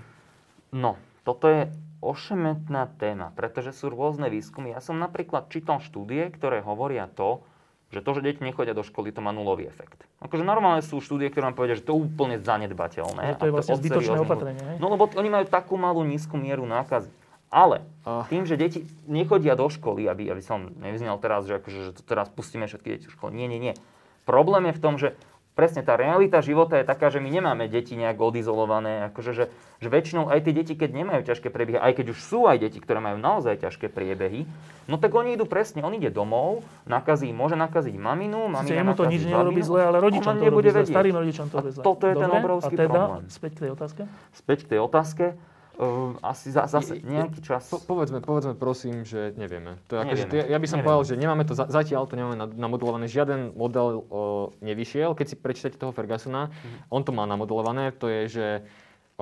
[0.78, 0.98] No,
[1.28, 1.68] toto je
[2.00, 4.72] ošemetná téma, pretože sú rôzne výskumy.
[4.72, 7.44] Ja som napríklad čítal štúdie, ktoré hovoria to,
[7.92, 10.08] že to, že deti nechodia do školy, to má nulový efekt.
[10.24, 13.36] Akože normálne sú štúdie, ktoré vám povedia, že to je úplne zanedbateľné.
[13.36, 14.64] No, to je vlastne zbytočné opatrenie.
[14.64, 14.78] Hej?
[14.80, 17.12] No lebo oni majú takú malú nízku mieru nákazy.
[17.48, 17.84] Ale
[18.28, 22.04] tým, že deti nechodia do školy, aby, aby som nevyznal teraz, že, akože, že to
[22.04, 23.32] teraz pustíme všetky deti do školy.
[23.40, 23.74] Nie, nie, nie.
[24.28, 25.16] Problém je v tom, že
[25.58, 29.46] presne tá realita života je taká, že my nemáme deti nejak odizolované, akože, že,
[29.82, 32.78] že väčšinou aj tie deti, keď nemajú ťažké priebehy, aj keď už sú aj deti,
[32.78, 34.46] ktoré majú naozaj ťažké priebehy,
[34.86, 39.10] no tak oni idú presne, on ide domov, nakazí, môže nakaziť maminu, mamina jemu to
[39.10, 41.82] nič nerobí zle, ale rodičom to robí zle, starým rodičom to robí zle.
[41.82, 43.24] Toto je Dobre, ten obrovský a teda, problém.
[43.34, 44.02] späť k tej otázke?
[44.38, 45.26] Späť k tej otázke.
[45.78, 47.70] Uh, asi za, zase nejaký čas.
[47.70, 49.78] Po, povedzme, povedzme prosím, že nevieme.
[49.94, 50.88] To je ako, že to, ja by som nevieme.
[50.90, 55.14] povedal, že nemáme to, zatiaľ to nemáme namodelované, žiaden model uh, nevyšiel.
[55.14, 56.90] Keď si prečítate toho Fergusona, mm-hmm.
[56.90, 58.48] on to má namodelované, to je, že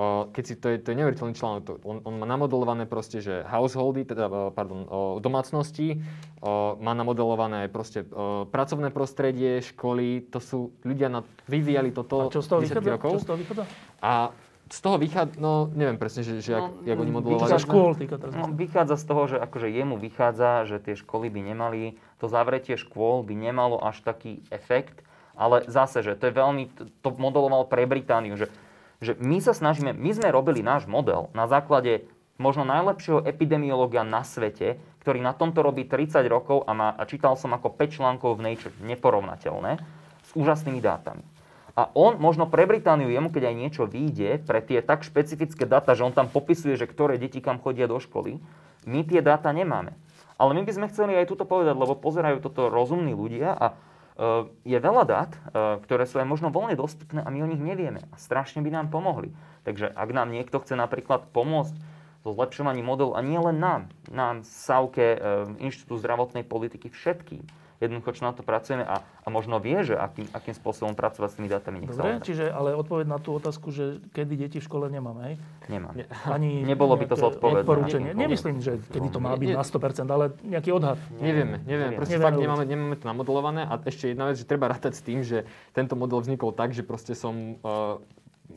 [0.00, 3.20] uh, keď si, to je, to je neuveriteľný článok, to, on, on má namodelované proste,
[3.20, 6.00] že householdy, teda, uh, pardon, uh, domácnosti,
[6.40, 11.20] uh, má namodelované proste uh, pracovné prostredie, školy, to sú ľudia na,
[11.52, 12.96] vyvíjali toto A čo z toho vychádza?
[12.96, 13.12] Rokov.
[13.12, 13.64] Čo z toho vychádza?
[14.00, 14.32] A
[14.66, 17.38] z toho vychádza, no neviem presne, že, že no, jak, jak oni modulovali.
[17.38, 17.90] Vychádza škôl,
[18.34, 22.74] no, vychádza z toho, že akože jemu vychádza, že tie školy by nemali, to zavretie
[22.74, 25.06] škôl by nemalo až taký efekt,
[25.38, 26.64] ale zase, že to je veľmi,
[26.98, 28.50] to modeloval pre Britániu, že,
[28.98, 34.26] že my sa snažíme, my sme robili náš model na základe možno najlepšieho epidemiológia na
[34.26, 38.34] svete, ktorý na tomto robí 30 rokov a, má, a čítal som ako 5 článkov
[38.34, 39.78] v Nature, neporovnateľné,
[40.26, 41.35] s úžasnými dátami.
[41.76, 45.92] A on možno pre Britániu, jemu keď aj niečo vyjde, pre tie tak špecifické dáta,
[45.92, 48.40] že on tam popisuje, že ktoré deti kam chodia do školy,
[48.88, 49.92] my tie dáta nemáme.
[50.40, 54.48] Ale my by sme chceli aj tuto povedať, lebo pozerajú toto rozumní ľudia a uh,
[54.64, 58.08] je veľa dát, uh, ktoré sú aj možno voľne dostupné a my o nich nevieme.
[58.08, 59.36] A strašne by nám pomohli.
[59.68, 61.76] Takže ak nám niekto chce napríklad pomôcť
[62.24, 65.20] so zlepšovaním modelu, a nie len nám, nám SAUKE, uh,
[65.60, 67.44] Inštitút zdravotnej politiky, všetkým,
[67.80, 71.36] jednoducho, čo na to pracujeme a, a možno vie, že akým, akým spôsobom pracovať s
[71.36, 71.76] tými dátami.
[71.84, 75.34] Nech Dobre, čiže ale odpoveď na tú otázku, že kedy deti v škole nemáme, hej?
[75.68, 76.08] Nemáme.
[76.24, 77.66] Ani Nebolo by to zodpovedné.
[77.66, 78.10] Odporúčanie.
[78.16, 80.98] Nemyslím, že kedy to má byť na 100%, ale nejaký odhad.
[81.20, 81.94] Nevieme, nevieme.
[82.00, 83.68] Proste nevieme fakt nemáme, nemáme to namodelované.
[83.68, 85.44] A ešte jedna vec, že treba rátať s tým, že
[85.76, 88.00] tento model vznikol tak, že proste som uh,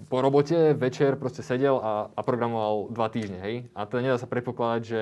[0.10, 3.56] po robote večer proste sedel a, a programoval dva týždne, hej?
[3.74, 5.00] A to nedá sa predpokladať, že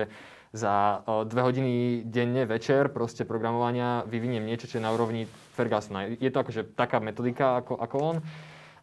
[0.58, 6.10] za dve hodiny denne večer proste programovania vyviniem niečo, čo je na úrovni Fergusona.
[6.18, 8.18] Je to akože taká metodika ako, ako on,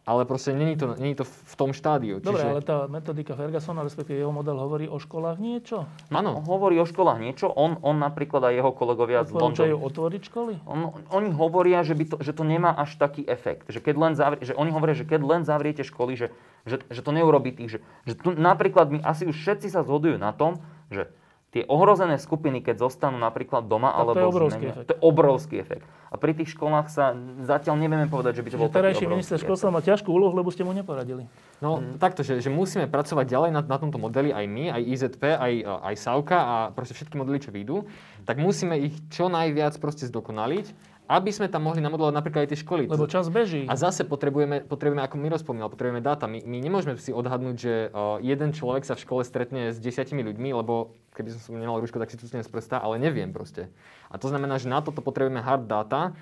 [0.05, 2.21] ale proste není to, není to v tom štádiu.
[2.21, 2.51] Dobre, čiže...
[2.53, 5.89] ale tá metodika Fergusona, respektíve jeho model hovorí o školách niečo?
[6.13, 7.49] Áno, hovorí o školách niečo.
[7.49, 9.81] On, on napríklad aj jeho kolegovia z London...
[9.81, 10.61] otvoriť školy?
[10.69, 13.65] On, oni hovoria, že, by to, že to nemá až taký efekt.
[13.65, 16.29] Že, keď len zavrie, že oni hovoria, že keď len zavriete školy, že,
[16.69, 17.73] že, že to neurobí tých.
[17.73, 20.61] Že, že tu, napríklad my asi už všetci sa zhodujú na tom,
[20.93, 21.09] že
[21.55, 24.87] tie ohrozené skupiny, keď zostanú napríklad doma, tak alebo to je obrovský zmenia, efekt.
[24.91, 25.85] to je obrovský efekt.
[26.11, 27.15] A pri tých školách sa
[27.47, 30.67] zatiaľ nevieme povedať, že by to bol taký minister školstva má ťažkú úlohu, lebo ste
[30.67, 31.31] mu neporadili.
[31.63, 31.95] No hmm.
[31.95, 35.53] takto, že, že musíme pracovať ďalej na, na tomto modeli aj my, aj IZP, aj,
[35.63, 37.87] aj SAUKA a proste všetky modely, čo vyjdú,
[38.27, 42.59] tak musíme ich čo najviac proste zdokonaliť aby sme tam mohli namodelovať napríklad aj tie
[42.65, 42.83] školy.
[42.89, 43.69] Lebo čas beží.
[43.69, 46.25] A zase potrebujeme, potrebujeme ako Miro spomínal, potrebujeme dáta.
[46.25, 50.25] My, my nemôžeme si odhadnúť, že uh, jeden človek sa v škole stretne s desiatimi
[50.25, 53.69] ľuďmi, lebo keby som nemal rúško, tak si tu z prsta, ale neviem proste.
[54.09, 56.17] A to znamená, že na toto potrebujeme hard data,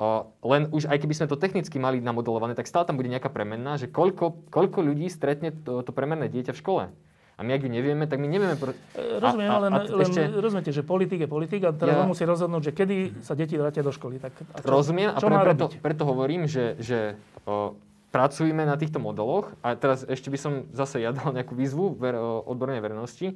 [0.00, 3.28] Uh, len už aj keby sme to technicky mali namodelované, tak stále tam bude nejaká
[3.28, 6.82] premenná, že koľko, koľko ľudí stretne to, to premenné dieťa v škole.
[7.40, 8.52] A my, ak ju nevieme, tak my nevieme...
[8.60, 8.76] Pro...
[8.92, 9.72] E, rozumiem, a, a, len,
[10.04, 10.28] ešte...
[10.28, 12.04] rozumiete, že politik je politik a teraz ja...
[12.04, 14.20] on musí rozhodnúť, že kedy sa deti vrátia do školy.
[14.20, 17.16] Tak, a čo, Rozumiem a pre, preto, preto hovorím, že, že
[17.48, 17.80] o,
[18.12, 22.20] pracujeme na týchto modeloch a teraz ešte by som zase ja dal nejakú výzvu ver,
[22.20, 23.32] odbornej verejnosti.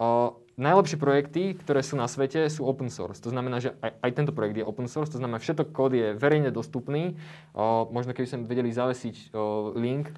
[0.00, 3.20] O, najlepšie projekty, ktoré sú na svete, sú open source.
[3.20, 6.16] To znamená, že aj, aj tento projekt je open source, to znamená, všetok kód je
[6.16, 7.20] verejne dostupný.
[7.52, 10.08] O, možno keby sme vedeli zavesiť o, link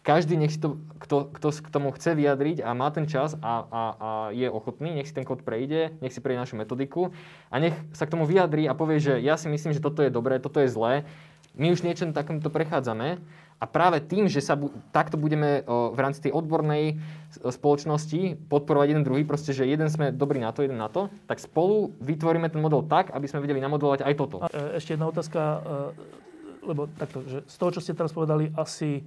[0.00, 3.52] každý nech si to, kto, kto k tomu chce vyjadriť a má ten čas a,
[3.68, 7.12] a, a je ochotný, nech si ten kód prejde, nech si prejde našu metodiku
[7.52, 10.08] a nech sa k tomu vyjadri a povie, že ja si myslím, že toto je
[10.08, 11.04] dobré, toto je zlé.
[11.58, 13.18] My už niečo takomto prechádzame
[13.60, 16.96] A práve tým, že sa bu- takto budeme o, v rámci tej odbornej
[17.44, 21.42] spoločnosti podporovať jeden druhý, proste, že jeden sme dobrý na to, jeden na to, tak
[21.42, 24.36] spolu vytvoríme ten model tak, aby sme vedeli namodelovať aj toto.
[24.48, 25.58] E, ešte jedna otázka, e,
[26.64, 29.04] lebo takto, že z toho, čo ste teraz povedali, asi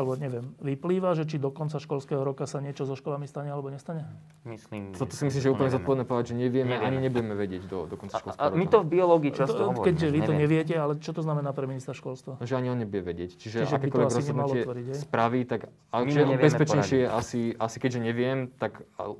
[0.00, 3.68] alebo neviem, vyplýva, že či do konca školského roka sa niečo so školami stane alebo
[3.68, 4.08] nestane?
[4.42, 6.86] Myslím, Toto si myslím, že je úplne zodpovedné povedať, že nevieme, Nevieme.
[6.86, 8.56] ani nebudeme vedieť do, do konca A, školského a roka.
[8.56, 9.84] my to v biológii často To- hovoríme.
[9.84, 12.32] Keďže že vy to neviete, ale čo to znamená pre ministra školstva?
[12.34, 13.36] No, že ani on nebude vedieť.
[13.36, 17.76] Čiže, Čiže by to akékoľvek rozhodnutie tvoriť, spraví, tak a že bezpečnejšie je asi, asi,
[17.76, 19.12] keďže neviem, tak, a-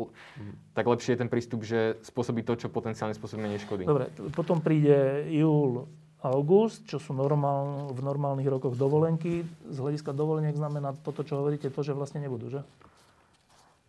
[0.73, 3.85] tak lepšie je ten prístup, že spôsobí to, čo potenciálne spôsobí menej škody.
[3.85, 4.97] Dobre, potom príde
[5.28, 5.85] júl,
[6.21, 9.45] august, čo sú normál, v normálnych rokoch dovolenky.
[9.69, 12.61] Z hľadiska dovoleniek znamená toto, čo hovoríte, to, že vlastne nebudú, že?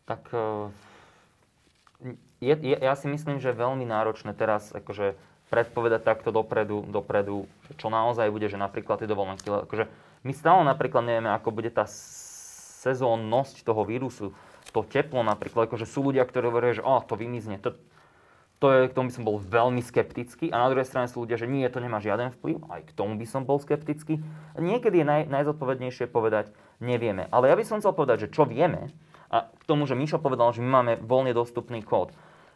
[0.08, 0.68] Tak eh,
[2.40, 5.14] je, je, ja si myslím, že veľmi náročné teraz akože
[5.52, 7.44] predpovedať takto dopredu, dopredu,
[7.76, 9.52] čo naozaj bude, že napríklad tie dovolenky.
[9.52, 9.86] le- Akože
[10.24, 11.84] my stále napríklad nevieme, ako bude tá
[12.82, 14.32] sezónnosť toho vírusu,
[14.72, 17.60] to teplo napríklad, akože sú ľudia, ktorí hovoria, že oh, to vymizne.
[17.60, 17.76] To,
[18.62, 20.54] to je, k tomu by som bol veľmi skeptický.
[20.54, 22.62] A na druhej strane sú ľudia, že nie, to nemá žiaden vplyv.
[22.70, 24.22] Aj k tomu by som bol skeptický.
[24.54, 27.26] Niekedy je naj, najzodpovednejšie povedať, nevieme.
[27.34, 28.94] Ale ja by som chcel povedať, že čo vieme,
[29.32, 32.12] a k tomu, že Mišo povedal, že my máme voľne dostupný kód.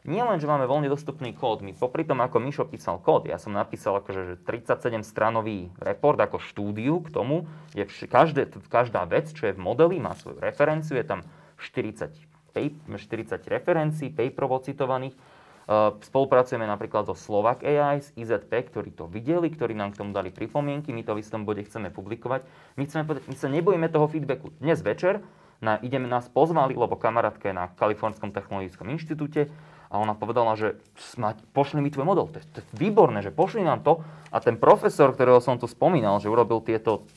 [0.06, 3.41] Nie len, že máme voľne dostupný kód, my popri tom, ako Mišo písal kód, ja
[3.41, 9.02] som napísal akože, že 37 stranový report ako štúdiu k tomu, je vš- každé, každá
[9.10, 11.26] vec, čo je v modeli, má svoju referenciu, je tam
[11.57, 12.14] 40,
[12.53, 15.18] pap- 40 referencií, paperov citovaných.
[15.65, 20.13] Uh, spolupracujeme napríklad so Slovak AI, z IZP, ktorí to videli, ktorí nám k tomu
[20.13, 22.45] dali pripomienky, my to v istom bode chceme publikovať.
[22.77, 24.53] My chceme povedať, my sa nebojíme toho feedbacku.
[24.61, 25.25] Dnes večer
[25.65, 29.49] na, ideme, nás pozvali, lebo kamarátka je na Kalifornskom technologickom inštitúte
[29.89, 30.77] a ona povedala, že
[31.17, 32.29] smať, pošli mi tvoj model.
[32.29, 34.05] To je, to je výborné, že pošli nám to.
[34.29, 37.09] A ten profesor, ktorého som tu spomínal, že urobil tieto,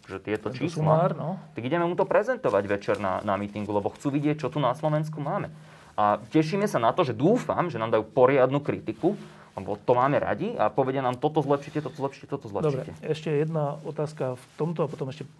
[0.00, 1.36] takže tieto Tento čísla, sumár, no.
[1.52, 4.72] tak ideme mu to prezentovať večer na, na mítingu, lebo chcú vidieť, čo tu na
[4.72, 5.50] Slovensku máme.
[5.94, 9.14] A tešíme sa na to, že dúfam, že nám dajú poriadnu kritiku,
[9.54, 13.06] lebo to máme radi a povedia nám, toto zlepšite, toto zlepšite, toto Dobre, zlepšite.
[13.06, 15.30] ešte jedna otázka v tomto a potom ešte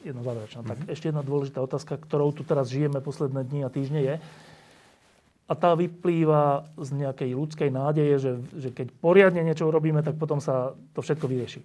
[0.00, 0.64] jedna záverečná.
[0.64, 4.14] Tak ešte jedna dôležitá otázka, ktorou tu teraz žijeme posledné dni a týždne je,
[5.48, 10.44] a tá vyplýva z nejakej ľudskej nádeje, že, že keď poriadne niečo urobíme, tak potom
[10.44, 11.64] sa to všetko vyrieši.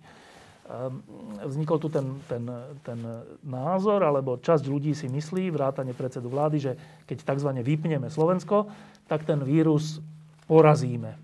[0.64, 1.04] Ehm,
[1.44, 2.48] Vznikol tu ten, ten,
[2.88, 3.00] ten
[3.44, 6.72] názor, alebo časť ľudí si myslí, vrátane predsedu vlády, že
[7.04, 7.50] keď tzv.
[7.60, 8.72] vypneme Slovensko,
[9.12, 10.00] tak ten vírus
[10.48, 11.20] porazíme.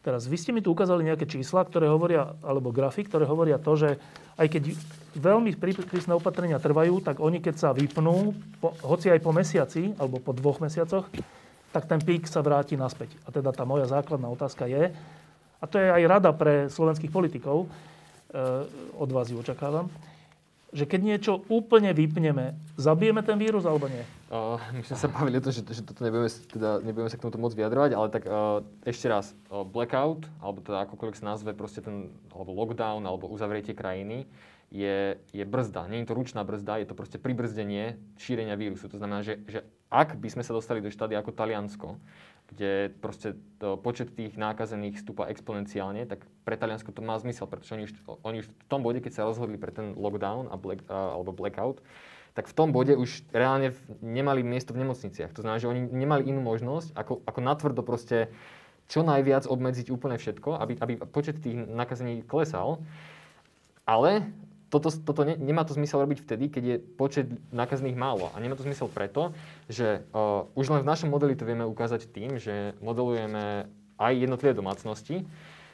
[0.00, 3.76] Teraz, vy ste mi tu ukázali nejaké čísla, ktoré hovoria, alebo grafy, ktoré hovoria to,
[3.76, 4.00] že
[4.40, 4.62] aj keď
[5.18, 8.32] veľmi prí- prísne opatrenia trvajú, tak oni keď sa vypnú,
[8.64, 11.04] po, hoci aj po mesiaci, alebo po dvoch mesiacoch,
[11.74, 13.12] tak ten pík sa vráti naspäť.
[13.26, 14.88] A teda tá moja základná otázka je,
[15.60, 17.68] a to je aj rada pre slovenských politikov, e,
[18.96, 19.92] od vás ju očakávam,
[20.70, 24.06] že keď niečo úplne vypneme, zabijeme ten vírus alebo nie?
[24.30, 27.22] Uh, my sme sa bavili o tom, že, že toto nebudeme, teda nebudeme sa k
[27.26, 31.50] tomuto moc vyjadrovať, ale tak uh, ešte raz, uh, blackout, alebo teda akokoľvek sa nazve,
[31.58, 34.30] proste ten, alebo lockdown, alebo uzavretie krajiny,
[34.70, 35.90] je, je brzda.
[35.90, 38.86] Nie je to ručná brzda, je to proste pribrzdenie šírenia vírusu.
[38.86, 41.98] To znamená, že, že ak by sme sa dostali do štády ako Taliansko,
[42.50, 47.72] kde proste to, počet tých nákazených stúpa exponenciálne, tak pre Taliansko to má zmysel, pretože
[47.78, 47.92] oni už,
[48.26, 51.78] oni už v tom bode, keď sa rozhodli pre ten lockdown a black, alebo blackout,
[52.34, 55.34] tak v tom bode už reálne nemali miesto v nemocniciach.
[55.34, 58.30] To znamená, že oni nemali inú možnosť, ako, ako natvrdo proste
[58.90, 62.82] čo najviac obmedziť úplne všetko, aby, aby počet tých nakazení klesal.
[63.86, 64.30] Ale
[64.70, 68.30] toto, toto ne, nemá to zmysel robiť vtedy, keď je počet nakazených málo.
[68.32, 69.34] A nemá to zmysel preto,
[69.66, 73.66] že uh, už len v našom modeli to vieme ukázať tým, že modelujeme
[73.98, 75.26] aj jednotlivé domácnosti.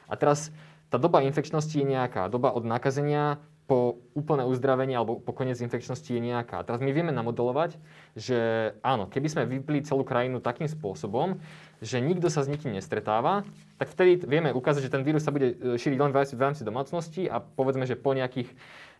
[0.09, 0.49] A teraz
[0.89, 2.27] tá doba infekčnosti je nejaká.
[2.27, 3.37] Doba od nakazenia
[3.67, 6.63] po úplné uzdravenie alebo po koniec infekčnosti je nejaká.
[6.63, 7.75] Teraz my vieme namodelovať,
[8.15, 11.35] že áno, keby sme vypli celú krajinu takým spôsobom,
[11.83, 13.43] že nikto sa s nikým nestretáva,
[13.75, 17.27] tak vtedy vieme ukázať, že ten vírus sa bude e, šíriť len v rámci domácnosti
[17.27, 18.47] a povedzme, že po nejakých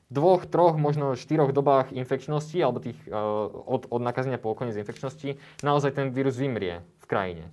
[0.07, 3.11] dvoch, troch, možno štyroch dobách infekčnosti alebo tých e,
[3.67, 7.45] od, od nakazenia po koniec infekčnosti naozaj ten vírus vymrie v krajine.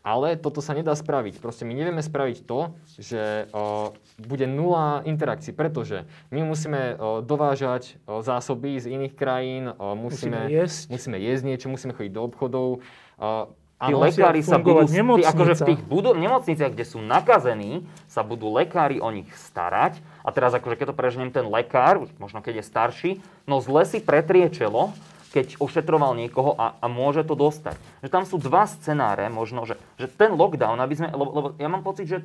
[0.00, 1.44] Ale toto sa nedá spraviť.
[1.44, 8.00] Proste my nevieme spraviť to, že o, bude nula interakcií, pretože my musíme o, dovážať
[8.08, 10.88] o, zásoby z iných krajín, o, musíme, Musíme jesť.
[10.88, 12.68] musíme jesť niečo, musíme chodiť do obchodov.
[12.72, 17.80] O, Tí áno, lekári sa budú, tí, akože v tých budú, nemocniciach, kde sú nakazení,
[18.12, 19.96] sa budú lekári o nich starať.
[20.20, 23.10] A teraz akože keď to preženiem, ten lekár, možno keď je starší,
[23.48, 24.92] no zle si pretrie čelo,
[25.32, 27.80] keď ošetroval niekoho a, a môže to dostať.
[28.04, 31.68] Že tam sú dva scenáre možno, že, že ten lockdown, aby sme, lebo, lebo ja
[31.72, 32.18] mám pocit, že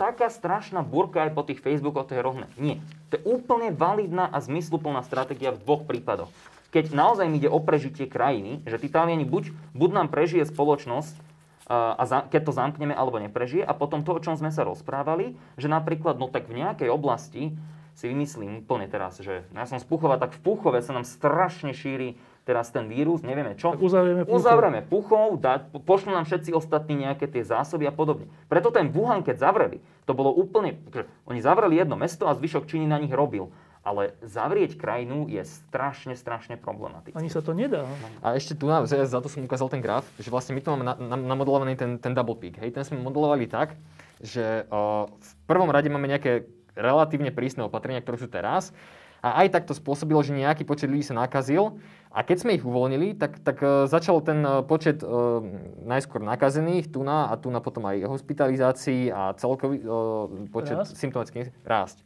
[0.00, 2.48] taká strašná burka aj po tých Facebookoch, to je rovné.
[2.56, 2.80] Nie.
[3.12, 6.32] To je úplne validná a zmysluplná stratégia v dvoch prípadoch.
[6.72, 11.32] Keď naozaj ide o prežitie krajiny, že tí Taliani buď, buď nám prežije spoločnosť,
[11.72, 13.64] a za, keď to zamkneme alebo neprežije.
[13.64, 17.54] A potom to, o čom sme sa rozprávali, že napríklad, no tak v nejakej oblasti
[17.92, 21.76] si vymyslím úplne teraz, že ja som z Puchova, tak v Puchove sa nám strašne
[21.76, 23.76] šíri teraz ten vírus, nevieme čo.
[23.76, 24.36] Tak uzavrieme Puchov.
[24.40, 28.32] Uzavrieme Puchov, dá, pošlú nám všetci ostatní nejaké tie zásoby a podobne.
[28.48, 29.78] Preto ten Wuhan, keď zavreli,
[30.08, 33.52] to bolo úplne, že oni zavreli jedno mesto a zvyšok Číny na nich robil.
[33.82, 37.18] Ale zavrieť krajinu je strašne, strašne problematické.
[37.18, 37.82] Ani sa to nedá.
[38.22, 40.86] A ešte tu, ja za to som ukázal ten graf, že vlastne my tu máme
[41.02, 42.62] namodelovaný ten, ten double peak.
[42.62, 43.74] Hej, ten sme modelovali tak,
[44.22, 46.46] že uh, v prvom rade máme nejaké
[46.78, 48.70] relatívne prísne opatrenia, ktoré sú teraz.
[49.18, 51.78] A aj tak to spôsobilo, že nejaký počet ľudí sa nakazil.
[52.14, 55.42] A keď sme ich uvoľnili, tak, tak uh, začal ten uh, počet uh,
[55.82, 60.94] najskôr nakazených tu na a tu na potom aj hospitalizácií a celkový uh, počet Rásť?
[61.02, 61.98] symptomatických rásť.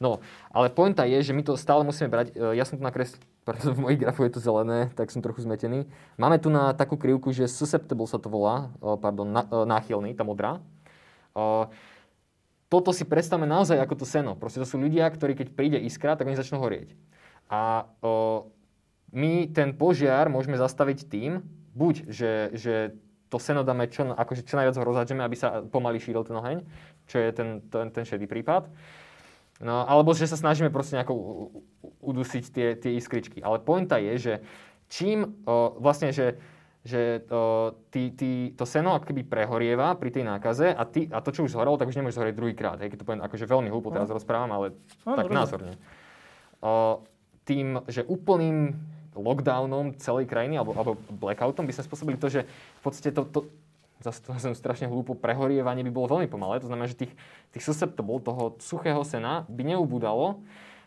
[0.00, 0.20] No,
[0.52, 2.36] ale pointa je, že my to stále musíme brať.
[2.36, 5.44] Uh, ja som tu nakreslil, pretože v mojich grafoch je to zelené, tak som trochu
[5.44, 5.88] zmetený.
[6.20, 10.24] Máme tu na takú krivku, že susceptible sa to volá, uh, pardon, uh, náchylný, tá
[10.24, 10.60] modrá.
[12.72, 14.32] Toto si predstavme naozaj ako to seno.
[14.40, 16.96] Proste to sú ľudia, ktorí keď príde iskra, tak oni začnú horieť.
[17.52, 17.84] A
[19.12, 21.44] my ten požiar môžeme zastaviť tým,
[21.76, 22.74] buď, že, že
[23.28, 26.58] to seno dáme čo, akože čo najviac ho rozhádžeme, aby sa pomaly šíril ten oheň,
[27.10, 28.70] čo je ten, ten, ten šedý prípad.
[29.56, 31.48] No, alebo že sa snažíme proste nejako
[32.04, 33.40] udusiť tie, tie iskričky.
[33.40, 34.34] Ale pointa je, že
[34.92, 36.36] čím o, vlastne, že
[36.86, 41.18] že to, ty, ty, to seno ako keby prehorieva pri tej nákaze a, ty, a
[41.18, 42.78] to, čo už zhorelo, tak už nemôže zhorieť druhýkrát.
[42.78, 44.14] Keď to poviem akože veľmi hlúpo teraz no.
[44.14, 44.66] rozprávam, ale
[45.02, 45.74] no, tak názorne.
[46.62, 47.02] O,
[47.42, 48.78] tým, že úplným
[49.18, 53.50] lockdownom celej krajiny alebo, alebo blackoutom by sme spôsobili to, že v podstate to, to
[54.00, 56.60] zase to som strašne hlúpo, prehorievanie by bolo veľmi pomalé.
[56.60, 57.12] To znamená, že tých,
[57.52, 60.40] tých susceptible, toho suchého sena by neubudalo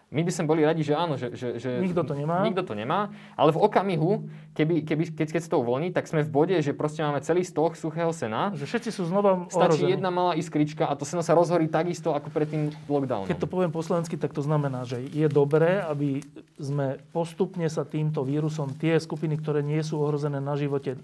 [0.10, 2.42] my by sme boli radi, že áno, že, že, že nikto to nemá.
[2.42, 4.26] Nikto to nemá, ale v okamihu,
[4.58, 7.46] keby, keby, keď, keď sa to uvoľní, tak sme v bode, že proste máme celý
[7.46, 8.50] stoch suchého sena.
[8.58, 10.02] Že všetci sú znova Stačí ohrození.
[10.02, 13.30] jedna malá iskrička a to seno sa rozhorí takisto ako pred tým lockdownom.
[13.30, 16.26] Keď to poviem slovensky, tak to znamená, že je dobré, aby
[16.58, 20.98] sme postupne sa týmto vírusom tie skupiny, ktoré nie sú ohrozené na živote,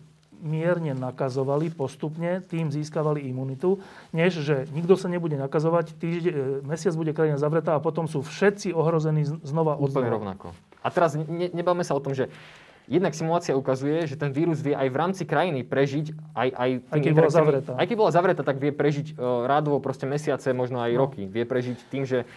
[0.44, 3.80] mierne nakazovali postupne, tým získavali imunitu,
[4.12, 8.24] než že nikto sa nebude nakazovať, týždeň, e, mesiac bude krajina zavretá a potom sú
[8.24, 10.52] všetci ohrození znova od Úplne rovnako.
[10.86, 12.30] A teraz ne, nebavme sa o tom, že
[12.86, 17.00] jednak simulácia ukazuje, že ten vírus vie aj v rámci krajiny prežiť, aj, aj, aj
[17.02, 17.72] keď bola zavretá.
[17.74, 21.00] Aj keď bola zavretá, tak vie prežiť uh, rádovo proste mesiace, možno aj no.
[21.02, 21.26] roky.
[21.26, 22.30] Vie prežiť tým, že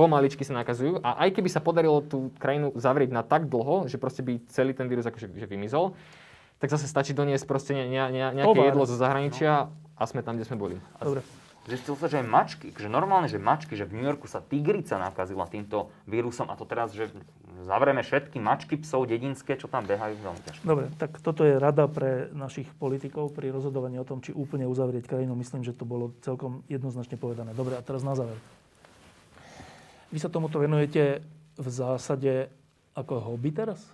[0.00, 4.00] pomaličky sa nakazujú a aj keby sa podarilo tú krajinu zavrieť na tak dlho, že
[4.00, 5.92] proste by celý ten vírus akože že vymizol,
[6.60, 8.68] tak zase stačí doniesť proste ne, ne, ne, nejaké Tovar.
[8.68, 10.76] jedlo zo zahraničia a sme tam, kde sme boli.
[11.00, 11.24] Dobre.
[11.68, 14.96] Zistil sa, že aj mačky, že normálne, že mačky, že v New Yorku sa tigrica
[14.96, 17.12] nakazila týmto vírusom a to teraz, že
[17.68, 20.62] zavrieme všetky mačky, psov, dedinské, čo tam behajú, veľmi ťažko.
[20.64, 25.04] Dobre, tak toto je rada pre našich politikov pri rozhodovaní o tom, či úplne uzavrieť
[25.04, 25.36] krajinu.
[25.36, 27.52] Myslím, že to bolo celkom jednoznačne povedané.
[27.52, 28.40] Dobre, a teraz na záver.
[30.10, 31.20] Vy sa tomuto venujete
[31.60, 32.48] v zásade
[32.96, 33.84] ako hobby teraz?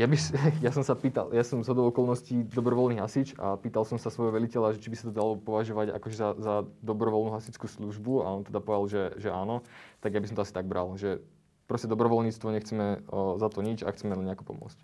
[0.00, 0.16] Ja, by,
[0.64, 4.32] ja som sa pýtal, ja som z okolností dobrovoľný hasič a pýtal som sa svojho
[4.32, 8.40] veliteľa, že či by sa to dalo považovať akože za, za dobrovoľnú hasičskú službu a
[8.40, 9.60] on teda povedal, že, že áno,
[10.00, 11.20] tak ja by som to asi tak bral, že
[11.68, 14.80] proste dobrovoľníctvo nechceme o, za to nič a chceme len nejako pomôcť.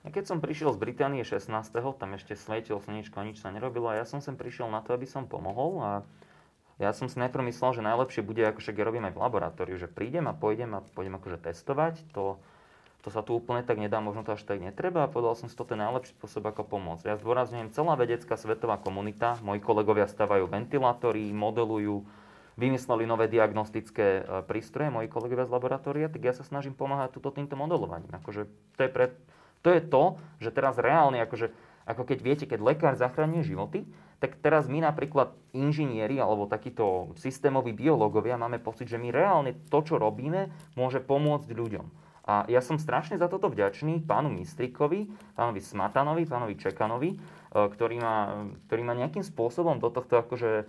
[0.00, 1.52] Ja keď som prišiel z Británie 16.
[1.76, 4.96] tam ešte svietilo slnečko a nič sa nerobilo a ja som sem prišiel na to,
[4.96, 5.92] aby som pomohol a
[6.80, 9.76] ja som si najprv myslel, že najlepšie bude, ako však ja robím aj v laboratóriu,
[9.76, 12.40] že prídem a pôjdem a pôjdem akože testovať to,
[13.00, 15.56] to sa tu úplne tak nedá, možno to až tak netreba a povedal som si,
[15.56, 17.08] toto je najlepší spôsob, ako pomôcť.
[17.08, 22.04] Ja zdôrazňujem, celá vedecká svetová komunita, moji kolegovia stavajú ventilátory, modelujú,
[22.60, 27.32] vymysleli nové diagnostické e, prístroje, moji kolegovia z laboratória, tak ja sa snažím pomáhať túto
[27.32, 28.12] týmto modelovaním.
[28.20, 28.44] Akože
[28.76, 29.16] to, je pre,
[29.64, 31.48] to je to, že teraz reálne, akože,
[31.88, 33.88] ako keď viete, keď lekár zachraňuje životy,
[34.20, 39.80] tak teraz my napríklad inžinieri alebo takíto systémoví biológovia máme pocit, že my reálne to,
[39.80, 42.09] čo robíme, môže pomôcť ľuďom.
[42.28, 47.18] A ja som strašne za toto vďačný pánu Mistrikovi, pánovi Smatanovi, pánovi Čekanovi, e,
[47.52, 50.68] ktorí ma, ktorí ma nejakým spôsobom do tohto akože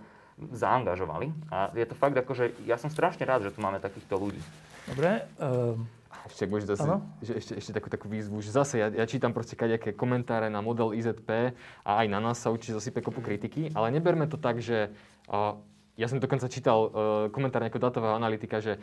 [0.50, 1.30] zaangažovali.
[1.52, 4.40] A je to fakt akože, ja som strašne rád, že tu máme takýchto ľudí.
[4.88, 5.28] Dobre.
[5.38, 5.86] Um...
[6.22, 6.86] Ešte, môžem zase,
[7.18, 10.62] že ešte, ešte takú, takú výzvu, že zase ja, ja čítam proste kadejaké komentáre na
[10.62, 11.50] model IZP
[11.82, 14.94] a aj na nás sa určite zasype kopu kritiky, ale neberme to tak, že
[15.26, 15.58] uh,
[15.98, 16.90] ja som dokonca čítal uh,
[17.34, 18.78] komentár nejakého datového analytika, že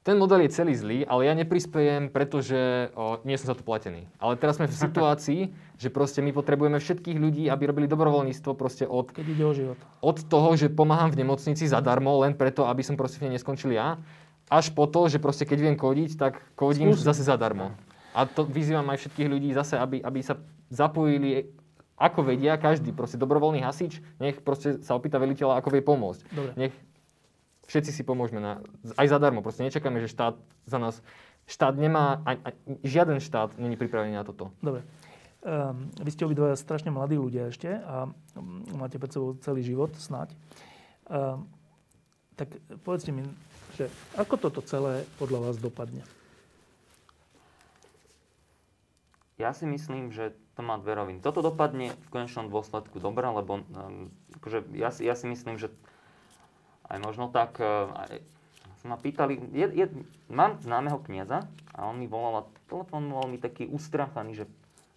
[0.00, 4.08] ten model je celý zlý, ale ja neprispejem, pretože o, nie som za to platený.
[4.16, 5.40] Ale teraz sme v situácii,
[5.76, 9.78] že proste my potrebujeme všetkých ľudí, aby robili dobrovoľníctvo proste od, Keď ide o život.
[10.00, 13.76] od toho, že pomáham v nemocnici zadarmo, len preto, aby som proste v nej neskončil
[13.76, 14.00] ja,
[14.48, 17.06] až po to, že proste keď viem kodiť, tak kodím Skús.
[17.06, 17.76] zase zadarmo.
[18.10, 20.40] A to vyzývam aj všetkých ľudí zase, aby, aby sa
[20.72, 21.54] zapojili
[22.00, 26.20] ako vedia, každý proste dobrovoľný hasič, nech proste sa opýta veliteľa, ako vie pomôcť.
[26.32, 26.52] Dobre.
[26.56, 26.74] Nech
[27.70, 28.58] všetci si pomôžeme na,
[28.98, 29.46] aj zadarmo.
[29.46, 30.34] Proste nečakáme, že štát
[30.66, 30.98] za nás...
[31.46, 32.18] Štát nemá...
[32.26, 32.48] A, a,
[32.82, 34.50] žiaden štát není pripravený na toto.
[34.58, 34.82] Dobre.
[35.40, 39.94] Um, vy ste obidvaja strašne mladí ľudia ešte a um, máte pred sebou celý život,
[39.96, 40.34] snáď.
[41.08, 41.48] Um,
[42.36, 42.52] tak
[42.84, 43.24] povedzte mi,
[43.78, 43.88] že
[44.20, 46.04] ako toto celé podľa vás dopadne?
[49.40, 51.24] Ja si myslím, že to má dve roviny.
[51.24, 55.72] Toto dopadne v konečnom dôsledku dobre, lebo um, akože ja, si, ja si myslím, že
[56.90, 57.56] aj možno tak...
[57.62, 58.20] Uh, aj,
[58.80, 59.86] sa ma pýtali, je, je,
[60.32, 61.44] mám známeho kniaza
[61.76, 64.44] a on mi volal a telefonoval mi taký ustrachaný, že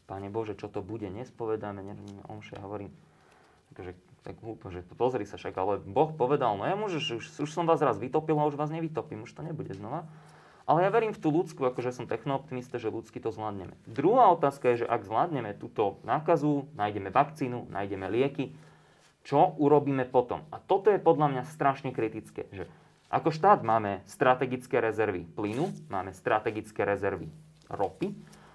[0.08, 2.56] Pane Bože, čo to bude, nespovedáme, nerobíme omše.
[2.60, 2.96] Hovorím,
[3.76, 3.92] akože,
[4.24, 7.68] tak hlúpo, že pozri sa však, ale Boh povedal, no ja môžeš, už, už som
[7.68, 10.08] vás raz vytopil a už vás nevytopím, už to nebude znova.
[10.64, 13.76] Ale ja verím v tú ľudskú, akože som technooptimista, že ľudsky to zvládneme.
[13.84, 18.56] Druhá otázka je, že ak zvládneme túto nákazu, nájdeme vakcínu, nájdeme lieky,
[19.24, 20.44] čo urobíme potom?
[20.52, 22.68] A toto je podľa mňa strašne kritické, že
[23.08, 27.32] ako štát máme strategické rezervy plynu, máme strategické rezervy
[27.72, 28.12] ropy,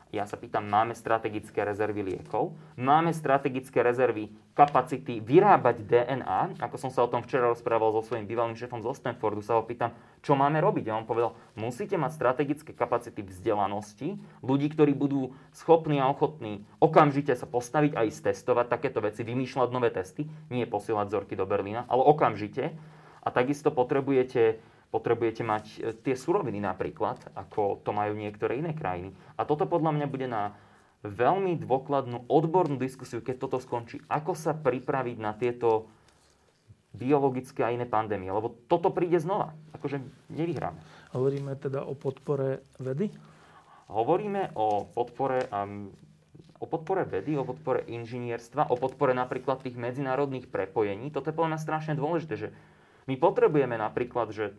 [0.08, 6.58] ja sa pýtam, máme strategické rezervy liekov, máme strategické rezervy kapacity vyrábať DNA.
[6.64, 9.62] Ako som sa o tom včera rozprával so svojím bývalým šéfom zo Stanfordu, sa ho
[9.62, 9.92] pýtam,
[10.24, 10.90] čo máme robiť.
[10.90, 17.36] A on povedal, musíte mať strategické kapacity vzdelanosti, ľudí, ktorí budú schopní a ochotní okamžite
[17.36, 21.84] sa postaviť a ísť testovať takéto veci, vymýšľať nové testy, nie posielať vzorky do Berlína,
[21.86, 22.74] ale okamžite.
[23.22, 24.56] A takisto potrebujete
[24.88, 29.12] potrebujete mať e, tie suroviny napríklad, ako to majú niektoré iné krajiny.
[29.36, 30.56] A toto podľa mňa bude na
[31.04, 34.02] veľmi dôkladnú odbornú diskusiu, keď toto skončí.
[34.10, 35.86] Ako sa pripraviť na tieto
[36.96, 38.32] biologické a iné pandémie.
[38.32, 39.54] Lebo toto príde znova.
[39.76, 40.02] Akože
[40.32, 40.80] nevyhráme.
[41.14, 43.12] Hovoríme teda o podpore vedy?
[43.88, 45.88] Hovoríme o podpore, um,
[46.60, 51.08] o podpore vedy, o podpore inžinierstva, o podpore napríklad tých medzinárodných prepojení.
[51.08, 52.48] Toto je podľa mňa strašne dôležité, že
[53.08, 54.52] my potrebujeme napríklad, že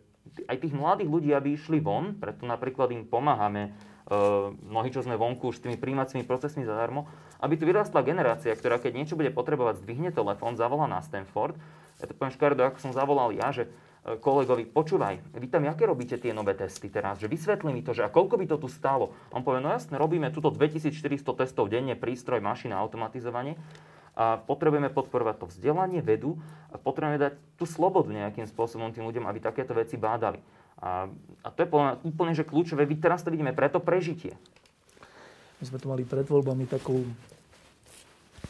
[0.46, 3.72] aj tých mladých ľudí, aby išli von, preto napríklad im pomáhame,
[4.08, 7.10] uh, mnohí, čo sme vonku už s tými príjmacími procesmi zadarmo,
[7.40, 11.56] aby tu vyrastla generácia, ktorá keď niečo bude potrebovať, zdvihne telefón, zavolá na Stanford.
[12.00, 15.84] Ja to poviem škardo, ako som zavolal ja, že e, kolegovi, počúvaj, vy tam aké
[15.84, 18.68] robíte tie nové testy teraz, že vysvetli mi to, že a koľko by to tu
[18.72, 19.12] stálo.
[19.36, 20.96] On povie, no jasne, robíme tuto 2400
[21.44, 23.60] testov denne, prístroj, mašina, automatizovanie
[24.18, 26.36] a potrebujeme podporovať to vzdelanie, vedu
[26.70, 30.42] a potrebujeme dať tú slobodu nejakým spôsobom tým ľuďom, aby takéto veci bádali.
[30.80, 31.06] A,
[31.44, 31.68] a to je
[32.08, 32.88] úplne že kľúčové.
[32.88, 34.34] Vy teraz to vidíme, preto prežitie.
[35.60, 37.04] My sme tu mali pred voľbami takú,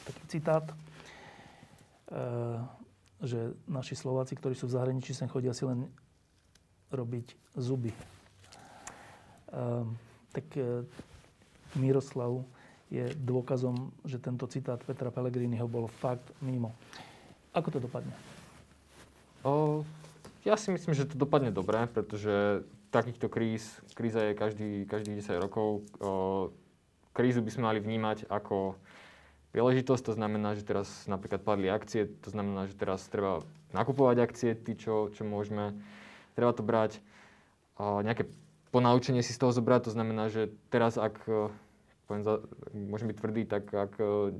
[0.07, 0.74] taký citát, e,
[3.27, 5.91] že naši Slováci, ktorí sú v zahraničí, sem chodia si len
[6.95, 7.91] robiť zuby.
[7.91, 7.99] E,
[10.31, 10.87] tak e,
[11.74, 12.47] Miroslav
[12.91, 16.75] je dôkazom, že tento citát Petra Pellegriniho bol fakt mimo.
[17.55, 18.11] Ako to dopadne?
[19.47, 19.87] O,
[20.43, 25.39] ja si myslím, že to dopadne dobre, pretože takýchto kríz, kríza je každý, každých 10
[25.39, 25.87] rokov.
[26.03, 26.51] O,
[27.15, 28.75] krízu by sme mali vnímať ako
[29.55, 34.51] príležitosť, to znamená, že teraz napríklad padli akcie, to znamená, že teraz treba nakupovať akcie,
[34.59, 35.79] tí, čo, čo môžeme.
[36.35, 36.99] Treba to brať,
[37.79, 38.27] o, nejaké
[38.75, 41.23] ponaučenie si z toho zobrať, to znamená, že teraz ak
[42.11, 42.43] poviem za,
[42.74, 44.35] môžem byť tvrdý, tak ak e,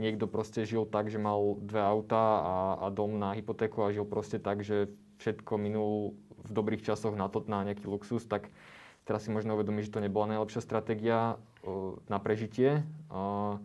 [0.00, 4.08] niekto proste žil tak, že mal dve auta a, a dom na hypotéku a žil
[4.08, 4.88] proste tak, že
[5.20, 6.16] všetko minul
[6.48, 8.48] v dobrých časoch na, to, na nejaký luxus, tak
[9.04, 12.82] teraz si možno uvedomí, že to nebola najlepšia stratégia uh, na prežitie.
[13.06, 13.62] Uh,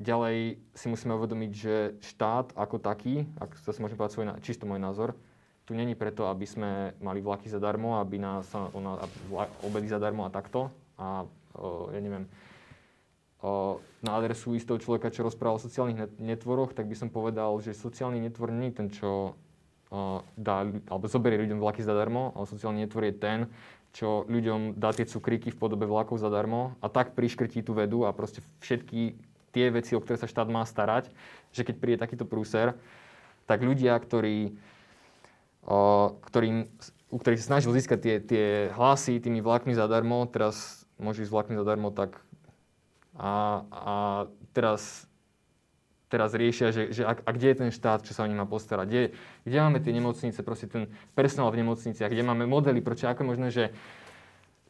[0.00, 4.66] ďalej si musíme uvedomiť, že štát ako taký, ak sa si môžem povedať svoj, čisto
[4.66, 5.14] môj názor,
[5.62, 8.48] tu není preto, aby sme mali vlaky zadarmo, aby nás
[9.60, 10.72] obedy zadarmo a takto.
[10.96, 11.28] A
[11.92, 12.30] ja neviem,
[14.02, 18.18] na adresu istého človeka, čo rozprával o sociálnych netvoroch, tak by som povedal, že sociálny
[18.18, 19.38] netvor nie je ten, čo
[20.34, 23.38] dá, alebo zoberie ľuďom vlaky zadarmo, ale sociálny netvor je ten,
[23.94, 28.12] čo ľuďom dá tie cukríky v podobe vlakov zadarmo a tak priškrtí tú vedu a
[28.12, 29.16] proste všetky
[29.54, 31.08] tie veci, o ktoré sa štát má starať,
[31.56, 32.76] že keď príde takýto prúser,
[33.48, 34.52] tak ľudia, ktorí,
[36.20, 36.68] ktorým,
[37.08, 41.54] u ktorých sa snažil získať tie, tie hlasy tými vlakmi zadarmo, teraz môžu ísť vlakmi
[41.56, 42.18] zadarmo, tak
[43.18, 43.94] a, a
[44.54, 45.08] teraz
[46.08, 48.48] teraz riešia, že, že a, a kde je ten štát, čo sa o nich má
[48.48, 49.02] postarať, kde,
[49.44, 53.28] kde máme tie nemocnice, proste ten personál v nemocniciach, kde máme modely, prečo ako je
[53.28, 53.64] možné, že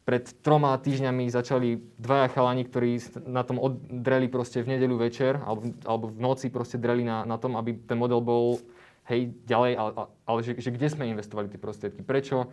[0.02, 2.96] pred troma týždňami začali dvaja chalani, ktorí
[3.28, 7.36] na tom oddreli proste v nedeľu večer, alebo, alebo v noci proste dreli na, na
[7.36, 8.56] tom, aby ten model bol
[9.06, 9.90] hej, ďalej, ale,
[10.26, 12.48] ale že, že kde sme investovali tie prostriedky, prečo,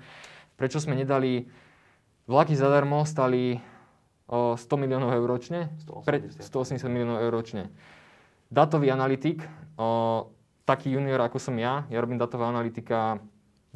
[0.60, 1.48] prečo sme nedali
[2.26, 3.62] vlaky zadarmo, stali
[4.26, 6.42] o 100 miliónov eur ročne, 180.
[6.42, 7.70] 180 miliónov eur ročne.
[8.50, 9.46] Datový analytik,
[9.78, 10.30] o,
[10.66, 13.22] taký junior ako som ja, ja robím datová analytika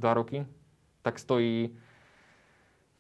[0.02, 0.46] 2 roky,
[1.06, 1.78] tak stojí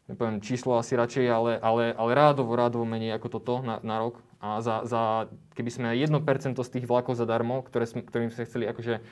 [0.09, 4.17] nepoviem číslo asi radšej, ale, ale, ale rádovo, rádovo menej ako toto na, na rok.
[4.41, 8.65] A za, za, keby sme 1% z tých vlakov zadarmo, ktoré sme, ktorým sme chceli
[8.65, 9.05] akože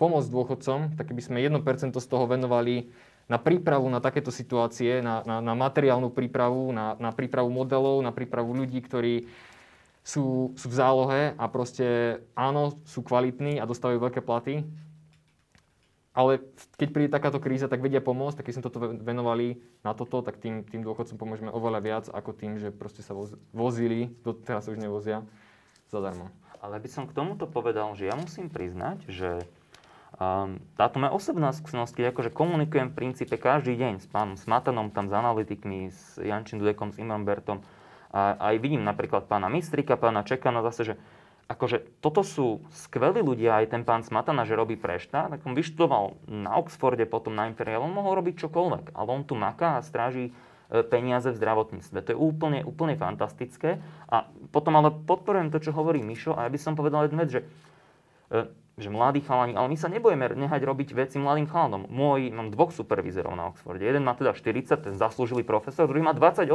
[0.00, 2.88] pomôcť dôchodcom, tak keby sme 1% z toho venovali
[3.28, 8.10] na prípravu na takéto situácie, na, na, na materiálnu prípravu, na, na prípravu modelov, na
[8.10, 9.28] prípravu ľudí, ktorí
[10.00, 14.64] sú, sú v zálohe a proste áno, sú kvalitní a dostávajú veľké platy,
[16.18, 16.42] ale
[16.74, 20.42] keď príde takáto kríza, tak vedia pomôcť, tak keď sme toto venovali na toto, tak
[20.42, 24.66] tým, tým dôchodcom pomôžeme oveľa viac, ako tým, že proste sa voz, vozili, do, teraz
[24.66, 25.22] sa už nevozia,
[25.92, 26.32] zadarmo.
[26.58, 29.46] Ale by som k tomuto povedal, že ja musím priznať, že
[30.74, 35.06] táto moja osobná skúsenosť, keď akože komunikujem v princípe každý deň s pánom Smatanom, tam
[35.06, 37.62] s analytikmi, s Jančím Dudekom, s Imambertom,
[38.08, 40.94] a aj vidím napríklad pána Mistrika, pána Čekana zase, že
[41.48, 45.56] akože toto sú skvelí ľudia, aj ten pán Smatana, že robí pre štát, tak on
[45.56, 49.84] vyštudoval na Oxforde, potom na Imperial, on mohol robiť čokoľvek, ale on tu maká a
[49.84, 50.32] stráži e,
[50.84, 51.98] peniaze v zdravotníctve.
[52.04, 53.80] To je úplne, úplne fantastické.
[54.12, 57.30] A potom ale podporujem to, čo hovorí Mišo a ja by som povedal jednu vec,
[57.32, 57.40] že,
[58.28, 58.44] e,
[58.78, 61.90] že mladí chalani, ale my sa nebudeme nehať robiť veci mladým chalanom.
[61.90, 63.82] Môj, mám dvoch supervizorov na Oxforde.
[63.82, 66.46] Jeden má teda 40, ten zaslúžilý profesor, druhý má 28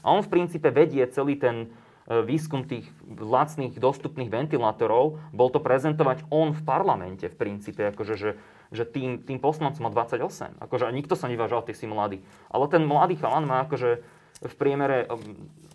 [0.00, 1.68] a on v princípe vedie celý ten
[2.02, 8.14] E, výskum tých lacných dostupných ventilátorov, bol to prezentovať on v parlamente v princípe, akože,
[8.18, 8.30] že,
[8.74, 10.58] že tým, tým poslancom má 28.
[10.58, 12.18] Akože, a nikto sa nevážal, ty si mladý.
[12.50, 14.02] Ale ten mladý chalan má akože
[14.42, 15.06] v priemere,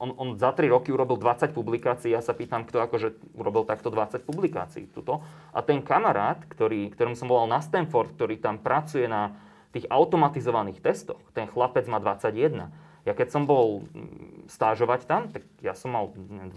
[0.04, 3.88] on, on za 3 roky urobil 20 publikácií, ja sa pýtam, kto akože urobil takto
[3.88, 5.24] 20 publikácií tuto.
[5.56, 9.34] A ten kamarát, ktorý, ktorým som volal na Stanford, ktorý tam pracuje na
[9.72, 15.48] tých automatizovaných testoch, ten chlapec má 21 ja keď som bol mm, stážovať tam, tak
[15.64, 16.52] ja som mal 22,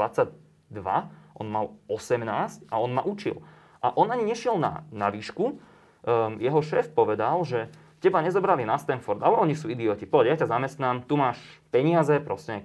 [1.38, 2.26] on mal 18
[2.66, 3.38] a on ma učil.
[3.78, 5.44] A on ani nešiel na, na výšku.
[5.46, 7.70] Um, jeho šéf povedal, že
[8.00, 10.08] teba nezobrali na Stanford, ale oni sú idioti.
[10.08, 11.36] Poď, ja ťa zamestnám, tu máš
[11.68, 12.64] peniaze, proste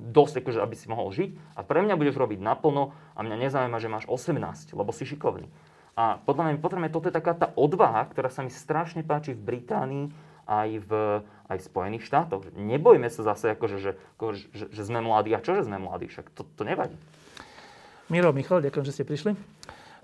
[0.00, 3.78] dosť, akože, aby si mohol žiť a pre mňa budeš robiť naplno a mňa nezaujíma,
[3.78, 5.52] že máš 18, lebo si šikovný.
[6.00, 9.44] A podľa mňa potrebujeme, toto je taká tá odvaha, ktorá sa mi strašne páči v
[9.44, 10.04] Británii,
[10.50, 10.90] aj v,
[11.46, 12.42] aj v Spojených štátoch.
[12.58, 15.30] Nebojme sa zase, akože, že, ako, že, že sme mladí.
[15.30, 16.10] A čo, že sme mladí?
[16.10, 16.98] Však to, to nevadí.
[18.10, 19.38] Miro, Michal, ďakujem, že ste prišli.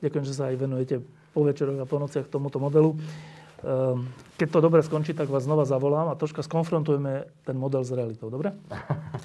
[0.04, 0.94] Ďakujem, že sa aj venujete
[1.34, 2.94] po večeroch a po nociach tomuto modelu.
[3.66, 4.06] Ehm,
[4.38, 8.30] keď to dobre skončí, tak vás znova zavolám a troška skonfrontujeme ten model s realitou.
[8.30, 8.54] Dobre?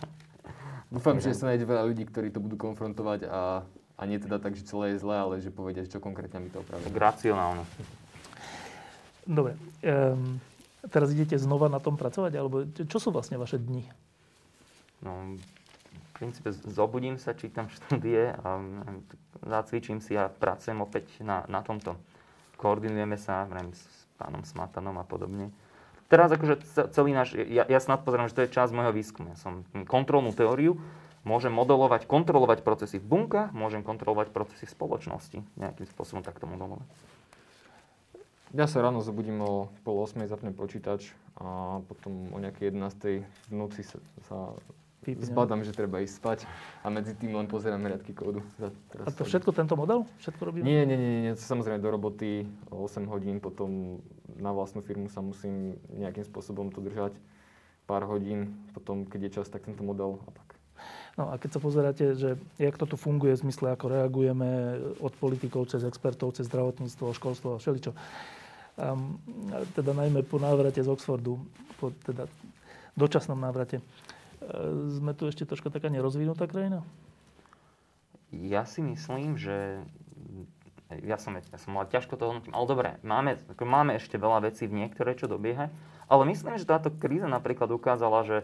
[0.94, 3.64] Dúfam, že sa nájde veľa ľudí, ktorí to budú konfrontovať a,
[3.96, 6.66] a nie teda tak, že celé je zlé, ale že povedia, čo konkrétne mi to
[6.66, 6.90] opravia.
[6.90, 7.64] Racionálne.
[9.30, 9.54] Dobre.
[9.86, 10.42] Um,
[10.90, 12.34] teraz idete znova na tom pracovať?
[12.34, 13.86] Alebo čo sú vlastne vaše dni?
[15.06, 18.58] No, v princípe zobudím sa, čítam štúdie a
[19.46, 21.94] zacvičím si a pracujem opäť na, na tomto.
[22.58, 25.50] Koordinujeme sa neviem, s pánom Smatanom a podobne.
[26.06, 26.62] Teraz akože
[26.94, 29.34] celý náš, ja, ja snad pozerám, že to je časť môjho výskumu.
[29.34, 30.78] Ja som kontrolnú teóriu,
[31.24, 35.38] môžem modelovať, kontrolovať procesy v bunkách, môžem kontrolovať procesy v spoločnosti.
[35.56, 36.86] Nejakým spôsobom takto modelovať.
[38.52, 43.24] Ja sa ráno zobudím o pol 8, zapnem počítač a potom o nejakej 11.
[43.24, 44.38] v noci sa, sa
[45.02, 46.40] zbadám, že treba ísť spať
[46.86, 48.46] a medzi tým len pozerám riadky kódu.
[48.94, 50.06] Teraz a to všetko tento model?
[50.22, 50.62] Všetko robí?
[50.62, 53.98] Nie, nie, nie, nie, samozrejme do roboty 8 hodín, potom
[54.38, 57.18] na vlastnú firmu sa musím nejakým spôsobom to držať
[57.90, 60.48] pár hodín, potom keď je čas, tak tento model a tak.
[61.20, 65.12] No a keď sa pozeráte, že jak to tu funguje v zmysle, ako reagujeme od
[65.20, 69.20] politikov cez expertov, cez zdravotníctvo, školstvo a všeličo, um,
[69.76, 71.36] teda najmä po návrate z Oxfordu,
[71.84, 72.32] po teda
[72.96, 73.84] dočasnom návrate.
[74.42, 76.82] Uh, sme tu ešte troška taká nerozvinutá krajina?
[78.34, 79.86] Ja si myslím, že
[81.00, 84.68] ja som, ja som mal ťažko to hodnotím, ale dobre, máme, máme ešte veľa vecí
[84.68, 85.72] v niektoré, čo dobieha,
[86.12, 88.38] ale myslím, že táto kríza napríklad ukázala, že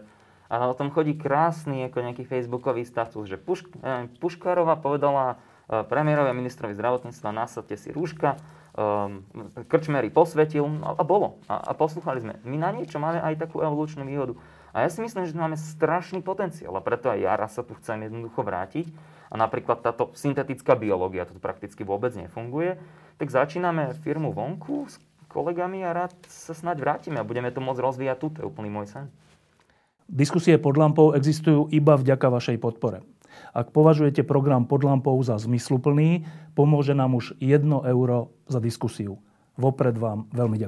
[0.48, 5.84] a o tom chodí krásny ako nejaký facebookový status, že Pušk, eh, Puškárová povedala eh,
[5.84, 8.40] premiérovi a ministrovi zdravotníctva, nasadte si rúška,
[8.78, 9.26] um,
[9.68, 11.36] krčmery posvetil a, a bolo.
[11.50, 12.34] A, a poslúchali sme.
[12.48, 14.38] My na niečo máme aj takú evolučnú výhodu.
[14.78, 18.06] A ja si myslím, že máme strašný potenciál a preto aj ja sa tu chcem
[18.06, 18.86] jednoducho vrátiť.
[19.28, 22.78] a napríklad táto syntetická biológia, to prakticky vôbec nefunguje,
[23.18, 27.82] tak začíname firmu vonku s kolegami a rád sa snáď vrátime a budeme to môcť
[27.82, 28.26] rozvíjať tu.
[28.32, 29.10] To je úplný môj sen.
[30.08, 33.04] Diskusie pod lampou existujú iba vďaka vašej podpore.
[33.52, 36.24] Ak považujete program pod lampou za zmysluplný,
[36.56, 39.20] pomôže nám už 1 euro za diskusiu.
[39.60, 40.56] Vopred vám veľmi ďakujem.